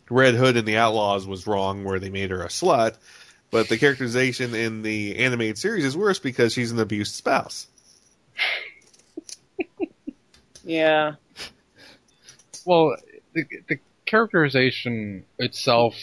[0.10, 2.98] Red Hood and the Outlaws was wrong, where they made her a slut.
[3.52, 7.68] But the characterization in the animated series is worse because she's an abused spouse.
[10.64, 11.14] yeah.
[12.66, 12.98] Well,
[13.34, 15.96] the, the characterization itself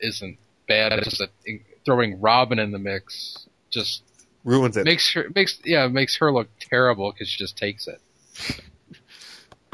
[0.00, 0.92] isn't bad.
[0.94, 1.30] It's just that
[1.84, 4.02] throwing Robin in the mix just
[4.44, 4.84] Ruins it.
[4.84, 8.00] makes her makes yeah makes her look terrible because she just takes it.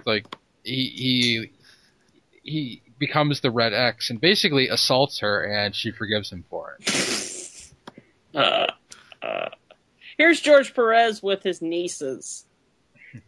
[0.06, 0.26] like
[0.62, 1.52] he he
[2.42, 7.26] he becomes the Red X and basically assaults her, and she forgives him for it.
[8.32, 8.68] Uh,
[9.24, 9.48] uh.
[10.16, 12.46] Here's George Perez with his nieces.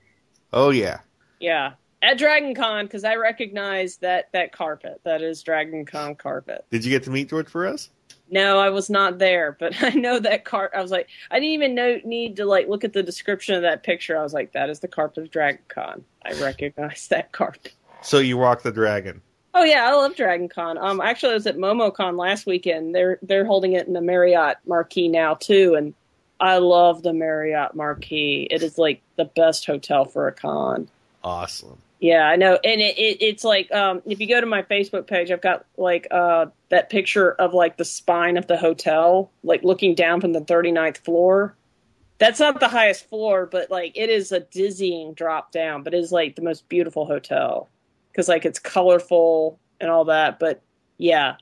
[0.52, 1.00] oh yeah.
[1.40, 1.72] Yeah.
[2.00, 5.00] At Dragon Con, because I recognize that that carpet.
[5.02, 6.64] That is Dragon Con carpet.
[6.70, 7.90] Did you get to meet George Perez?
[8.30, 10.70] No, I was not there, but I know that cart.
[10.76, 13.62] I was like, I didn't even know need to like look at the description of
[13.62, 14.16] that picture.
[14.16, 16.04] I was like, that is the carpet of Dragon Con.
[16.24, 17.72] I recognize that carpet.
[18.02, 19.20] So you walk the dragon.
[19.54, 20.78] Oh yeah, I love Dragon Con.
[20.78, 22.94] Um, actually, I was at MomoCon last weekend.
[22.94, 25.94] They're they're holding it in the Marriott Marquis now too, and
[26.40, 28.48] I love the Marriott Marquis.
[28.50, 30.88] It is like the best hotel for a con.
[31.22, 31.78] Awesome.
[32.00, 35.06] Yeah, I know, and it, it it's like um, if you go to my Facebook
[35.06, 39.62] page, I've got like uh, that picture of like the spine of the hotel, like
[39.62, 41.54] looking down from the 39th floor.
[42.18, 45.82] That's not the highest floor, but like it is a dizzying drop down.
[45.82, 47.68] But it is like the most beautiful hotel
[48.12, 50.38] because like it's colorful and all that.
[50.38, 50.62] But
[50.98, 51.36] yeah,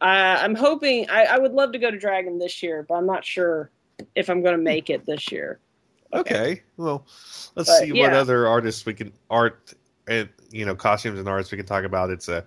[0.00, 1.08] Uh, I'm hoping.
[1.08, 3.70] I, I would love to go to Dragon this year, but I'm not sure
[4.14, 5.60] if I'm going to make it this year.
[6.14, 6.62] Okay.
[6.76, 7.04] Well,
[7.56, 8.18] let's But, see what yeah.
[8.18, 9.74] other artists we can art
[10.06, 12.10] and you know costumes and arts we can talk about.
[12.10, 12.44] It's a,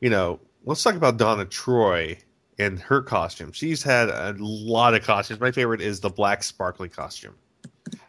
[0.00, 2.16] you know, let's talk about Donna Troy
[2.60, 3.50] and her costume.
[3.52, 5.40] She's had a lot of costumes.
[5.40, 7.34] My favorite is the black sparkly costume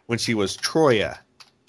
[0.06, 1.18] when she was Troia.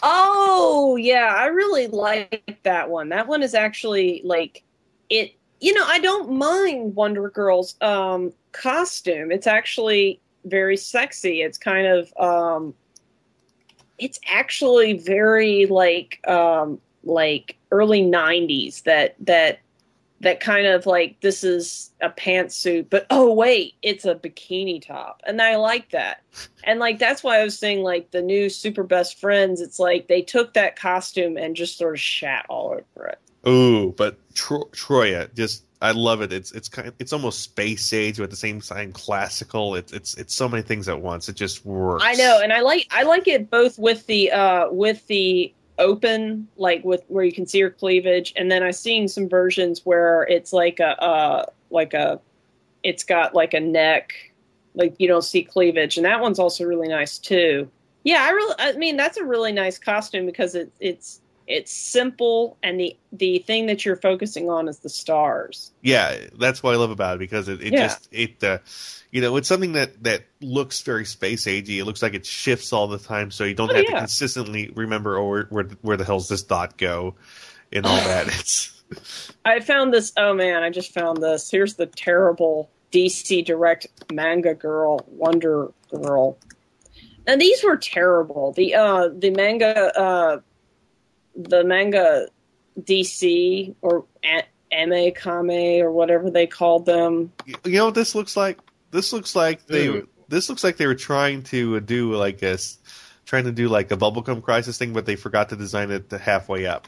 [0.07, 3.09] Oh yeah, I really like that one.
[3.09, 4.63] That one is actually like
[5.09, 5.33] it.
[5.59, 9.31] You know, I don't mind Wonder Girl's um, costume.
[9.31, 11.41] It's actually very sexy.
[11.41, 12.75] It's kind of um,
[13.97, 18.83] it's actually very like um, like early '90s.
[18.83, 19.57] That that
[20.25, 25.21] that kind of like this is a pantsuit, but oh wait, it's a bikini top,
[25.27, 26.23] and I like that.
[26.63, 29.61] And like that's why I was saying like the new Super Best Friends.
[29.61, 33.19] It's like they took that costume and just sort of shat all over it.
[33.47, 36.33] Ooh, but Tro- Troia, just I love it.
[36.33, 39.75] It's it's kind it's almost space age, but at the same time classical.
[39.75, 41.29] It's it's it's so many things at once.
[41.29, 42.03] It just works.
[42.03, 46.47] I know, and I like I like it both with the uh with the open
[46.57, 50.23] like with where you can see her cleavage, and then I've seen some versions where
[50.23, 52.19] it's like a uh like a
[52.83, 54.13] it's got like a neck
[54.75, 57.69] like you don't see cleavage, and that one's also really nice too.
[58.03, 62.57] Yeah, I really I mean that's a really nice costume because it, it's it's simple
[62.63, 65.71] and the the thing that you're focusing on is the stars.
[65.81, 67.87] Yeah, that's what I love about it because it, it Yeah.
[67.87, 68.57] just it uh,
[69.11, 71.77] you know it's something that that looks very space agey.
[71.79, 73.91] It looks like it shifts all the time, so you don't Oh, have yeah.
[73.91, 77.15] to consistently remember oh where where, where the hell's this dot go
[77.71, 78.27] and all that.
[78.39, 78.71] It's
[79.43, 80.13] I found this.
[80.15, 81.49] Oh man, I just found this.
[81.49, 86.37] Here's the terrible DC Direct manga girl, Wonder Girl.
[87.27, 88.51] And these were terrible.
[88.51, 90.39] The uh, the manga, uh,
[91.35, 92.27] the manga
[92.81, 97.31] DC or a- Ame-Comi or whatever they called them.
[97.45, 98.59] you know what this looks like.
[98.91, 100.07] This looks like they Ooh.
[100.27, 102.79] this looks like they were trying to uh, do like a s-
[103.25, 106.17] trying to do like a bubblegum crisis thing, but they forgot to design it to
[106.17, 106.87] halfway up.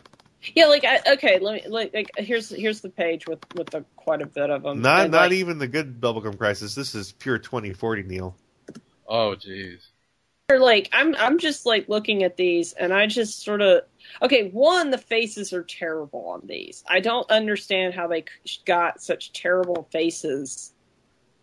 [0.56, 3.84] Yeah, like I, okay, let me like, like here's here's the page with with the,
[3.95, 4.82] quite a bit of them.
[4.82, 6.76] Not And, not like, even the good bubblegum crisis.
[6.76, 8.36] This is pure twenty forty, Neil.
[9.07, 9.88] Oh, jeez.
[10.48, 13.82] They're like I'm I'm just like looking at these and I just sort of
[14.22, 16.84] okay, one the faces are terrible on these.
[16.90, 18.26] I don't understand how they
[18.66, 20.74] got such terrible faces.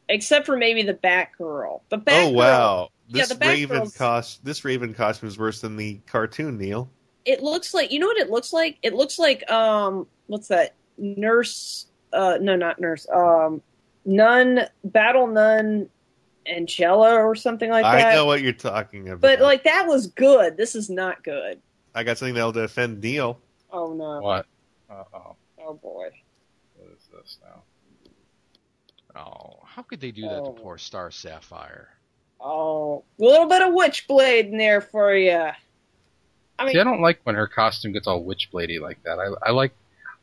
[0.09, 1.81] Except for maybe the Batgirl.
[1.89, 5.77] The Batgirl oh wow, Yeah, this the Raven cost this Raven costume is worse than
[5.77, 6.91] the cartoon, Neil.
[7.24, 8.78] it looks like you know what it looks like?
[8.82, 10.74] It looks like um what's that?
[10.99, 13.07] Nurse uh no not nurse.
[13.09, 13.62] Um
[14.05, 15.89] nun battle nun
[16.47, 18.09] Angela or something like that.
[18.09, 19.20] I know what you're talking about.
[19.20, 20.57] But like that was good.
[20.57, 21.61] This is not good.
[21.94, 23.38] I got something that'll defend Neil.
[23.72, 24.20] Oh no.
[24.20, 24.46] What?
[24.90, 25.36] Uh oh.
[25.58, 26.08] Oh boy.
[26.76, 27.62] What is this now?
[29.16, 30.52] Oh, how could they do that Oh.
[30.54, 31.88] to poor Star Sapphire?
[32.40, 35.30] Oh, a little bit of witchblade in there for you.
[36.58, 39.18] I mean, See, I don't like when her costume gets all witchbladey like that.
[39.18, 39.72] I, I like,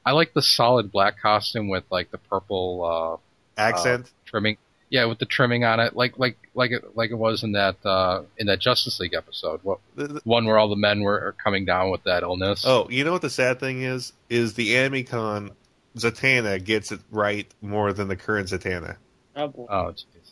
[0.05, 3.19] I like the solid black costume with like the purple
[3.57, 4.05] uh, Accent.
[4.07, 4.57] uh, trimming.
[4.91, 7.77] Yeah, with the trimming on it, like like like it like it was in that
[7.85, 9.61] uh, in that Justice League episode.
[9.63, 12.63] What The- the- one where all the men were coming down with that illness?
[12.67, 14.11] oh, you know what the sad thing is?
[14.29, 15.51] Is the Ame-Comi
[15.97, 18.97] Zatanna gets it right more than the current Zatanna.
[19.37, 19.65] oh, boy.
[19.69, 20.31] oh, jeez.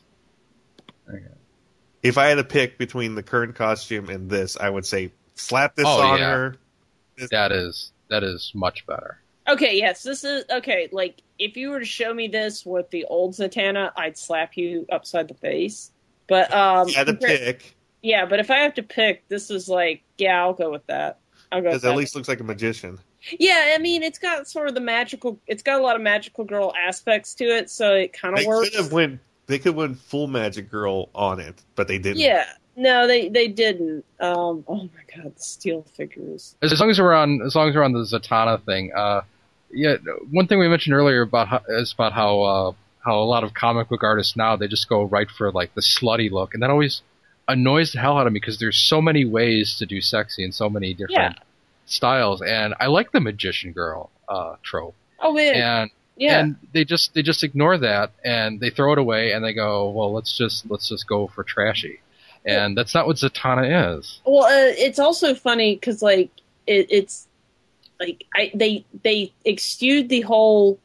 [1.10, 1.24] Okay.
[2.04, 5.76] If I had to pick between the current costume and this, I would say slap
[5.76, 6.32] this Oh, on yeah.
[6.32, 6.56] her.
[7.32, 9.20] That is that is much better.
[9.50, 9.78] Okay.
[9.78, 10.90] Yes, this is okay.
[10.92, 14.86] Like, if you were to show me this with the old Zatanna, I'd slap you
[14.92, 15.92] upside the face.
[16.28, 18.26] But um, If I had to compar- pick yeah.
[18.26, 21.20] But if I have to pick, this is like, yeah, I'll go with that.
[21.52, 21.70] I'll go.
[21.70, 21.98] Because at that.
[21.98, 23.00] least looks like a magician.
[23.40, 23.74] yeah.
[23.76, 25.40] I mean, it's got sort of the magical.
[25.48, 28.48] It's got a lot of magical girl aspects to it, so it kind of They
[28.48, 28.70] works.
[28.70, 29.20] could have went.
[29.48, 32.20] They could win full Magic Girl on it, but they didn't.
[32.20, 32.46] Yeah.
[32.76, 34.06] No, they they didn't.
[34.20, 34.64] Um.
[34.68, 36.56] Oh my god, the steel figures.
[36.62, 39.22] As long as we're on, as long as we're on the Zatanna thing, uh,
[39.72, 39.96] yeah.
[40.32, 42.72] One thing we mentioned earlier about how, is about how uh,
[43.04, 45.82] how a lot of comic book artists now they just go right for like the
[45.82, 47.02] slutty look, and that always
[47.48, 50.54] annoys the hell out of me because there's so many ways to do sexy and
[50.54, 51.38] so many different
[51.86, 55.56] styles, and I like the magician girl uh, trope, Oh man.
[55.56, 56.40] and yeah.
[56.40, 59.90] and they just they just ignore that and they throw it away and they go,
[59.90, 62.02] well, let's just let's just go for trashy,
[62.46, 64.20] and that's not what Zatanna is.
[64.26, 66.30] Well, uh, it's also funny because like
[66.68, 67.28] it, it's
[68.00, 70.80] like I they they exuded the whole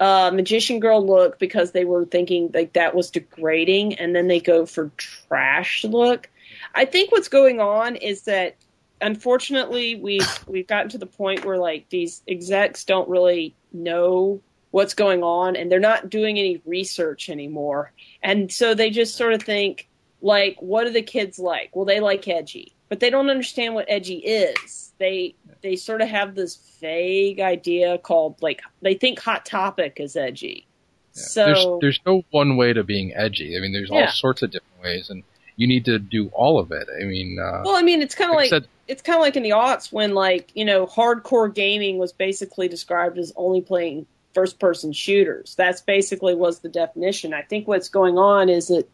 [0.00, 4.40] uh, magician girl look because they were thinking like that was degrading, and then they
[4.40, 6.28] go for trash look.
[6.74, 8.56] I think what's going on is that
[9.00, 14.40] unfortunately we've we've gotten to the point where like these execs don't really know
[14.70, 17.92] what's going on and they're not doing any research anymore.
[18.22, 19.88] And so they just sort of think
[20.22, 21.76] like what do the kids like?
[21.76, 24.92] Well, they like edgy, but they don't understand what edgy is.
[24.98, 30.14] They they sort of have this vague idea called like they think hot topic is
[30.14, 30.66] edgy.
[31.14, 31.22] Yeah.
[31.22, 33.56] So there's there's no one way to being edgy.
[33.56, 35.22] I mean, there's all sorts of different ways, and
[35.56, 36.86] you need to do all of it.
[37.00, 39.22] I mean, uh, well, I mean, it's kind of like like said- it's kind of
[39.22, 43.62] like in the aughts when like you know hardcore gaming was basically described as only
[43.62, 44.04] playing
[44.34, 45.54] first person shooters.
[45.54, 47.32] That's basically was the definition.
[47.32, 48.86] I think what's going on is that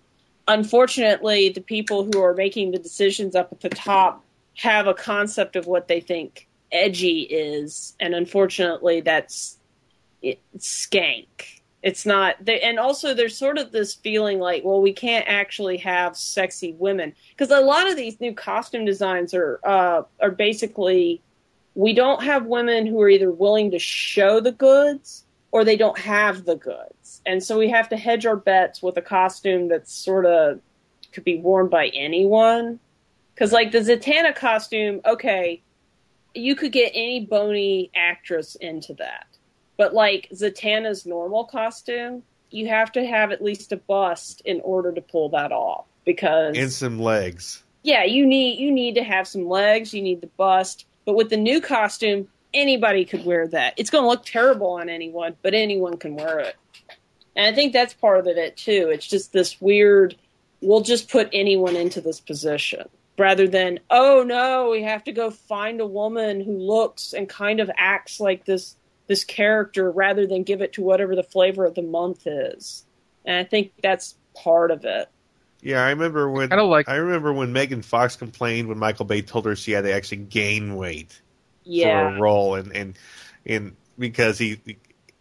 [0.49, 4.25] unfortunately the people who are making the decisions up at the top
[4.57, 9.59] have a concept of what they think edgy is, and unfortunately that's
[10.59, 11.27] skank.
[11.81, 15.77] It's not, they, and also there's sort of this feeling like, well, we can't actually
[15.77, 21.23] have sexy women because a lot of these new costume designs are uh, are basically
[21.77, 25.99] we don't have women who are either willing to show the goods or they don't
[25.99, 29.93] have the goods, and so we have to hedge our bets with a costume that's
[29.93, 30.61] sort of
[31.13, 32.79] could be worn by anyone.
[33.35, 35.63] Because like the Zatanna costume, okay,
[36.35, 39.27] you could get any bony actress into that.
[39.77, 44.93] But like Zatanna's normal costume, you have to have at least a bust in order
[44.93, 45.87] to pull that off.
[46.05, 47.63] Because and some legs.
[47.83, 50.87] yeah, you need you need to have some legs, you need the bust.
[51.05, 53.75] But with the new costume, anybody could wear that.
[53.77, 56.57] It's going to look terrible on anyone, but anyone can wear it.
[57.37, 58.91] And I think that's part of it too.
[58.93, 60.17] It's just this weird.
[60.61, 65.31] We'll just put anyone into this position rather than oh no, we have to go
[65.31, 68.77] find a woman who looks and kind of acts like this
[69.07, 72.85] this character rather than give it to whatever the flavor of the month is.
[73.25, 75.09] And I think that's part of it.
[75.63, 79.23] Yeah, I remember when Kinda like- I remember when Megan Fox complained when Michael Bay
[79.23, 81.21] told her she had to actually gain weight
[81.69, 82.11] Yeah.
[82.11, 82.99] for a role, and and
[83.47, 84.61] and because he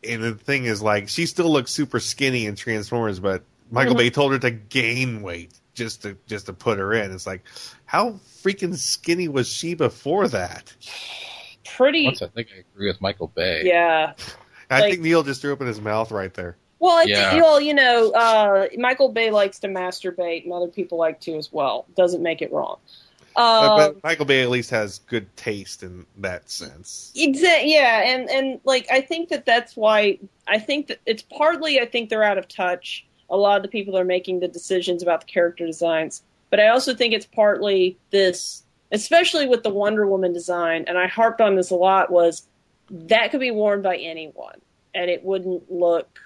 [0.04, 3.98] and the thing is like she still looks super skinny in Transformers, but Michael Mhm.
[3.98, 7.12] Bay told her to gain weight just to just to put her in.
[7.12, 7.42] It's like
[7.86, 10.74] how freaking skinny was she before that?
[11.66, 13.64] Pretty once I think I agree with Michael Bay.
[13.66, 14.14] yeah.
[14.70, 16.58] I Like- think Neil just threw open his mouth right there.
[16.80, 17.36] Well, I Yeah.
[17.42, 21.52] well, you know, uh, Michael Bay likes to masturbate, and other people like to as
[21.52, 21.86] well.
[21.96, 22.78] Doesn't make it wrong.
[23.38, 27.14] Uh, Um, but Michael Bay at least has good taste in that sense.
[27.16, 31.80] Exa- yeah, and and like I think that that's why I think that it's partly
[31.80, 33.06] I think they're out of touch.
[33.30, 36.70] A lot of the people are making the decisions about the character designs, but I
[36.70, 41.56] also think it's partly this, especially with the Wonder Woman design, and I harped on
[41.56, 42.10] this a lot.
[42.12, 42.48] Was
[42.90, 44.60] that could be worn by anyone,
[44.96, 46.20] and it wouldn't look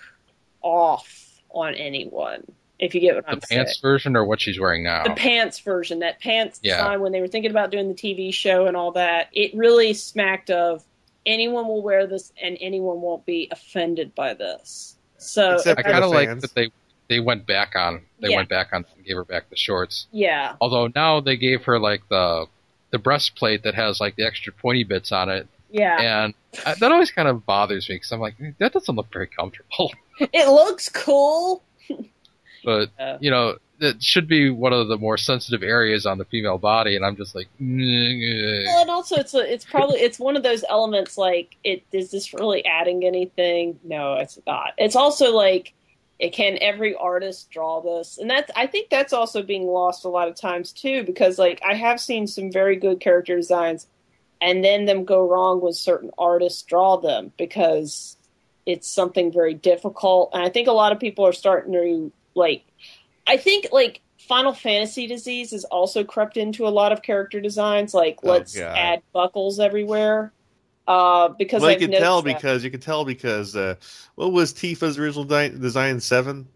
[0.62, 2.46] off on anyone
[2.82, 5.04] if you get what The I'm pants version or what she's wearing now?
[5.04, 6.78] The pants version, that pants Yeah.
[6.78, 9.94] design, when they were thinking about doing the TV show and all that, it really
[9.94, 10.84] smacked of
[11.26, 14.98] anyone will wear this and anyone won't be offended by this.
[15.18, 16.72] So, Except I kind of like that they
[17.08, 18.38] they went back on they Yeah.
[18.38, 20.08] went back on and gave her back the shorts.
[20.12, 22.48] yeah, Although now they gave her like the
[22.90, 26.34] the breastplate that has like the extra pointy bits on it, yeah, and
[26.66, 29.92] I, that always kind of bothers me because I'm like that doesn't look very comfortable.
[30.20, 31.64] it looks cool.
[32.64, 33.18] But Yeah.
[33.20, 36.96] you know it should be one of the more sensitive areas on the female body,
[36.96, 40.44] and I'm just like, "Mm, Well, and also it's a, it's probably it's one of
[40.44, 43.80] those elements like it is this really adding anything?
[43.84, 44.74] No, it's not.
[44.78, 45.74] It's also like
[46.20, 50.10] it can every artist draw this, and that's I think that's also being lost a
[50.10, 53.88] lot of times too because like I have seen some very good character designs,
[54.40, 58.16] and then them go wrong when certain artists draw them because
[58.68, 62.64] it's something very difficult, and I think a lot of people are starting to like
[63.28, 67.94] I think like Final Fantasy disease has also crept into a lot of character designs.
[67.94, 68.78] Like Oh, let's God.
[68.78, 70.32] add buckles everywhere.
[70.88, 72.36] Uh, because well, you I've can tell that.
[72.36, 73.76] because you can tell because uh,
[74.16, 76.48] what was Tifa's original di- design seven,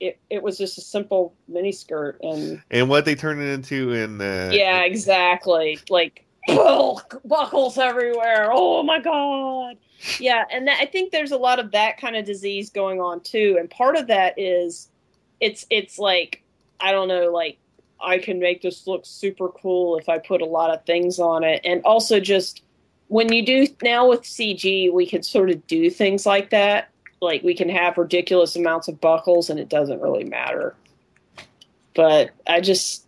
[0.00, 3.92] it, it was just a simple mini skirt and and what they turned it into
[3.92, 5.78] in uh, yeah, exactly.
[5.88, 8.50] Like bulk, buckles everywhere.
[8.52, 9.76] Oh my god.
[10.20, 13.20] Yeah, and that, I think there's a lot of that kind of disease going on
[13.20, 13.56] too.
[13.58, 14.90] And part of that is
[15.40, 16.42] it's it's like
[16.80, 17.58] I don't know, like
[18.00, 21.44] I can make this look super cool if I put a lot of things on
[21.44, 21.60] it.
[21.64, 22.62] And also just
[23.08, 26.90] when you do now with CG, we can sort of do things like that.
[27.20, 30.74] Like we can have ridiculous amounts of buckles and it doesn't really matter.
[31.94, 33.06] But I just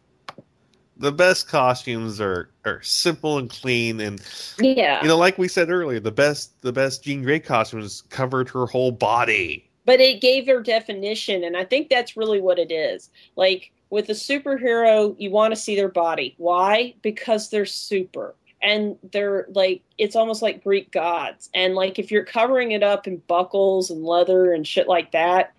[0.96, 4.22] the best costumes are are simple and clean and
[4.58, 5.02] yeah.
[5.02, 8.66] you know like we said earlier the best the best Jean Grey costumes covered her
[8.66, 9.65] whole body.
[9.86, 14.08] But it gave their definition and i think that's really what it is like with
[14.10, 19.82] a superhero you want to see their body why because they're super and they're like
[19.98, 21.50] it's almost like Greek gods.
[21.54, 25.52] And like if you're covering it up in buckles and leather and shit like that,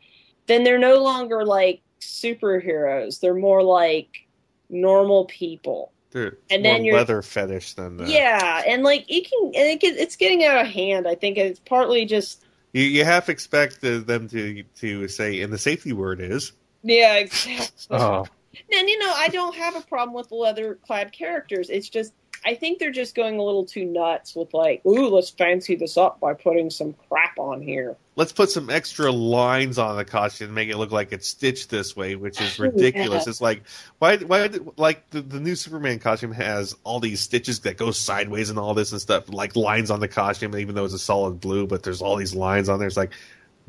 [0.47, 3.19] then they're no longer like superheroes.
[3.19, 4.27] They're more like
[4.69, 5.91] normal people.
[6.11, 8.09] Dude, And more then you're- leather fetish than that.
[8.09, 11.07] Yeah, and like it can, and it get, it's getting out of hand.
[11.07, 12.43] I think it's partly just
[12.73, 16.51] You, you have to expect the, them to to say, and the safety word is
[16.83, 17.67] yeah, exactly.
[17.89, 18.25] Oh,
[18.73, 21.69] And you know, I don't have a problem with leather clad characters.
[21.69, 22.13] It's just
[22.45, 25.97] I think they're just going a little too nuts with like, ooh, let's fancy this
[25.97, 27.95] up by putting some crap on here.
[28.15, 31.69] let's put some extra lines on the costume and make it look like it's stitched
[31.69, 33.25] this way, which is ridiculous.
[33.25, 33.29] yeah.
[33.29, 33.63] It's like
[33.99, 38.49] why why like the, the new Superman costume has all these stitches that go sideways
[38.49, 41.39] and all this and stuff, like lines on the costume, even though it's a solid
[41.41, 42.87] blue, but there's all these lines on there.
[42.87, 43.11] It's like,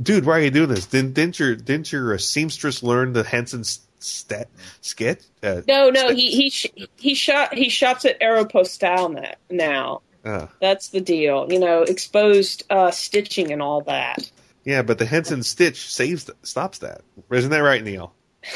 [0.01, 0.86] dude, why are you doing this?
[0.86, 3.65] Didn't didn't your didn't your seamstress learn the Henson
[3.99, 4.49] stat
[4.81, 5.27] skit?
[5.43, 6.66] Uh, No, no, st- he he sh-
[6.97, 10.03] he shot he shops at Aeropostale na- now.
[10.25, 11.47] uh, That's the deal.
[11.51, 14.31] You know, exposed uh, stitching and all that.
[14.65, 17.01] yeah, but the Henson stitch saves stops that.
[17.31, 18.12] Isn't that right, Neil?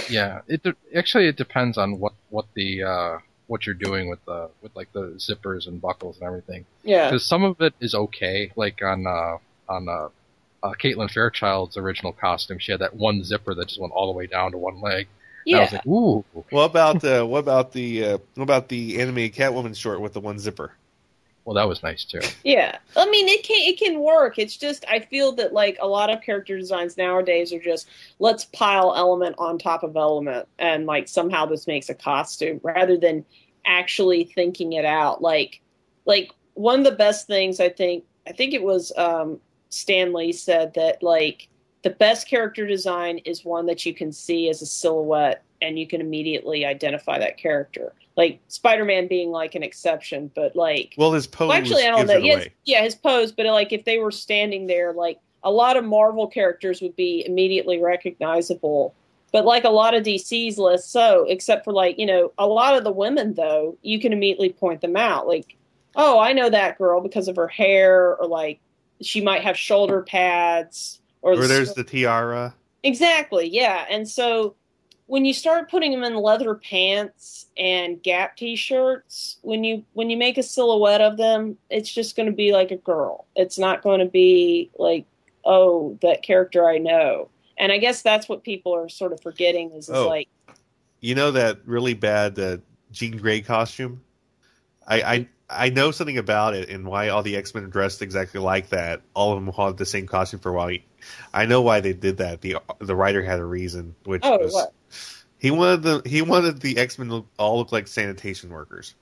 [0.08, 0.40] yeah.
[0.48, 4.48] It de- actually it depends on what what the uh, what you're doing with the
[4.62, 6.64] with like the zippers and buckles and everything.
[6.84, 9.38] Yeah, Because some of it is okay, like on uh,
[9.68, 10.08] on uh,
[10.62, 14.16] uh, Caitlin Fairchild's original costume, she had that one zipper that just went all the
[14.16, 15.08] way down to one leg.
[15.50, 15.62] And I yeah.
[15.62, 19.76] was like, ooh, What about uh, what about the uh, what about the animated Catwoman
[19.76, 20.72] short with the one zipper?
[21.44, 22.20] well, that was nice too.
[22.44, 24.38] Yeah, I mean it can it can work.
[24.38, 27.88] It's just I feel that like a lot of character designs nowadays are just
[28.18, 32.96] let's pile element on top of element and like somehow this makes a costume rather
[32.96, 33.24] than
[33.66, 35.20] actually thinking it out.
[35.22, 35.60] Like
[36.06, 39.40] like one of the best things I think I think it was um
[39.70, 41.48] Stan Lee said that like
[41.82, 45.86] the best character design is one that you can see as a silhouette and you
[45.86, 47.92] can immediately identify that character.
[48.16, 52.06] Like Spider-Man being like an exception, but like Well, his pose well, actually, I don't
[52.06, 52.16] know.
[52.16, 55.84] Yes, yeah, his pose, but like if they were standing there, like a lot of
[55.84, 58.94] Marvel characters would be immediately recognizable.
[59.32, 62.76] But like a lot of DC's less so, except for like, you know, a lot
[62.76, 65.26] of the women though, you can immediately point them out.
[65.26, 65.56] Like,
[65.96, 68.60] oh, I know that girl because of her hair, or like
[69.00, 72.54] she might have shoulder pads, or, Or the there's the tiara.
[72.82, 73.86] Exactly, yeah.
[73.88, 74.54] And so
[75.06, 80.16] when you start putting them in leather pants and Gap t-shirts, when you when you
[80.16, 83.26] make a silhouette of them, it's just going to be like a girl.
[83.36, 85.06] It's not going to be like,
[85.44, 87.28] oh, that character I know.
[87.58, 90.08] And I guess that's what people are sort of forgetting is, is Oh.
[90.08, 90.28] like,
[91.00, 92.56] You know that really bad uh,
[92.90, 94.00] Jean Grey costume?
[94.86, 98.40] I, I I know something about it and why all the X Men dressed exactly
[98.40, 99.02] like that.
[99.14, 100.76] All of them had the same costume for a while.
[101.32, 102.40] I know why they did that.
[102.40, 104.72] the The writer had a reason, which oh, was what?
[105.38, 108.94] he wanted the he wanted the X Men to all look like sanitation workers.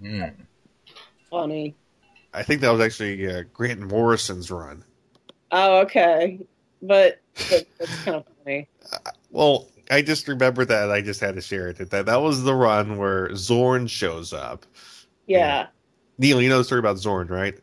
[0.00, 0.24] Hmm.
[1.30, 1.74] Funny.
[2.32, 4.84] I think that was actually uh, Grant Morrison's run.
[5.50, 6.40] Oh, okay.
[6.82, 8.68] But, but that's kind of funny.
[9.30, 10.90] Well, I just remember that.
[10.90, 11.90] I just had to share it.
[11.90, 14.64] That that was the run where Xorn shows up.
[15.28, 15.66] Yeah.
[16.18, 17.56] Neil, you know the story about Xorn, right?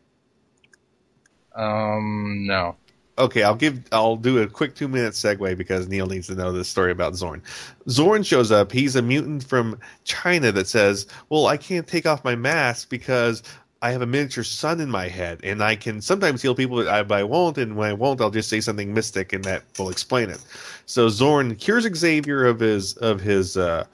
[1.55, 2.77] Um, no.
[3.17, 6.51] Okay, I'll give I'll do a quick two minute segue because Neil needs to know
[6.51, 7.41] this story about Xorn.
[7.87, 8.71] Xorn shows up.
[8.71, 13.41] He's a mutant from China that says, "Well, I can't take off my mask because
[13.81, 16.87] I have a miniature sun in my head, and I can sometimes heal people, but
[16.89, 17.57] I, but I won't.
[17.57, 20.43] And when I won't, I'll just say something mystic, and that will explain it."
[20.85, 23.85] So Xorn cures Xavier of his of his uh,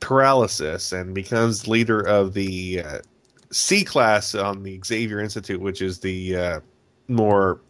[0.00, 2.98] paralysis and becomes leader of the uh,
[3.50, 6.60] C class on the Xavier Institute, which is the uh,
[7.08, 7.60] more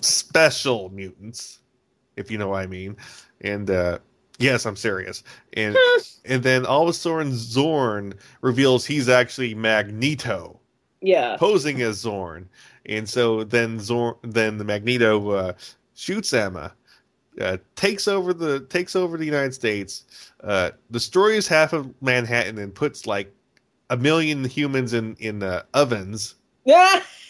[0.00, 1.60] special mutants,
[2.16, 2.96] if you know what I mean.
[3.42, 3.98] And uh,
[4.38, 5.22] yes, I'm serious.
[5.54, 5.76] And
[6.24, 10.58] and then all of a sudden, Xorn reveals he's actually Magneto,
[11.00, 11.36] Yeah.
[11.36, 12.46] posing as Xorn.
[12.86, 15.52] And so then Xorn, then the Magneto uh,
[15.94, 16.72] shoots Emma,
[17.40, 20.04] uh, takes over the takes over the United States,
[20.44, 23.32] uh, destroys half of Manhattan, and puts like
[23.90, 26.34] a million humans in in uh, ovens.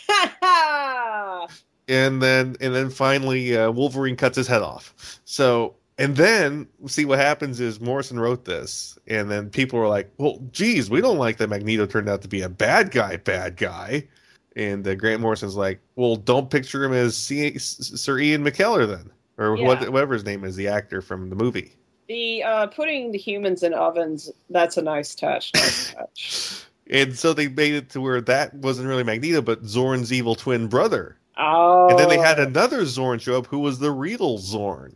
[1.89, 5.20] and then and then finally uh, Wolverine cuts his head off.
[5.24, 10.11] So and then see what happens is Morrison wrote this, and then people were like,
[10.19, 13.57] "Well, geez, we don't like that Magneto turned out to be a bad guy, bad
[13.57, 14.09] guy."
[14.57, 19.11] And uh, Grant Morrison's like, "Well, don't picture him as C- Sir Ian McKellar then,
[19.39, 19.67] or Yeah.
[19.67, 21.75] what, whatever his name is, the actor from the movie."
[22.09, 25.53] the uh, putting the humans in ovens, that's a nice touch.
[25.55, 26.65] Nice touch.
[26.91, 30.67] And so they made it to where that wasn't really Magneto, but Xorn's evil twin
[30.67, 31.17] brother.
[31.39, 31.89] Oh.
[31.89, 34.93] And then they had another Xorn show up who was the real Xorn.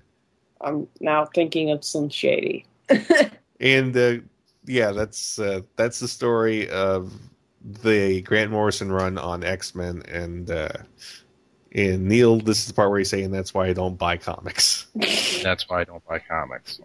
[0.61, 2.67] I'm now thinking of some shady.
[3.61, 4.17] and uh,
[4.67, 7.15] yeah, that's uh, that's the story of
[7.65, 10.69] the Grant Morrison run on X Men, and uh,
[11.73, 14.87] and Neil, this is the part where he's saying that's why I don't buy comics.
[15.43, 16.81] That's why I don't buy comics.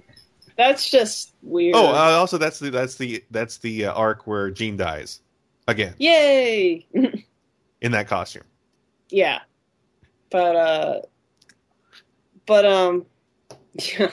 [0.57, 1.75] That's just weird.
[1.75, 5.21] Oh, uh, also that's the that's the that's the uh, arc where Jean dies
[5.67, 6.85] again Yay!
[7.81, 8.43] in that costume.
[9.09, 9.39] yeah.
[10.29, 11.01] But uh
[12.45, 13.05] but um
[13.73, 14.11] yeah.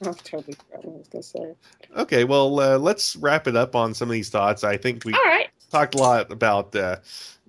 [0.00, 1.54] I totally forgot what I was gonna say.
[1.96, 4.62] Okay, well, uh, let's wrap it up on some of these thoughts.
[4.64, 5.48] I think we All right.
[5.70, 6.96] Talked a lot about uh,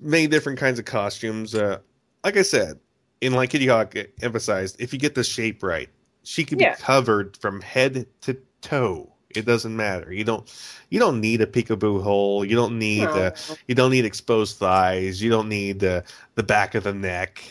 [0.01, 1.55] many different kinds of costumes.
[1.55, 1.79] Uh,
[2.23, 2.79] like I said,
[3.21, 5.89] and like Kittyhawk emphasized, if you get the shape right,
[6.23, 6.75] she can Yeah.
[6.75, 9.11] be covered from head to toe.
[9.29, 10.11] It doesn't matter.
[10.11, 10.51] You don't
[10.89, 12.43] you don't need a peekaboo hole.
[12.43, 13.09] You don't need No.
[13.11, 13.31] uh,
[13.67, 15.21] you don't need exposed thighs.
[15.21, 16.01] You don't need uh,
[16.35, 17.43] the back of the neck.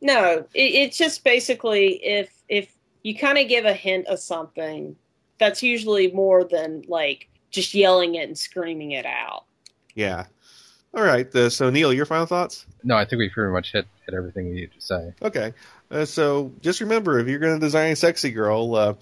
[0.00, 2.68] No, it, it's just basically if if
[3.04, 4.96] you kind of give a hint of something,
[5.38, 9.44] that's usually more than like just yelling it and screaming it out.
[9.94, 10.26] Yeah.
[10.92, 11.32] All right.
[11.34, 12.66] Uh, so Neil, your final thoughts?
[12.84, 15.12] No, I think we pretty much hit, hit everything we needed to say.
[15.22, 15.52] Okay.
[15.90, 18.94] Uh, so just remember, if you're going to design a sexy girl, uh,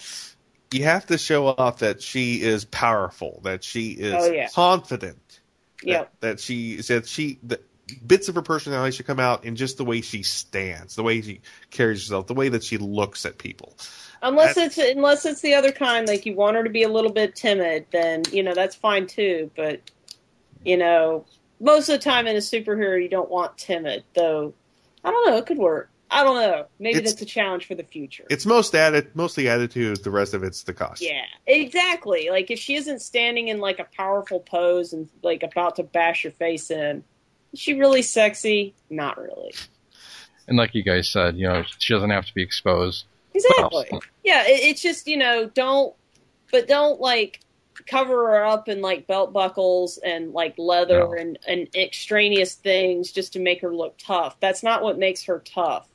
[0.72, 4.48] you have to show off that she is powerful, that she is Oh, yeah.
[4.48, 5.40] confident,
[5.82, 6.12] Yep.
[6.20, 7.60] that, that she that she that
[8.06, 11.20] bits of her personality should come out in just the way she stands, the way
[11.20, 11.40] she
[11.70, 13.76] carries herself, the way that she looks at people.
[14.22, 16.88] Unless That's- it's unless it's the other kind, like you want her to be a
[16.88, 19.50] little bit timid, then you know that's fine too.
[19.56, 19.80] But
[20.64, 21.24] you know,
[21.60, 24.04] most of the time in a superhero, you don't want timid.
[24.14, 24.54] Though
[25.04, 25.90] I don't know, it could work.
[26.10, 26.66] I don't know.
[26.78, 28.24] Maybe It's- that's a challenge for the future.
[28.28, 30.04] It's most added, mostly attitude.
[30.04, 31.08] The rest of it's the costume.
[31.12, 32.28] Yeah, exactly.
[32.30, 36.24] Like if she isn't standing in like a powerful pose and like about to bash
[36.24, 37.02] your face in,
[37.54, 38.74] is she really sexy?
[38.90, 39.54] Not really.
[40.48, 43.06] And like you guys said, you know, she doesn't have to be exposed.
[43.34, 43.88] Exactly.
[44.22, 45.94] Yeah, it, it's just you know don't,
[46.50, 47.40] but don't like
[47.86, 51.12] cover her up in like belt buckles and like leather No.
[51.14, 54.38] and and extraneous things just to make her look tough.
[54.40, 55.88] That's not what makes her tough.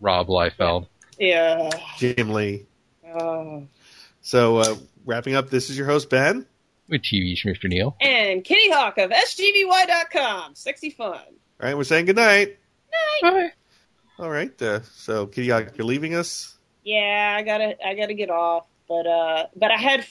[0.00, 0.86] Rob Liefeld.
[1.18, 1.70] Yeah.
[1.98, 2.66] Jim Lee.
[3.06, 3.60] Uh,
[4.22, 6.46] So uh, wrapping up, this is your host Ben.
[6.88, 7.68] With TV Mr.
[7.68, 7.96] Neil.
[8.00, 10.54] and Kittyhawk of SGVY.com.
[10.54, 11.12] Sexy fun.
[11.14, 11.22] All
[11.60, 12.58] right, we're saying good night.
[13.22, 13.52] Bye.
[14.18, 14.60] All right.
[14.60, 16.56] Uh, so Kitty, Hawk, you're leaving us.
[16.84, 18.66] Yeah, I gotta I gotta get off.
[18.86, 20.04] But uh but I had